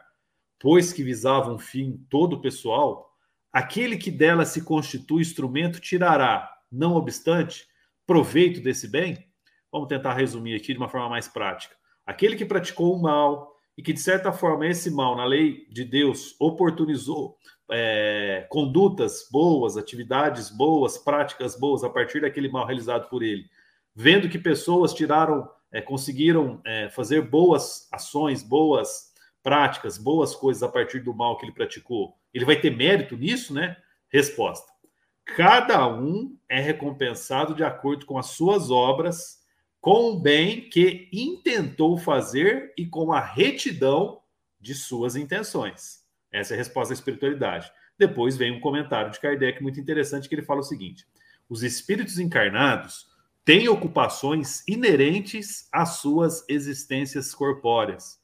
pois 0.59 0.91
que 0.91 1.03
visava 1.03 1.51
um 1.51 1.57
fim 1.57 2.05
todo 2.09 2.41
pessoal, 2.41 3.11
aquele 3.51 3.97
que 3.97 4.11
dela 4.11 4.45
se 4.45 4.63
constitui 4.63 5.21
instrumento 5.21 5.79
tirará, 5.79 6.49
não 6.71 6.95
obstante, 6.95 7.67
proveito 8.05 8.61
desse 8.61 8.87
bem? 8.87 9.27
Vamos 9.71 9.87
tentar 9.87 10.13
resumir 10.13 10.55
aqui 10.55 10.73
de 10.73 10.79
uma 10.79 10.89
forma 10.89 11.09
mais 11.09 11.27
prática. 11.27 11.75
Aquele 12.05 12.35
que 12.35 12.45
praticou 12.45 12.95
o 12.95 13.01
mal 13.01 13.55
e 13.77 13.81
que, 13.81 13.93
de 13.93 13.99
certa 13.99 14.31
forma, 14.31 14.67
esse 14.67 14.91
mal, 14.91 15.15
na 15.15 15.23
lei 15.23 15.65
de 15.69 15.85
Deus, 15.85 16.35
oportunizou 16.39 17.37
é, 17.71 18.47
condutas 18.49 19.27
boas, 19.31 19.77
atividades 19.77 20.49
boas, 20.49 20.97
práticas 20.97 21.57
boas 21.57 21.83
a 21.83 21.89
partir 21.89 22.21
daquele 22.21 22.49
mal 22.49 22.65
realizado 22.65 23.07
por 23.09 23.23
ele, 23.23 23.45
vendo 23.95 24.27
que 24.27 24.39
pessoas 24.39 24.93
tiraram, 24.93 25.47
é, 25.71 25.81
conseguiram 25.81 26.61
é, 26.65 26.89
fazer 26.89 27.21
boas 27.21 27.87
ações, 27.91 28.41
boas 28.41 29.08
práticas, 29.43 29.97
boas 29.97 30.35
coisas 30.35 30.63
a 30.63 30.69
partir 30.69 30.99
do 30.99 31.13
mal 31.13 31.37
que 31.37 31.45
ele 31.45 31.53
praticou, 31.53 32.15
ele 32.33 32.45
vai 32.45 32.59
ter 32.59 32.75
mérito 32.75 33.17
nisso, 33.17 33.53
né? 33.53 33.77
Resposta: 34.09 34.71
cada 35.25 35.87
um 35.87 36.37
é 36.47 36.59
recompensado 36.59 37.53
de 37.53 37.63
acordo 37.63 38.05
com 38.05 38.17
as 38.17 38.27
suas 38.27 38.69
obras, 38.69 39.39
com 39.79 40.11
o 40.11 40.19
bem 40.19 40.69
que 40.69 41.07
intentou 41.11 41.97
fazer 41.97 42.73
e 42.77 42.85
com 42.85 43.13
a 43.13 43.19
retidão 43.19 44.21
de 44.59 44.75
suas 44.75 45.15
intenções. 45.15 46.03
Essa 46.31 46.53
é 46.53 46.55
a 46.55 46.57
resposta 46.57 46.93
da 46.93 46.99
espiritualidade. 46.99 47.71
Depois 47.97 48.37
vem 48.37 48.51
um 48.51 48.59
comentário 48.59 49.11
de 49.11 49.19
Kardec 49.19 49.61
muito 49.61 49.79
interessante 49.79 50.27
que 50.27 50.35
ele 50.35 50.41
fala 50.41 50.59
o 50.59 50.63
seguinte: 50.63 51.07
os 51.47 51.63
espíritos 51.63 52.19
encarnados 52.19 53.07
têm 53.43 53.67
ocupações 53.67 54.67
inerentes 54.67 55.67
às 55.71 55.97
suas 55.97 56.45
existências 56.47 57.33
corpóreas 57.33 58.18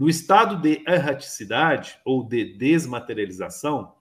no 0.00 0.08
estado 0.08 0.56
de 0.56 0.82
erraticidade 0.88 2.00
ou 2.06 2.26
de 2.26 2.56
desmaterialização, 2.56 3.92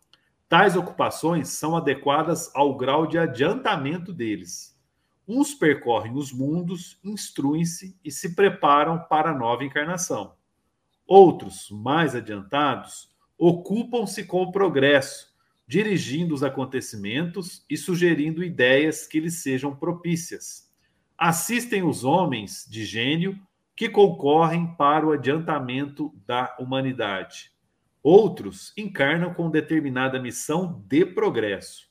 tais 0.48 0.78
ocupações 0.78 1.50
são 1.50 1.76
adequadas 1.76 2.50
ao 2.56 2.78
grau 2.78 3.06
de 3.06 3.18
adiantamento 3.18 4.14
deles. 4.14 4.80
Uns 5.28 5.54
percorrem 5.54 6.16
os 6.16 6.32
mundos, 6.32 6.98
instruem-se 7.04 8.00
e 8.02 8.10
se 8.10 8.34
preparam 8.34 8.98
para 9.10 9.32
a 9.32 9.38
nova 9.38 9.66
encarnação. 9.66 10.36
Outros, 11.06 11.70
mais 11.70 12.16
adiantados, 12.16 13.14
ocupam-se 13.38 14.24
com 14.24 14.42
o 14.44 14.54
progresso, 14.54 15.36
dirigindo 15.68 16.34
os 16.34 16.44
acontecimentos 16.44 17.66
e 17.70 17.76
sugerindo 17.76 18.42
ideias 18.42 19.06
que 19.06 19.20
lhes 19.20 19.44
sejam 19.44 19.76
propícias. 19.76 20.72
Assistem 21.18 21.84
os 21.84 22.06
homens 22.06 22.66
de 22.70 22.86
gênio 22.86 23.38
que 23.80 23.88
concorrem 23.88 24.76
para 24.76 25.08
o 25.08 25.14
adiantamento 25.14 26.14
da 26.28 26.54
humanidade. 26.60 27.50
Outros 28.04 28.74
encarnam 28.76 29.34
com 29.34 29.50
determinada 29.50 30.20
missão 30.20 30.84
de 30.86 31.06
progresso. 31.06 31.88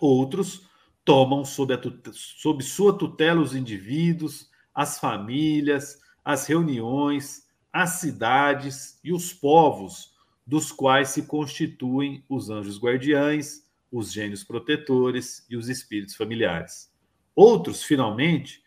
Outros 0.00 0.68
tomam 1.04 1.44
sob, 1.44 1.74
sob 2.12 2.64
sua 2.64 2.98
tutela 2.98 3.40
os 3.40 3.54
indivíduos, 3.54 4.50
as 4.74 4.98
famílias, 4.98 5.96
as 6.24 6.48
reuniões, 6.48 7.46
as 7.72 7.90
cidades 8.00 8.98
e 9.04 9.12
os 9.12 9.32
povos, 9.32 10.16
dos 10.44 10.72
quais 10.72 11.10
se 11.10 11.22
constituem 11.22 12.24
os 12.28 12.50
anjos 12.50 12.80
guardiães, 12.80 13.64
os 13.92 14.10
gênios 14.12 14.42
protetores 14.42 15.46
e 15.48 15.56
os 15.56 15.68
espíritos 15.68 16.16
familiares. 16.16 16.92
Outros, 17.36 17.80
finalmente, 17.80 18.60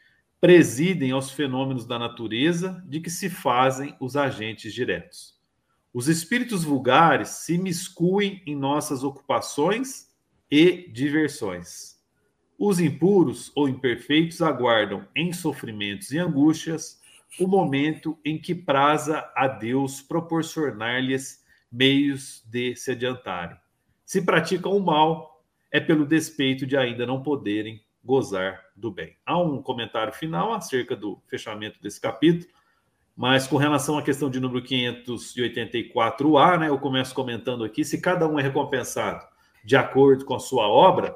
presidem 0.44 1.12
aos 1.12 1.32
fenômenos 1.32 1.86
da 1.86 1.98
natureza 1.98 2.84
de 2.86 3.00
que 3.00 3.10
se 3.10 3.30
fazem 3.30 3.96
os 3.98 4.18
agentes 4.18 4.74
diretos. 4.74 5.39
Os 5.94 6.10
espíritos 6.10 6.66
vulgares 6.66 7.30
se 7.30 7.58
miscuem 7.58 8.44
em 8.46 8.54
nossas 8.54 9.06
ocupações 9.06 10.14
e 10.52 10.91
diversões. 10.91 11.98
Os 12.60 12.82
impuros 12.82 13.54
ou 13.56 13.70
imperfeitos 13.70 14.41
aguardam 14.41 15.08
em 15.16 15.32
sofrimentos 15.32 16.12
e 16.12 16.20
angústias 16.20 17.00
o 17.39 17.48
momento 17.48 18.20
em 18.26 18.38
que 18.38 18.54
praza 18.54 19.32
a 19.38 19.48
Deus 19.48 20.02
proporcionar-lhes 20.02 21.41
meios 21.72 22.44
de 22.52 22.76
se 22.76 22.91
adiantarem. 22.91 23.56
Se 24.04 24.22
praticam 24.22 24.76
o 24.76 24.84
mal, 24.84 25.41
é 25.72 25.80
pelo 25.80 26.06
despeito 26.06 26.68
de 26.68 26.76
ainda 26.76 27.08
não 27.08 27.24
poderem 27.24 27.82
gozar 28.04 28.66
do 28.76 28.91
bem. 28.91 29.16
Há 29.26 29.39
um 29.39 29.62
comentário 29.62 30.14
final 30.14 30.54
acerca 30.54 30.95
do 30.95 31.22
fechamento 31.28 31.82
desse 31.82 32.01
capítulo, 32.01 32.51
mas 33.16 33.47
com 33.47 33.58
relação 33.58 33.97
à 33.97 34.01
questão 34.04 34.30
de 34.30 34.39
número 34.39 34.64
584A, 34.64 36.60
né, 36.60 36.70
eu 36.70 36.80
começo 36.80 37.14
comentando 37.14 37.64
aqui: 37.64 37.86
se 37.86 38.01
cada 38.01 38.28
um 38.28 38.39
é 38.39 38.43
recompensado 38.43 39.26
de 39.64 39.76
acordo 39.76 40.26
com 40.26 40.36
a 40.36 40.39
sua 40.39 40.68
obra 40.68 41.16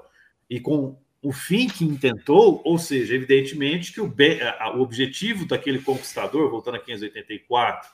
e 0.50 0.60
com 0.60 0.98
o 1.22 1.32
fim 1.34 1.68
que 1.68 1.84
intentou, 1.84 2.62
ou 2.64 2.78
seja, 2.78 3.16
evidentemente 3.16 3.92
que 3.92 4.00
o, 4.00 4.08
bem, 4.08 4.40
o 4.76 4.82
objetivo 4.82 5.46
daquele 5.46 5.80
conquistador, 5.80 6.50
voltando 6.50 6.76
a 6.76 6.80
584, 6.80 7.90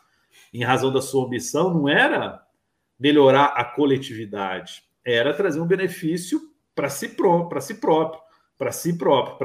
em 0.54 0.64
razão 0.64 0.91
da 0.91 1.02
sua 1.02 1.26
ambição, 1.26 1.74
não 1.74 1.89
era 1.89 2.46
melhorar 3.00 3.46
a 3.46 3.64
coletividade, 3.64 4.84
era 5.04 5.34
trazer 5.34 5.60
um 5.60 5.66
benefício 5.66 6.39
para 6.76 6.89
si, 6.89 7.10
pró 7.10 7.46
para 7.46 7.62
si 7.62 7.76
próprio, 7.76 8.22
para 8.64 8.72
si 8.72 8.97
próprio, 8.97 9.36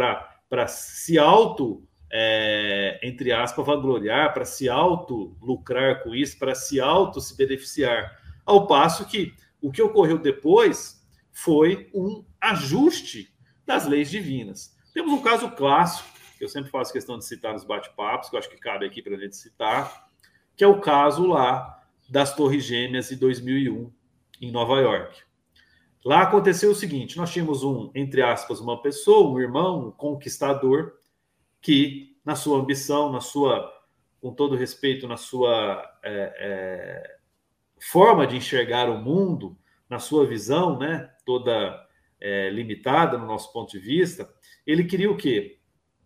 para 0.49 0.69
se 0.69 1.19
auto, 1.19 1.85
é, 2.09 3.01
entre 3.03 3.33
aspas, 3.33 3.67
vangloriar, 3.67 4.33
para 4.33 4.45
se 4.45 4.69
auto 4.69 5.37
lucrar 5.43 6.05
com 6.05 6.15
isso, 6.15 6.39
para 6.39 6.55
se 6.55 6.81
auto 6.81 7.21
se 7.21 7.37
beneficiar. 7.37 8.17
Ao 8.47 8.69
passo 8.69 9.09
que 9.09 9.35
o 9.61 9.73
que 9.73 9.83
ocorreu 9.83 10.19
depois 10.19 11.05
foi 11.33 11.91
um 11.93 12.25
ajuste 12.41 13.35
das 13.67 13.89
leis 13.89 14.09
divinas. 14.09 14.77
Temos 14.95 15.13
um 15.13 15.21
caso 15.21 15.51
clássico, 15.51 16.09
que 16.39 16.45
eu 16.45 16.49
sempre 16.49 16.71
faço 16.71 16.93
questão 16.93 17.19
de 17.19 17.25
citar 17.25 17.53
nos 17.53 17.65
bate-papos, 17.65 18.31
que 18.31 18.37
eu 18.37 18.39
acho 18.39 18.49
que 18.49 18.57
cabe 18.57 18.87
aqui 18.87 19.03
para 19.03 19.17
a 19.17 19.19
gente 19.19 19.37
citar, 19.37 20.09
que 20.57 20.63
é 20.63 20.69
o 20.69 20.81
caso 20.81 21.27
lá 21.27 21.83
das 22.09 22.37
Torres 22.37 22.63
Gêmeas 22.63 23.09
de 23.09 23.17
2001, 23.17 23.93
em 24.41 24.53
Nova 24.53 24.79
York. 24.79 25.28
Lá 26.05 26.23
aconteceu 26.23 26.71
o 26.71 26.75
seguinte: 26.75 27.17
nós 27.17 27.33
tínhamos 27.33 27.63
um, 27.63 27.91
entre 27.95 28.23
aspas, 28.23 28.61
uma 28.61 28.81
pessoa, 28.81 29.31
um 29.31 29.41
irmão, 29.41 29.89
um 29.89 29.91
conquistador, 29.91 30.93
que, 31.61 32.17
na 32.25 32.35
sua 32.35 32.59
ambição, 32.59 33.11
na 33.11 33.21
sua, 33.21 33.71
com 34.21 34.33
todo 34.33 34.57
respeito, 34.57 35.09
na 35.09 35.17
sua 35.17 35.83
é, 36.03 36.35
é, 36.39 37.17
forma 37.81 38.27
de 38.27 38.37
enxergar 38.37 38.89
o 38.89 38.99
mundo, 38.99 39.57
na 39.89 39.99
sua 39.99 40.27
visão, 40.27 40.79
né, 40.79 41.11
toda 41.25 41.87
é, 42.21 42.51
limitada 42.51 43.17
no 43.17 43.27
nosso 43.27 43.53
ponto 43.53 43.71
de 43.71 43.79
vista, 43.79 44.29
ele 44.67 44.85
queria 44.85 45.11
o 45.11 45.17
quê? 45.17 45.59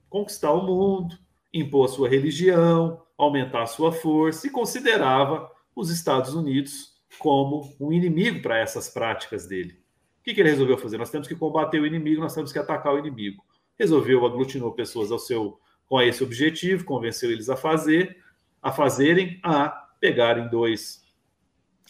Conquistar 0.09 0.53
o 0.53 0.62
mundo, 0.62 1.18
impor 1.53 1.86
a 1.86 1.93
sua 1.93 2.09
religião, 2.09 3.03
aumentar 3.16 3.62
a 3.62 3.66
sua 3.66 3.93
força 3.93 4.47
e 4.47 4.51
considerava 4.51 5.51
os 5.74 5.90
Estados 5.90 6.34
Unidos 6.34 6.93
como 7.18 7.74
um 7.80 7.93
inimigo 7.93 8.40
para 8.40 8.59
essas 8.59 8.88
práticas 8.88 9.47
dele. 9.47 9.82
O 10.22 10.24
que, 10.24 10.32
que 10.32 10.40
ele 10.40 10.50
resolveu 10.50 10.78
fazer? 10.78 10.98
Nós 10.98 11.10
temos 11.10 11.26
que 11.26 11.34
combater 11.34 11.80
o 11.80 11.86
inimigo, 11.86 12.20
nós 12.20 12.32
temos 12.32 12.52
que 12.52 12.58
atacar 12.58 12.94
o 12.94 12.98
inimigo. 12.98 13.44
Resolveu, 13.76 14.24
aglutinou 14.24 14.72
pessoas 14.72 15.10
ao 15.10 15.18
seu, 15.18 15.58
com 15.88 16.00
esse 16.00 16.22
objetivo, 16.22 16.84
convenceu 16.84 17.32
eles 17.32 17.48
a 17.48 17.56
fazer, 17.56 18.16
a 18.62 18.70
fazerem, 18.70 19.40
a 19.42 19.68
pegarem 20.00 20.48
dois 20.48 21.02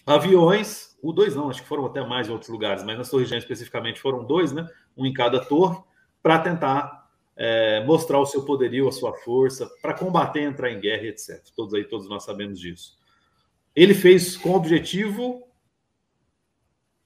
aviões, 0.07 0.97
o 1.03 1.13
dois 1.13 1.37
não, 1.37 1.51
acho 1.51 1.61
que 1.61 1.69
foram 1.69 1.85
até 1.85 2.03
mais 2.07 2.27
em 2.27 2.33
outros 2.33 2.49
lugares, 2.49 2.83
mas 2.83 2.97
nas 2.97 3.11
Torres 3.11 3.29
Gêmeas 3.29 3.45
especificamente 3.45 4.01
foram 4.01 4.25
dois, 4.25 4.51
né? 4.51 4.67
Um 4.97 5.05
em 5.05 5.13
cada 5.13 5.45
torre, 5.45 5.79
para 6.23 6.39
tentar 6.39 7.07
é, 7.37 7.85
mostrar 7.85 8.19
o 8.19 8.25
seu 8.25 8.47
poderio, 8.47 8.89
a 8.89 8.93
sua 8.93 9.13
força, 9.13 9.71
para 9.83 9.93
combater, 9.93 10.41
entrar 10.41 10.71
em 10.71 10.81
guerra, 10.81 11.05
etc. 11.05 11.43
Todos 11.55 11.75
aí, 11.75 11.85
todos 11.85 12.09
nós 12.09 12.25
sabemos 12.25 12.59
disso. 12.59 12.99
Ele 13.77 13.93
fez 13.93 14.39
com 14.39 14.55
objetivo 14.55 15.47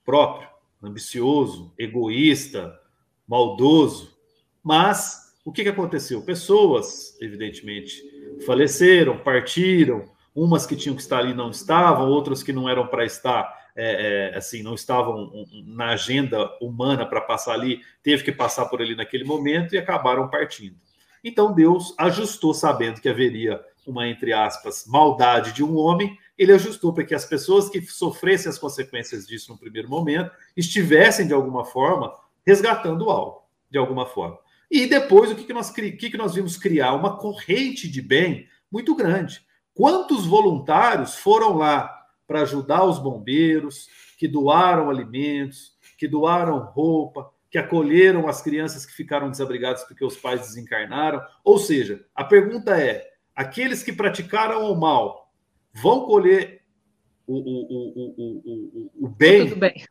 próprio, 0.05 0.46
ambicioso, 0.81 1.73
egoísta, 1.77 2.79
maldoso, 3.27 4.15
mas 4.63 5.33
o 5.45 5.51
que, 5.51 5.63
que 5.63 5.69
aconteceu? 5.69 6.21
Pessoas, 6.21 7.17
evidentemente, 7.21 8.03
faleceram, 8.45 9.17
partiram, 9.17 10.05
umas 10.35 10.65
que 10.65 10.75
tinham 10.75 10.95
que 10.95 11.01
estar 11.01 11.19
ali 11.19 11.33
não 11.33 11.49
estavam, 11.49 12.09
outras 12.09 12.43
que 12.43 12.53
não 12.53 12.69
eram 12.69 12.85
para 12.85 13.05
estar 13.05 13.57
é, 13.79 14.31
é, 14.33 14.37
assim, 14.37 14.63
não 14.63 14.73
estavam 14.73 15.31
na 15.67 15.89
agenda 15.89 16.49
humana 16.59 17.05
para 17.05 17.21
passar 17.21 17.53
ali, 17.53 17.79
teve 18.01 18.23
que 18.23 18.31
passar 18.31 18.65
por 18.65 18.81
ali 18.81 18.95
naquele 18.95 19.23
momento 19.23 19.73
e 19.73 19.77
acabaram 19.77 20.29
partindo. 20.29 20.75
Então 21.23 21.53
Deus 21.53 21.93
ajustou, 21.97 22.53
sabendo 22.53 22.99
que 22.99 23.07
haveria 23.07 23.61
uma, 23.85 24.07
entre 24.07 24.33
aspas, 24.33 24.85
maldade 24.87 25.53
de 25.53 25.63
um 25.63 25.77
homem, 25.77 26.17
ele 26.37 26.53
ajustou 26.53 26.93
para 26.93 27.03
que 27.03 27.15
as 27.15 27.25
pessoas 27.25 27.69
que 27.69 27.81
sofressem 27.81 28.49
as 28.49 28.59
consequências 28.59 29.25
disso 29.25 29.51
no 29.51 29.57
primeiro 29.57 29.89
momento 29.89 30.31
estivessem, 30.55 31.27
de 31.27 31.33
alguma 31.33 31.65
forma, 31.65 32.13
resgatando 32.45 33.09
algo, 33.09 33.43
de 33.69 33.77
alguma 33.77 34.05
forma. 34.05 34.37
E 34.69 34.85
depois, 34.85 35.31
o 35.31 35.35
que, 35.35 35.45
que, 35.45 35.53
nós, 35.53 35.71
que, 35.71 35.91
que 35.91 36.17
nós 36.17 36.35
vimos 36.35 36.57
criar? 36.57 36.93
Uma 36.93 37.17
corrente 37.17 37.89
de 37.89 38.01
bem 38.01 38.47
muito 38.71 38.95
grande. 38.95 39.41
Quantos 39.73 40.25
voluntários 40.25 41.15
foram 41.15 41.55
lá 41.55 41.93
para 42.27 42.41
ajudar 42.41 42.83
os 42.83 42.99
bombeiros, 42.99 43.87
que 44.17 44.27
doaram 44.27 44.89
alimentos, 44.89 45.77
que 45.97 46.07
doaram 46.07 46.59
roupa, 46.59 47.31
que 47.49 47.57
acolheram 47.57 48.27
as 48.27 48.41
crianças 48.41 48.85
que 48.85 48.91
ficaram 48.91 49.31
desabrigadas 49.31 49.83
porque 49.83 50.03
os 50.03 50.17
pais 50.17 50.41
desencarnaram. 50.41 51.21
Ou 51.43 51.57
seja, 51.57 52.05
a 52.13 52.23
pergunta 52.23 52.79
é: 52.79 53.09
aqueles 53.35 53.83
que 53.83 53.93
praticaram 53.93 54.69
o 54.71 54.75
mal 54.75 55.26
vão 55.81 56.05
colher 56.05 56.61
o, 57.25 57.35
o, 57.35 58.91
o, 58.99 59.05
o, 59.05 59.07
bem? 59.09 59.53
bem? 59.53 59.85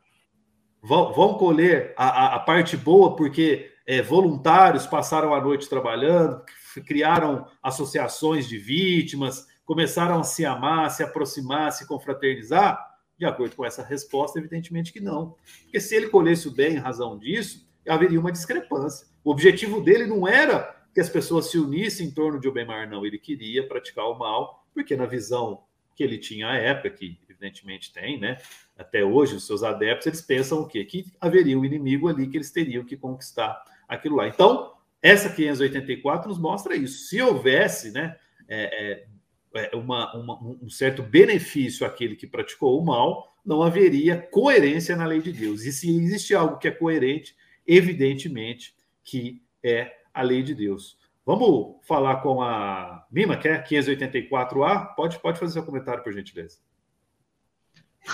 Vão, 0.83 1.13
vão 1.13 1.35
colher 1.35 1.95
a, 1.97 2.09
a, 2.09 2.37
a 2.37 2.39
parte 2.41 2.77
boa 2.77 3.15
porque 3.15 3.71
é, 3.87 4.03
voluntários 4.03 4.87
passaram 4.87 5.35
a 5.35 5.41
noite 5.41 5.69
trabalhando, 5.69 6.43
criaram 6.87 7.47
associações 7.63 8.49
de 8.49 8.59
vítimas, 8.59 9.47
começaram 9.65 10.21
a 10.21 10.25
se 10.25 10.45
amar, 10.45 10.91
se 10.91 11.03
aproximar, 11.03 11.73
se 11.73 11.87
confraternizar? 11.87 12.95
De 13.19 13.25
acordo 13.25 13.57
com 13.57 13.65
essa 13.65 13.83
resposta, 13.83 14.39
evidentemente 14.39 14.93
que 14.93 15.01
não. 15.01 15.37
Porque 15.63 15.81
se 15.81 15.95
ele 15.95 16.09
colhesse 16.09 16.49
o 16.49 16.55
bem 16.55 16.75
em 16.75 16.79
razão 16.79 17.19
disso, 17.19 17.67
haveria 17.89 18.21
uma 18.21 18.33
discrepância. 18.33 19.07
O 19.25 19.31
objetivo 19.31 19.81
dele 19.81 20.07
não 20.07 20.27
era 20.27 20.77
que 20.93 21.01
as 21.01 21.09
pessoas 21.09 21.51
se 21.51 21.59
unissem 21.59 22.09
em 22.09 22.11
torno 22.11 22.41
de 22.41 22.49
Obemar, 22.49 22.89
não. 22.89 23.07
Ele 23.07 23.19
queria 23.19 23.67
praticar 23.67 24.07
o 24.07 24.19
mal, 24.19 24.67
porque 24.75 24.97
na 24.97 25.07
visão 25.07 25.66
que 25.97 26.05
ele 26.05 26.19
tinha 26.19 26.49
à 26.49 26.57
época, 26.57 26.91
que 26.91 27.19
evidentemente 27.29 27.93
tem, 27.93 28.21
né? 28.21 28.37
Até 28.79 29.03
hoje, 29.03 29.35
os 29.35 29.47
seus 29.47 29.63
adeptos, 29.63 30.07
eles 30.07 30.21
pensam 30.21 30.61
o 30.61 30.67
quê? 30.67 30.85
Que 30.85 31.07
haveria 31.19 31.59
um 31.59 31.65
inimigo 31.65 32.09
ali 32.09 32.29
que 32.29 32.37
eles 32.37 32.51
teriam 32.51 32.85
que 32.85 32.97
conquistar 32.97 33.65
aquilo 33.89 34.17
lá. 34.17 34.29
Então, 34.29 34.75
essa 35.03 35.31
584 35.31 36.29
nos 36.29 36.39
mostra 36.39 36.77
isso. 36.77 37.07
Se 37.07 37.21
houvesse, 37.21 37.91
né, 37.93 38.17
é, 38.47 39.07
é, 39.55 39.71
é, 39.73 39.77
uma, 39.77 40.15
uma, 40.15 40.43
um 40.63 40.69
certo 40.69 41.03
benefício 41.03 41.87
àquele 41.87 42.15
que 42.15 42.27
praticou 42.27 42.79
o 42.79 42.85
mal, 42.85 43.35
não 43.45 43.63
haveria 43.63 44.21
coerência 44.31 44.95
na 44.97 45.07
lei 45.07 45.23
de 45.23 45.33
Deus. 45.33 45.65
E 45.65 45.73
se 45.73 45.89
existe 45.89 46.35
algo 46.35 46.59
que 46.59 46.69
é 46.69 46.71
coerente, 46.71 47.35
evidentemente 47.67 48.75
que 49.03 49.43
é 49.63 49.97
a 50.13 50.23
lei 50.23 50.43
de 50.43 50.55
Deus. 50.55 50.99
Vamos 51.27 51.75
falar 51.83 52.23
com 52.23 52.41
a 52.41 53.05
Mima, 53.11 53.37
que 53.37 53.49
é 53.49 53.61
584A? 53.61 54.95
Pode, 54.95 55.19
pode 55.19 55.41
fazer 55.41 55.55
seu 55.55 55.65
comentário, 55.65 56.05
por 56.05 56.13
gentileza. 56.13 56.59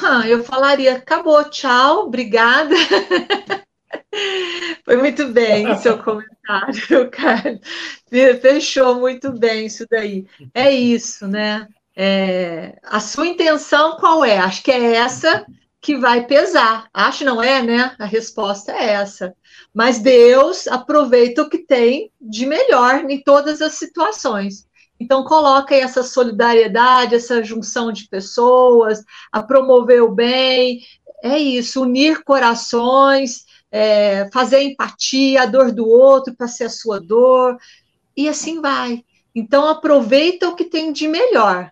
Ah, 0.02 0.26
eu 0.26 0.42
falaria, 0.42 0.96
acabou, 0.96 1.44
tchau, 1.50 2.06
obrigada. 2.06 2.74
Foi 4.82 4.96
muito 4.96 5.28
bem 5.28 5.76
seu 5.76 6.02
comentário, 6.02 7.10
Carlos. 7.12 7.60
Fechou 8.40 8.94
muito 8.94 9.38
bem 9.38 9.66
isso 9.66 9.86
daí. 9.90 10.26
É 10.54 10.70
isso, 10.70 11.28
né? 11.28 11.68
É, 11.94 12.78
a 12.82 12.98
sua 12.98 13.26
intenção 13.26 13.98
qual 13.98 14.24
é? 14.24 14.38
Acho 14.38 14.62
que 14.62 14.72
é 14.72 14.94
essa 14.94 15.44
que 15.82 15.96
vai 15.96 16.24
pesar. 16.26 16.88
Acho 16.94 17.24
não 17.24 17.42
é, 17.42 17.60
né? 17.60 17.94
A 17.98 18.04
resposta 18.04 18.70
é 18.72 18.92
essa. 18.92 19.34
Mas 19.74 19.98
Deus 19.98 20.68
aproveita 20.68 21.42
o 21.42 21.50
que 21.50 21.58
tem 21.58 22.12
de 22.20 22.46
melhor 22.46 23.10
em 23.10 23.20
todas 23.20 23.60
as 23.60 23.74
situações. 23.74 24.66
Então 25.00 25.24
coloca 25.24 25.74
aí 25.74 25.80
essa 25.80 26.04
solidariedade, 26.04 27.16
essa 27.16 27.42
junção 27.42 27.90
de 27.90 28.08
pessoas, 28.08 29.02
a 29.32 29.42
promover 29.42 30.00
o 30.02 30.14
bem. 30.14 30.80
É 31.20 31.36
isso, 31.36 31.82
unir 31.82 32.22
corações, 32.22 33.44
é, 33.70 34.30
fazer 34.32 34.62
empatia, 34.62 35.42
a 35.42 35.46
dor 35.46 35.72
do 35.72 35.88
outro 35.88 36.34
para 36.36 36.46
ser 36.46 36.64
a 36.64 36.70
sua 36.70 37.00
dor, 37.00 37.56
e 38.16 38.28
assim 38.28 38.60
vai. 38.60 39.04
Então, 39.34 39.66
aproveita 39.66 40.48
o 40.48 40.54
que 40.54 40.64
tem 40.64 40.92
de 40.92 41.08
melhor, 41.08 41.71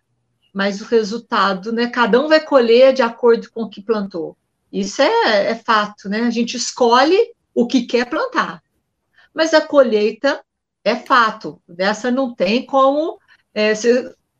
mas 0.52 0.80
o 0.80 0.84
resultado, 0.84 1.72
né? 1.72 1.88
Cada 1.88 2.20
um 2.20 2.28
vai 2.28 2.40
colher 2.40 2.92
de 2.92 3.02
acordo 3.02 3.50
com 3.50 3.62
o 3.62 3.70
que 3.70 3.82
plantou. 3.82 4.36
Isso 4.72 5.02
é, 5.02 5.50
é 5.50 5.54
fato, 5.54 6.08
né? 6.08 6.22
A 6.22 6.30
gente 6.30 6.56
escolhe 6.56 7.32
o 7.54 7.66
que 7.66 7.82
quer 7.82 8.08
plantar, 8.08 8.62
mas 9.34 9.52
a 9.54 9.60
colheita 9.60 10.42
é 10.84 10.96
fato. 10.96 11.60
Dessa 11.68 12.10
não 12.10 12.34
tem 12.34 12.64
como 12.64 13.18
é, 13.54 13.72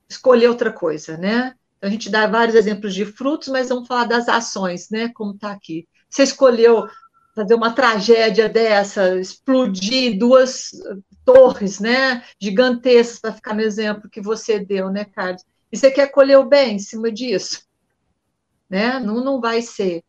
escolher 0.08 0.48
outra 0.48 0.72
coisa, 0.72 1.16
né? 1.16 1.54
Então, 1.76 1.88
a 1.88 1.90
gente 1.90 2.10
dá 2.10 2.26
vários 2.26 2.54
exemplos 2.54 2.94
de 2.94 3.04
frutos, 3.04 3.48
mas 3.48 3.68
vamos 3.68 3.88
falar 3.88 4.04
das 4.04 4.28
ações, 4.28 4.90
né? 4.90 5.10
Como 5.14 5.32
está 5.32 5.50
aqui. 5.50 5.88
Você 6.08 6.22
escolheu 6.22 6.86
fazer 7.34 7.54
uma 7.54 7.72
tragédia 7.72 8.48
dessa, 8.48 9.18
explodir 9.18 10.18
duas 10.18 10.72
torres, 11.24 11.80
né? 11.80 12.22
Gigantescas, 12.40 13.20
para 13.20 13.32
ficar 13.32 13.54
no 13.54 13.62
exemplo 13.62 14.10
que 14.10 14.20
você 14.20 14.58
deu, 14.58 14.90
né, 14.90 15.04
Carlos? 15.04 15.44
E 15.72 15.76
você 15.76 15.90
quer 15.90 16.10
colher 16.10 16.38
o 16.38 16.48
bem 16.48 16.76
em 16.76 16.78
cima 16.78 17.10
disso? 17.10 17.62
Né? 18.68 18.98
Não, 18.98 19.22
não 19.22 19.40
vai 19.40 19.62
ser. 19.62 20.02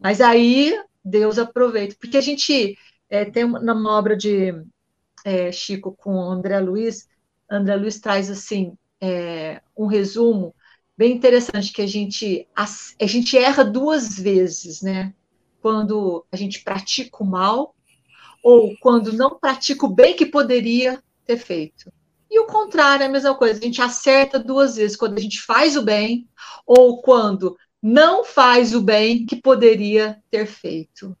Mas 0.00 0.20
aí 0.20 0.74
Deus 1.04 1.38
aproveita. 1.38 1.96
Porque 1.98 2.16
a 2.16 2.20
gente 2.20 2.76
é, 3.08 3.24
tem 3.24 3.44
uma 3.44 3.98
obra 3.98 4.16
de 4.16 4.54
é, 5.24 5.50
Chico 5.52 5.92
com 5.92 6.20
André 6.20 6.58
Luiz, 6.60 7.08
André 7.50 7.76
Luiz 7.76 7.98
traz 7.98 8.30
assim 8.30 8.76
é, 9.00 9.60
um 9.76 9.86
resumo 9.86 10.54
bem 10.96 11.12
interessante 11.12 11.72
que 11.72 11.82
a 11.82 11.86
gente 11.86 12.46
a, 12.54 12.64
a 12.64 13.06
gente 13.06 13.36
erra 13.36 13.64
duas 13.64 14.18
vezes, 14.18 14.82
né? 14.82 15.12
Quando 15.60 16.24
a 16.30 16.36
gente 16.36 16.62
pratica 16.62 17.22
o 17.22 17.26
mal 17.26 17.74
ou 18.42 18.74
quando 18.80 19.12
não 19.12 19.38
pratica 19.38 19.84
o 19.84 19.94
bem 19.94 20.14
que 20.14 20.24
poderia 20.24 21.02
ter 21.26 21.36
feito. 21.36 21.92
E 22.30 22.38
o 22.38 22.46
contrário 22.46 23.02
é 23.02 23.06
a 23.06 23.10
mesma 23.10 23.34
coisa, 23.34 23.58
a 23.58 23.62
gente 23.62 23.82
acerta 23.82 24.38
duas 24.38 24.76
vezes, 24.76 24.96
quando 24.96 25.18
a 25.18 25.20
gente 25.20 25.42
faz 25.42 25.76
o 25.76 25.82
bem 25.82 26.28
ou 26.64 27.02
quando 27.02 27.56
não 27.82 28.24
faz 28.24 28.74
o 28.74 28.80
bem 28.80 29.26
que 29.26 29.36
poderia 29.36 30.16
ter 30.30 30.46
feito. 30.46 31.16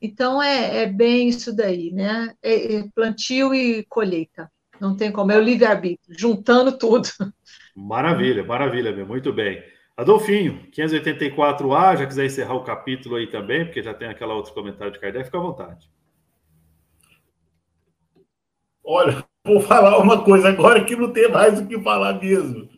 Então 0.00 0.42
é, 0.42 0.82
é 0.82 0.86
bem 0.86 1.28
isso 1.28 1.54
daí, 1.54 1.92
né? 1.92 2.34
É, 2.42 2.74
é 2.74 2.88
plantio 2.94 3.54
e 3.54 3.84
colheita. 3.84 4.50
Não 4.80 4.96
tem 4.96 5.12
como, 5.12 5.30
é 5.30 5.38
o 5.38 5.42
livre-arbítrio, 5.42 6.18
juntando 6.18 6.76
tudo. 6.76 7.08
Maravilha, 7.74 8.44
maravilha, 8.44 8.92
meu. 8.92 9.06
Muito 9.06 9.32
bem. 9.32 9.62
Adolfinho, 9.96 10.68
584A, 10.72 11.98
já 11.98 12.06
quiser 12.06 12.26
encerrar 12.26 12.54
o 12.54 12.64
capítulo 12.64 13.16
aí 13.16 13.28
também, 13.28 13.64
porque 13.64 13.82
já 13.82 13.94
tem 13.94 14.08
aquela 14.08 14.34
outro 14.34 14.52
comentário 14.52 14.92
de 14.92 14.98
Kardec, 14.98 15.26
fica 15.26 15.38
à 15.38 15.40
vontade. 15.40 15.88
Olha, 18.84 19.24
vou 19.44 19.60
falar 19.60 19.98
uma 19.98 20.22
coisa 20.22 20.48
agora 20.48 20.84
que 20.84 20.96
não 20.96 21.12
tem 21.12 21.30
mais 21.30 21.60
o 21.60 21.66
que 21.66 21.80
falar 21.80 22.20
mesmo. 22.20 22.68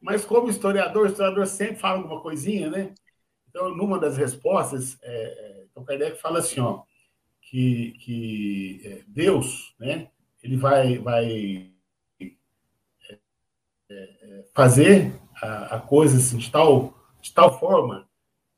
Mas 0.00 0.24
como 0.24 0.48
historiador, 0.48 1.06
historiador 1.06 1.46
sempre 1.46 1.76
fala 1.76 1.98
alguma 1.98 2.20
coisinha, 2.20 2.70
né? 2.70 2.94
Então, 3.48 3.74
numa 3.74 3.98
das 3.98 4.16
respostas, 4.16 4.98
é, 5.02 5.64
então, 5.70 5.84
Kardec 5.84 6.20
fala 6.20 6.38
assim, 6.38 6.60
ó, 6.60 6.82
que, 7.40 7.92
que 8.00 8.80
é, 8.84 9.02
Deus, 9.06 9.74
né, 9.78 10.08
ele 10.42 10.56
vai, 10.56 10.98
vai 10.98 11.70
é, 12.20 13.18
é, 13.90 14.44
fazer 14.54 15.18
a, 15.40 15.76
a, 15.76 15.80
coisa 15.80 16.16
assim, 16.16 16.38
de, 16.38 16.50
tal, 16.50 16.94
de 17.20 17.32
tal 17.32 17.58
forma 17.58 18.08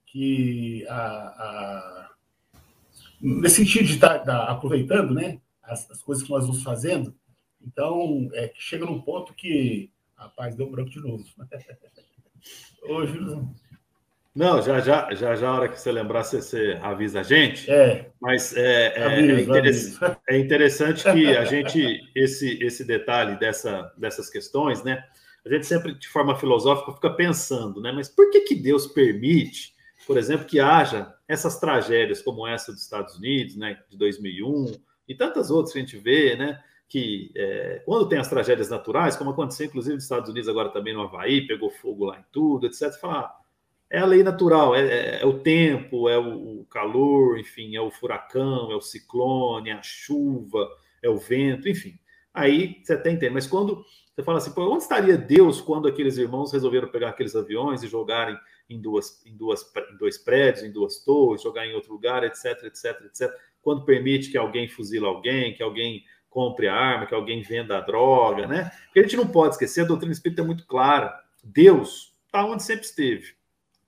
que, 0.06 0.86
a, 0.88 0.96
a, 0.96 2.10
nesse 3.20 3.56
sentido 3.56 3.86
de 3.86 3.94
estar 3.94 4.20
tá, 4.20 4.24
tá 4.24 4.44
aproveitando 4.44 5.12
né, 5.14 5.40
as, 5.62 5.90
as, 5.90 6.02
coisas 6.02 6.24
que 6.24 6.30
nós 6.30 6.46
vamos 6.46 6.62
fazendo, 6.62 7.14
então, 7.60 8.28
é, 8.34 8.52
chega 8.54 8.86
num 8.86 9.00
ponto 9.00 9.34
que, 9.34 9.90
rapaz, 10.14 10.54
deu 10.54 10.70
branco 10.70 10.90
de 10.90 11.00
novo. 11.00 11.24
Hoje, 12.82 13.18
não, 14.38 14.62
já 14.62 14.78
já, 14.78 15.12
já 15.14 15.34
já 15.34 15.48
a 15.48 15.54
hora 15.54 15.68
que 15.68 15.80
você 15.80 15.90
lembrar, 15.90 16.22
você, 16.22 16.40
você 16.40 16.78
avisa 16.80 17.20
a 17.20 17.22
gente. 17.24 17.68
É. 17.68 18.08
Mas 18.20 18.56
é, 18.56 18.94
é, 18.96 19.20
é, 19.20 19.40
interessante, 19.40 20.20
é, 20.28 20.38
interessante 20.38 21.02
que 21.02 21.36
a 21.36 21.44
gente, 21.44 22.08
esse, 22.14 22.56
esse 22.62 22.84
detalhe 22.84 23.36
dessa, 23.36 23.92
dessas 23.98 24.30
questões, 24.30 24.84
né? 24.84 25.02
A 25.44 25.48
gente 25.48 25.66
sempre, 25.66 25.92
de 25.92 26.06
forma 26.06 26.36
filosófica, 26.36 26.92
fica 26.92 27.10
pensando, 27.10 27.80
né? 27.80 27.90
Mas 27.90 28.08
por 28.08 28.30
que, 28.30 28.42
que 28.42 28.54
Deus 28.54 28.86
permite, 28.86 29.74
por 30.06 30.16
exemplo, 30.16 30.46
que 30.46 30.60
haja 30.60 31.12
essas 31.26 31.58
tragédias 31.58 32.22
como 32.22 32.46
essa 32.46 32.70
dos 32.70 32.82
Estados 32.82 33.16
Unidos, 33.16 33.56
né? 33.56 33.80
De 33.90 33.98
2001 33.98 34.72
e 35.08 35.16
tantas 35.16 35.50
outras 35.50 35.72
que 35.72 35.80
a 35.80 35.82
gente 35.82 35.96
vê, 35.96 36.36
né? 36.36 36.60
Que 36.88 37.30
é, 37.36 37.82
quando 37.84 38.08
tem 38.08 38.18
as 38.18 38.28
tragédias 38.28 38.70
naturais, 38.70 39.16
como 39.16 39.30
aconteceu 39.30 39.66
inclusive 39.66 39.94
nos 39.94 40.04
Estados 40.04 40.30
Unidos 40.30 40.48
agora 40.48 40.70
também 40.70 40.94
no 40.94 41.02
Havaí, 41.02 41.46
pegou 41.46 41.70
fogo 41.70 42.06
lá 42.06 42.18
em 42.18 42.24
tudo, 42.32 42.66
etc. 42.66 42.92
Fala, 43.00 43.20
ah, 43.20 43.36
é 43.90 43.98
a 43.98 44.06
lei 44.06 44.22
natural, 44.22 44.74
é, 44.74 44.86
é, 44.86 45.22
é 45.22 45.26
o 45.26 45.38
tempo, 45.38 46.08
é 46.08 46.18
o, 46.18 46.60
o, 46.60 46.64
calor, 46.66 47.38
enfim, 47.38 47.74
é 47.74 47.80
o 47.80 47.90
furacão, 47.90 48.70
é 48.70 48.76
o 48.76 48.80
ciclone, 48.80 49.70
é 49.70 49.74
a 49.74 49.82
chuva, 49.82 50.68
é 51.02 51.08
o 51.08 51.16
vento, 51.16 51.68
enfim. 51.68 51.98
Aí 52.32 52.80
você 52.82 52.92
até 52.92 53.10
entende, 53.10 53.32
mas 53.32 53.46
quando 53.46 53.84
você 54.14 54.22
fala 54.22 54.38
assim, 54.38 54.52
onde 54.56 54.82
estaria 54.82 55.16
Deus 55.16 55.60
quando 55.60 55.86
aqueles 55.86 56.18
irmãos 56.18 56.52
resolveram 56.52 56.88
pegar 56.88 57.10
aqueles 57.10 57.36
aviões 57.36 57.82
e 57.82 57.88
jogarem 57.88 58.36
em, 58.68 58.80
duas, 58.80 59.24
em, 59.24 59.36
duas, 59.36 59.62
em 59.92 59.96
dois 59.96 60.18
prédios, 60.18 60.64
em 60.64 60.72
duas 60.72 60.98
torres, 61.04 61.42
jogar 61.42 61.66
em 61.66 61.74
outro 61.74 61.92
lugar, 61.92 62.24
etc, 62.24 62.64
etc, 62.64 63.00
etc. 63.06 63.32
Quando 63.62 63.84
permite 63.84 64.30
que 64.30 64.36
alguém 64.36 64.68
fuzila 64.68 65.08
alguém, 65.08 65.54
que 65.54 65.62
alguém 65.62 66.04
compre 66.38 66.68
a 66.68 66.74
arma, 66.74 67.04
que 67.04 67.14
alguém 67.14 67.42
venda 67.42 67.76
a 67.76 67.80
droga, 67.80 68.46
né? 68.46 68.70
Porque 68.84 69.00
a 69.00 69.02
gente 69.02 69.16
não 69.16 69.26
pode 69.26 69.54
esquecer, 69.54 69.80
a 69.80 69.88
doutrina 69.88 70.12
espírita 70.12 70.40
é 70.40 70.44
muito 70.44 70.64
clara. 70.68 71.12
Deus 71.42 72.16
está 72.26 72.44
onde 72.44 72.62
sempre 72.62 72.84
esteve 72.86 73.34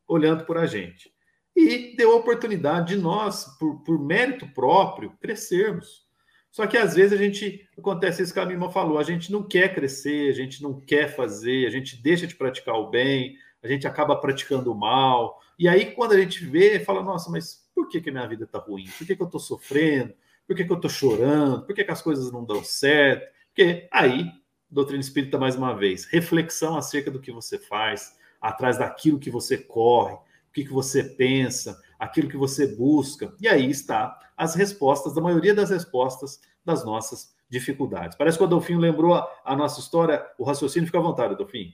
olhando 0.09 0.45
por 0.45 0.59
a 0.59 0.67
gente. 0.67 1.15
E 1.55 1.95
deu 1.97 2.11
a 2.11 2.17
oportunidade 2.17 2.97
de 2.97 3.01
nós, 3.01 3.45
por, 3.57 3.85
por 3.85 4.05
mérito 4.05 4.49
próprio, 4.49 5.17
crescermos. 5.21 6.05
Só 6.51 6.67
que 6.67 6.77
às 6.77 6.97
vezes 6.97 7.13
a 7.13 7.23
gente 7.23 7.69
acontece 7.79 8.21
isso 8.21 8.35
que 8.35 8.41
a 8.41 8.47
Mima 8.47 8.69
falou, 8.69 8.99
a 8.99 9.05
gente 9.05 9.31
não 9.31 9.45
quer 9.45 9.73
crescer, 9.73 10.29
a 10.29 10.35
gente 10.35 10.61
não 10.61 10.81
quer 10.81 11.15
fazer, 11.15 11.69
a 11.69 11.71
gente 11.71 12.03
deixa 12.03 12.27
de 12.27 12.35
praticar 12.35 12.75
o 12.75 12.91
bem, 12.91 13.37
a 13.63 13.69
gente 13.69 13.87
acaba 13.87 14.17
praticando 14.17 14.73
o 14.73 14.77
mal. 14.77 15.39
E 15.57 15.69
aí, 15.69 15.93
quando 15.93 16.15
a 16.15 16.21
gente 16.21 16.45
vê, 16.45 16.81
fala, 16.81 17.01
nossa, 17.01 17.31
mas 17.31 17.71
por 17.73 17.89
que, 17.89 18.01
que 18.01 18.11
a 18.11 18.13
minha 18.13 18.27
vida 18.27 18.43
está 18.43 18.59
ruim? 18.59 18.87
Por 18.99 19.07
que, 19.07 19.15
que 19.15 19.23
eu 19.23 19.27
estou 19.27 19.39
sofrendo? 19.39 20.13
Por 20.51 20.57
que, 20.57 20.65
que 20.65 20.73
eu 20.73 20.77
estou 20.77 20.91
chorando? 20.91 21.65
Por 21.65 21.77
que, 21.77 21.85
que 21.85 21.93
as 21.93 22.03
coisas 22.03 22.33
não 22.33 22.45
dão 22.45 22.65
certo? 22.65 23.33
Porque 23.47 23.87
aí, 23.93 24.29
doutrina 24.69 25.01
espírita, 25.01 25.39
mais 25.39 25.55
uma 25.55 25.73
vez, 25.77 26.07
reflexão 26.07 26.77
acerca 26.77 27.09
do 27.09 27.21
que 27.21 27.31
você 27.31 27.57
faz, 27.57 28.19
atrás 28.41 28.77
daquilo 28.77 29.21
que 29.21 29.31
você 29.31 29.57
corre, 29.57 30.15
o 30.15 30.53
que, 30.53 30.65
que 30.65 30.73
você 30.73 31.05
pensa, 31.05 31.81
aquilo 31.97 32.29
que 32.29 32.37
você 32.37 32.67
busca. 32.67 33.33
E 33.41 33.47
aí 33.47 33.71
está 33.71 34.19
as 34.37 34.57
respostas, 34.57 35.17
a 35.17 35.21
maioria 35.21 35.55
das 35.55 35.71
respostas 35.71 36.41
das 36.65 36.85
nossas 36.85 37.33
dificuldades. 37.49 38.19
Parece 38.19 38.37
que 38.37 38.43
o 38.43 38.47
Adolfinho 38.49 38.81
lembrou 38.81 39.15
a, 39.15 39.33
a 39.45 39.55
nossa 39.55 39.79
história, 39.79 40.27
o 40.37 40.43
raciocínio 40.43 40.89
fica 40.89 40.99
à 40.99 41.03
vontade, 41.03 41.35
Adolfinho. 41.35 41.73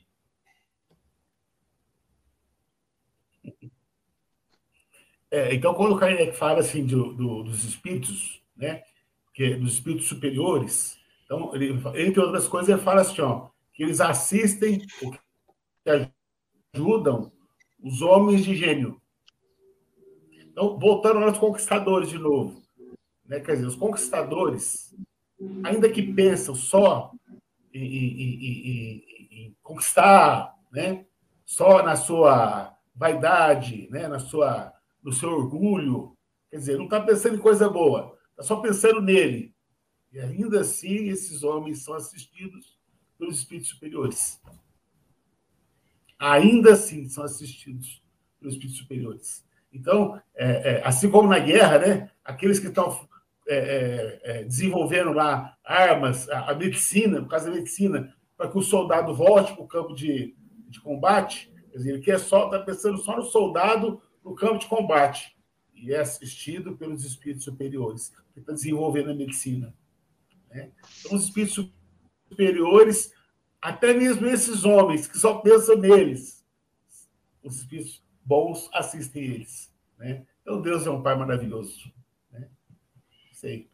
É, 5.31 5.55
então, 5.55 5.73
quando 5.73 5.95
o 5.95 5.99
Kardec 5.99 6.37
fala 6.37 6.61
assim 6.61 6.85
do, 6.85 7.15
do, 7.15 7.43
dos 7.43 7.65
espíritos, 7.65 8.45
né, 8.57 8.83
que, 9.35 9.55
dos 9.55 9.75
espíritos 9.75 10.09
superiores, 10.09 10.97
então, 11.27 11.53
ele, 11.55 11.73
entre 11.97 12.21
outras 12.21 12.47
coisas, 12.47 12.69
ele 12.69 12.81
fala 12.81 13.01
assim, 13.01 13.21
ó, 13.21 13.49
que 13.75 13.83
eles 13.83 14.01
assistem 14.01 14.79
que 14.79 16.11
ajudam 16.73 17.33
os 17.83 18.01
homens 18.01 18.45
de 18.45 18.55
gênio. 18.55 19.01
Então, 20.33 20.79
voltando 20.79 21.19
aos 21.19 21.37
conquistadores 21.37 22.09
de 22.09 22.19
novo. 22.19 22.63
Né? 23.27 23.41
Quer 23.41 23.57
dizer, 23.57 23.67
os 23.67 23.77
conquistadores, 23.77 24.95
ainda 25.65 25.91
que 25.91 26.03
pensam 26.15 26.55
só 26.55 27.13
em, 27.75 29.03
em 29.33 29.57
conquistar, 29.63 30.55
né? 30.73 31.05
só 31.45 31.83
na 31.83 31.97
sua 31.97 32.75
vaidade, 32.95 33.89
né? 33.91 34.07
na 34.07 34.21
sua, 34.21 34.73
no 35.03 35.13
seu 35.13 35.31
orgulho, 35.31 36.17
quer 36.51 36.59
dizer, 36.59 36.79
não 36.79 36.85
está 36.85 37.01
pensando 37.01 37.35
em 37.35 37.41
coisa 37.41 37.69
boa, 37.69 38.16
está 38.37 38.43
só 38.43 38.57
pensando 38.57 39.01
nele. 39.01 39.55
E 40.13 40.21
ainda 40.21 40.61
assim, 40.61 41.09
esses 41.09 41.43
homens 41.43 41.83
são 41.83 41.95
assistidos 41.95 42.79
pelos 43.19 43.39
espíritos 43.39 43.71
superiores 43.71 44.41
ainda 46.19 46.73
assim 46.73 47.09
são 47.09 47.25
assistidos 47.25 48.03
pelos 48.39 48.55
espíritos 48.55 48.81
superiores. 48.81 49.47
Então, 49.73 50.21
é, 50.35 50.75
é, 50.75 50.83
assim 50.85 51.11
como 51.11 51.29
na 51.29 51.39
guerra, 51.39 51.79
né, 51.79 52.11
aqueles 52.25 52.59
que 52.59 52.69
estão 52.69 53.07
é, 53.49 53.57
é, 53.57 54.21
é, 54.23 54.45
desenvolvendo 54.45 55.13
lá 55.13 55.57
armas, 55.65 56.29
a, 56.31 56.51
a, 56.51 56.55
medicina, 56.55 57.21
no 57.21 57.29
caso 57.29 57.47
da 57.47 57.53
medicina, 57.53 58.15
para 58.37 58.49
que 58.49 58.59
o 58.59 58.63
soldado 58.63 59.15
volte 59.15 59.53
para 59.53 59.63
o 59.63 59.69
campo 59.69 59.95
de, 59.95 60.35
de 60.69 60.81
combate, 60.81 61.53
quer 61.71 61.79
dizer, 61.79 61.91
ele 61.91 62.03
quer 62.03 62.19
só, 62.19 62.47
está 62.47 62.61
pensando 62.61 62.99
só 62.99 63.17
no 63.17 63.25
soldado 63.25 64.01
no 64.25 64.35
campo 64.35 64.59
de 64.59 64.67
combate, 64.67 65.36
e 65.77 65.93
é 65.93 66.01
assistido 66.01 66.77
pelos 66.77 67.05
espíritos 67.05 67.45
superiores, 67.45 68.13
que 68.33 68.41
estão 68.41 68.55
desenvolvendo 68.55 69.11
a 69.11 69.15
medicina. 69.15 69.75
Né? 70.51 70.71
Então, 71.01 71.17
os 71.17 71.25
espíritos 71.25 71.71
superiores 72.29 73.15
até 73.61 73.93
mesmo 73.93 74.27
esses 74.27 74.65
homens 74.65 75.07
que 75.09 75.19
só 75.19 75.39
pensam 75.39 75.77
neles, 75.77 76.45
os 77.43 77.57
espíritos 77.57 78.01
bons 78.25 78.69
assistem 78.73 79.25
eles. 79.25 79.75
Né? 79.99 80.23
Então, 80.43 80.61
Deus 80.61 80.87
é 80.87 80.91
um 80.91 81.03
Pai 81.03 81.17
maravilhoso. 81.17 81.93
Né? 82.31 82.49
Sei. 83.33 83.69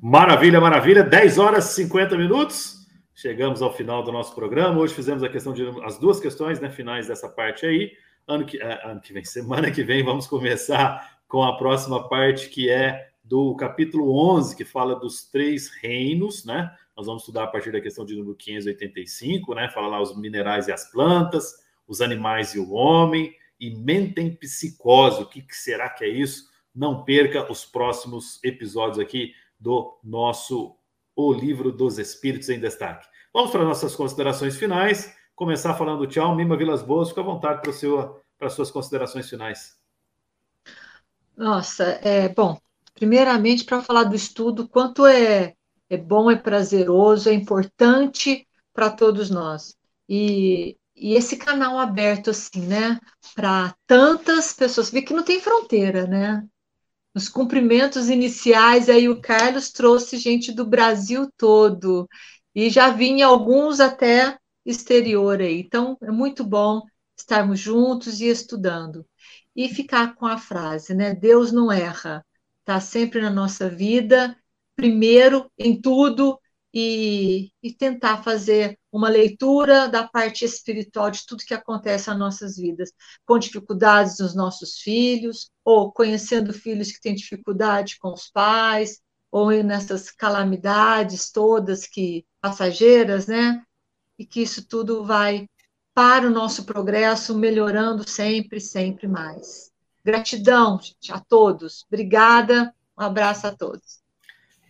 Maravilha, 0.00 0.60
maravilha. 0.60 1.04
10 1.04 1.38
horas 1.38 1.70
e 1.70 1.74
50 1.74 2.16
minutos. 2.16 2.88
chegamos 3.14 3.62
ao 3.62 3.72
final 3.72 4.02
do 4.02 4.10
nosso 4.10 4.34
programa. 4.34 4.80
Hoje 4.80 4.94
fizemos 4.94 5.22
a 5.22 5.28
questão 5.28 5.52
de 5.52 5.62
as 5.84 5.98
duas 5.98 6.18
questões 6.18 6.60
né, 6.60 6.70
finais 6.70 7.06
dessa 7.06 7.28
parte 7.28 7.66
aí. 7.66 7.92
Ano 8.28 8.44
que, 8.44 8.60
é, 8.60 8.86
ano 8.86 9.00
que 9.00 9.12
vem, 9.14 9.24
semana 9.26 9.70
que 9.70 9.82
vem, 9.82 10.04
vamos 10.04 10.26
começar 10.26 11.18
com 11.26 11.42
a 11.42 11.56
próxima 11.56 12.08
parte 12.10 12.50
que 12.50 12.68
é 12.68 13.08
do 13.24 13.56
capítulo 13.56 14.14
11, 14.34 14.54
que 14.54 14.66
fala 14.66 14.94
dos 14.94 15.24
três 15.24 15.68
reinos, 15.68 16.44
né? 16.44 16.70
Nós 16.94 17.06
vamos 17.06 17.22
estudar 17.22 17.44
a 17.44 17.46
partir 17.46 17.72
da 17.72 17.80
questão 17.80 18.04
de 18.04 18.14
número 18.14 18.34
585, 18.36 19.54
né? 19.54 19.70
Fala 19.70 19.86
lá 19.86 20.02
os 20.02 20.14
minerais 20.14 20.68
e 20.68 20.72
as 20.72 20.90
plantas, 20.90 21.54
os 21.86 22.02
animais 22.02 22.54
e 22.54 22.58
o 22.58 22.72
homem, 22.72 23.34
e 23.58 23.70
metempsicose. 23.70 25.22
O 25.22 25.26
que, 25.26 25.40
que 25.40 25.56
será 25.56 25.88
que 25.88 26.04
é 26.04 26.08
isso? 26.08 26.50
Não 26.74 27.04
perca 27.04 27.50
os 27.50 27.64
próximos 27.64 28.42
episódios 28.44 28.98
aqui 28.98 29.32
do 29.58 29.98
nosso 30.04 30.76
O 31.16 31.32
Livro 31.32 31.72
dos 31.72 31.98
Espíritos 31.98 32.50
em 32.50 32.60
Destaque. 32.60 33.06
Vamos 33.32 33.50
para 33.50 33.64
nossas 33.64 33.96
considerações 33.96 34.56
finais. 34.58 35.16
Começar 35.38 35.72
falando 35.74 36.04
tchau. 36.04 36.34
Mima 36.34 36.56
Vilas 36.56 36.82
Boas, 36.82 37.10
fica 37.10 37.20
à 37.20 37.24
vontade 37.24 37.62
para, 37.62 37.72
seu, 37.72 38.20
para 38.36 38.48
as 38.48 38.54
suas 38.54 38.72
considerações 38.72 39.30
finais. 39.30 39.76
Nossa, 41.36 41.84
é 42.02 42.28
bom. 42.28 42.58
Primeiramente, 42.92 43.62
para 43.62 43.80
falar 43.80 44.02
do 44.02 44.16
estudo, 44.16 44.68
quanto 44.68 45.06
é, 45.06 45.54
é 45.88 45.96
bom, 45.96 46.28
é 46.28 46.34
prazeroso, 46.34 47.28
é 47.28 47.32
importante 47.32 48.48
para 48.74 48.90
todos 48.90 49.30
nós. 49.30 49.76
E, 50.08 50.76
e 50.96 51.14
esse 51.14 51.36
canal 51.36 51.78
aberto, 51.78 52.30
assim, 52.30 52.66
né, 52.66 52.98
para 53.36 53.76
tantas 53.86 54.52
pessoas, 54.52 54.90
vê 54.90 55.02
que 55.02 55.14
não 55.14 55.22
tem 55.22 55.40
fronteira, 55.40 56.04
né? 56.04 56.44
Nos 57.14 57.28
cumprimentos 57.28 58.08
iniciais, 58.08 58.88
aí 58.88 59.08
o 59.08 59.20
Carlos 59.20 59.70
trouxe 59.70 60.16
gente 60.16 60.50
do 60.50 60.66
Brasil 60.66 61.30
todo, 61.36 62.08
e 62.52 62.68
já 62.68 62.90
vinha 62.90 63.28
alguns 63.28 63.78
até 63.78 64.36
exterior 64.70 65.40
aí. 65.40 65.60
Então, 65.60 65.96
é 66.02 66.10
muito 66.10 66.44
bom 66.44 66.82
estarmos 67.16 67.58
juntos 67.58 68.20
e 68.20 68.26
estudando. 68.26 69.06
E 69.56 69.68
ficar 69.68 70.14
com 70.14 70.26
a 70.26 70.38
frase, 70.38 70.94
né? 70.94 71.14
Deus 71.14 71.50
não 71.52 71.72
erra 71.72 72.24
está 72.68 72.80
sempre 72.80 73.22
na 73.22 73.30
nossa 73.30 73.70
vida, 73.70 74.36
primeiro 74.76 75.50
em 75.58 75.80
tudo, 75.80 76.38
e, 76.72 77.50
e, 77.62 77.72
tentar 77.72 78.22
fazer 78.22 78.78
uma 78.92 79.08
leitura 79.08 79.88
da 79.88 80.06
parte 80.06 80.44
espiritual 80.44 81.10
de 81.10 81.24
tudo 81.26 81.44
que 81.44 81.54
acontece 81.54 82.08
nas 82.10 82.18
nossas 82.18 82.56
vidas, 82.58 82.92
com 83.24 83.38
dificuldades 83.38 84.18
dos 84.18 84.34
nossos 84.34 84.78
filhos, 84.80 85.50
ou 85.64 85.90
conhecendo 85.90 86.52
filhos 86.52 86.92
que 86.92 87.00
têm 87.00 87.14
dificuldade 87.14 87.98
com 87.98 88.12
os 88.12 88.30
pais, 88.30 89.00
ou 89.30 89.50
nessas 89.62 90.10
calamidades 90.10 91.30
todas 91.32 91.86
que 91.86 92.26
passageiras, 92.40 93.26
né? 93.26 93.62
E 94.18 94.26
que 94.26 94.42
isso 94.42 94.66
tudo 94.66 95.04
vai 95.04 95.48
para 95.94 96.26
o 96.26 96.30
nosso 96.30 96.64
progresso, 96.64 97.36
melhorando 97.36 98.08
sempre, 98.08 98.60
sempre 98.60 99.06
mais. 99.06 99.72
Gratidão, 100.04 100.80
gente, 100.80 101.12
a 101.12 101.20
todos. 101.20 101.84
Obrigada. 101.88 102.74
Um 102.96 103.02
abraço 103.02 103.46
a 103.46 103.52
todos. 103.52 104.02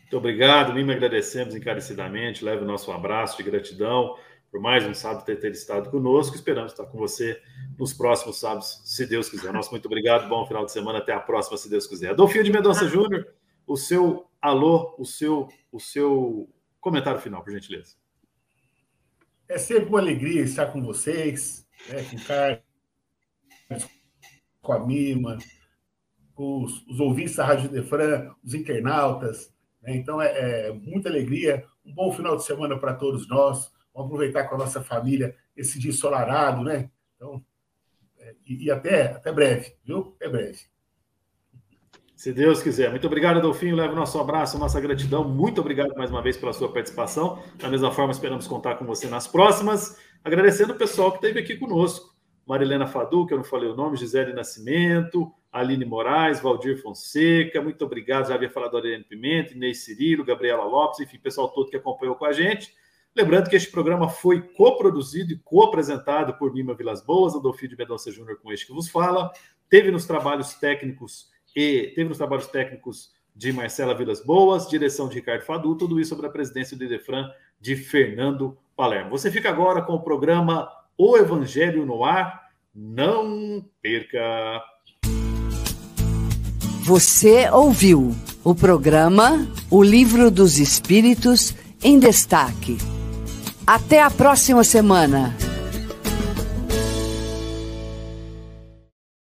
Muito 0.01 0.17
obrigado. 0.17 0.73
Mim 0.75 0.91
agradecemos 0.91 1.55
encarecidamente. 1.55 2.45
Leve 2.45 2.63
o 2.63 2.67
nosso 2.67 2.91
abraço 2.91 3.37
de 3.37 3.43
gratidão 3.43 4.17
por 4.51 4.61
mais 4.61 4.87
um 4.87 4.95
sábado 4.95 5.25
ter, 5.25 5.37
ter 5.37 5.53
estado 5.53 5.91
conosco. 5.91 6.35
Esperamos 6.35 6.73
estar 6.73 6.87
com 6.87 6.99
você 6.99 7.41
nos 7.79 7.93
próximos 7.93 8.41
sábados, 8.41 8.81
se 8.85 9.07
Deus 9.07 9.29
quiser. 9.29 9.53
Nosso 9.53 9.71
muito 9.71 9.87
obrigado. 9.87 10.29
Bom 10.29 10.47
final 10.47 10.65
de 10.65 10.73
semana. 10.73 10.99
Até 10.99 11.13
a 11.13 11.21
próxima, 11.21 11.57
se 11.57 11.69
Deus 11.69 11.87
quiser. 11.87 12.11
Adolfinho 12.11 12.45
de 12.45 12.51
Mendonça. 12.53 12.89
Júnior, 12.89 13.27
o 13.67 13.77
seu 13.77 14.27
alô, 14.41 14.95
o 14.99 15.05
seu, 15.05 15.49
o 15.71 15.79
seu 15.79 16.49
comentário 16.81 17.21
final, 17.21 17.43
por 17.43 17.53
gentileza. 17.53 17.95
É 19.49 19.57
sempre 19.57 19.89
uma 19.89 19.99
alegria 19.99 20.43
estar 20.43 20.67
com 20.67 20.83
vocês, 20.83 21.67
né, 21.89 22.05
com 22.05 22.17
o 22.17 22.25
Carlos, 22.25 23.89
com 24.61 24.73
a 24.73 24.87
Mima, 24.87 25.39
com 26.35 26.63
os, 26.63 26.87
os 26.87 27.01
ouvintes 27.01 27.37
da 27.37 27.47
Rádio 27.47 27.71
Defran, 27.71 28.31
os 28.45 28.53
internautas. 28.53 29.53
Né? 29.81 29.97
Então, 29.97 30.21
é, 30.21 30.69
é, 30.69 30.73
muita 30.73 31.09
alegria. 31.09 31.65
Um 31.85 31.95
bom 31.95 32.13
final 32.13 32.37
de 32.37 32.45
semana 32.45 32.79
para 32.79 32.95
todos 32.95 33.27
nós. 33.27 33.73
Vamos 33.95 34.13
aproveitar 34.13 34.45
com 34.45 34.55
a 34.55 34.59
nossa 34.59 34.83
família 34.83 35.35
esse 35.57 35.79
dia 35.79 35.91
ensolarado, 35.91 36.63
né? 36.63 36.91
Então, 37.17 37.45
é, 38.19 38.35
e, 38.47 38.67
e, 38.67 38.71
até, 38.71 39.13
até 39.13 39.33
breve, 39.33 39.75
viu? 39.83 40.15
Até 40.17 40.29
breve. 40.29 40.61
Se 42.19 42.33
Deus 42.33 42.61
quiser. 42.61 42.91
Muito 42.91 43.07
obrigado, 43.07 43.37
Adolfinho. 43.37 43.77
Leva 43.77 43.93
o 43.93 43.97
nosso 43.97 44.19
abraço, 44.19 44.59
nossa 44.59 44.81
gratidão. 44.81 45.23
Muito 45.23 45.61
obrigado 45.61 45.95
mais 45.97 46.11
uma 46.11 46.21
vez 46.21 46.37
pela 46.37 46.53
sua 46.53 46.69
participação. 46.69 47.41
Da 47.57 47.71
mesma 47.71 47.93
forma, 47.93 48.11
esperamos 48.11 48.45
contar 48.49 48.75
com 48.75 48.85
você 48.85 49.07
nas 49.07 49.29
próximas. 49.29 49.97
Agradecendo 50.25 50.73
o 50.73 50.77
pessoal 50.77 51.13
que 51.13 51.19
esteve 51.19 51.39
aqui 51.39 51.57
conosco. 51.57 52.13
Marilena 52.45 52.89
Fadu, 52.89 53.25
que 53.25 53.33
eu 53.33 53.39
não 53.39 53.45
falei 53.45 53.71
o 53.71 53.77
nome, 53.77 53.97
Gisele 53.97 54.33
Nascimento, 54.33 55.33
Aline 55.53 55.85
Moraes, 55.85 56.41
Valdir 56.41 56.83
Fonseca, 56.83 57.63
muito 57.63 57.85
obrigado, 57.85 58.27
já 58.27 58.35
havia 58.35 58.51
falado 58.51 58.73
da 58.73 58.79
Ariane 58.79 59.05
Pimenta, 59.05 59.53
Inês 59.53 59.85
Cirilo, 59.85 60.25
Gabriela 60.25 60.65
Lopes, 60.65 60.99
enfim, 60.99 61.21
pessoal 61.21 61.49
todo 61.51 61.71
que 61.71 61.77
acompanhou 61.77 62.17
com 62.17 62.25
a 62.25 62.33
gente. 62.33 62.75
Lembrando 63.15 63.49
que 63.49 63.55
este 63.55 63.71
programa 63.71 64.09
foi 64.09 64.43
coproduzido 64.43 65.33
e 65.33 65.39
co-apresentado 65.39 66.35
por 66.35 66.53
Nima 66.53 66.75
Vilas 66.75 67.01
Boas, 67.01 67.37
Adolfo 67.37 67.69
de 67.69 67.77
Mendonça 67.77 68.11
Júnior, 68.11 68.41
com 68.43 68.51
este 68.51 68.67
que 68.67 68.73
vos 68.73 68.89
fala. 68.89 69.31
Teve 69.69 69.93
nos 69.93 70.05
trabalhos 70.05 70.55
técnicos 70.55 71.29
e 71.59 71.89
teve 71.89 72.09
nos 72.09 72.19
trabalhos 72.19 72.47
técnicos 72.47 73.11
de 73.35 73.53
Marcela 73.53 73.93
Vilas 73.93 74.25
Boas, 74.25 74.69
direção 74.69 75.09
de 75.09 75.17
Ricardo 75.17 75.43
Fadu, 75.43 75.75
tudo 75.75 75.99
isso 75.99 76.11
sobre 76.11 76.27
a 76.27 76.31
presidência 76.31 76.77
do 76.77 76.85
Idefran 76.85 77.29
de 77.61 77.75
Fernando 77.75 78.57
Palermo. 78.77 79.11
Você 79.11 79.29
fica 79.29 79.49
agora 79.49 79.83
com 79.83 79.95
o 79.95 80.01
programa 80.01 80.71
o 80.97 81.17
Evangelho 81.17 81.85
no 81.85 82.05
Ar. 82.05 82.49
Não 82.73 83.65
perca! 83.83 84.63
Você 86.85 87.51
ouviu 87.51 88.15
o 88.45 88.55
programa 88.55 89.45
O 89.69 89.83
Livro 89.83 90.31
dos 90.31 90.61
Espíritos 90.61 91.57
em 91.83 91.99
Destaque. 91.99 92.79
Até 93.67 94.01
a 94.01 94.13
próxima 94.13 94.63
semana. 94.63 95.35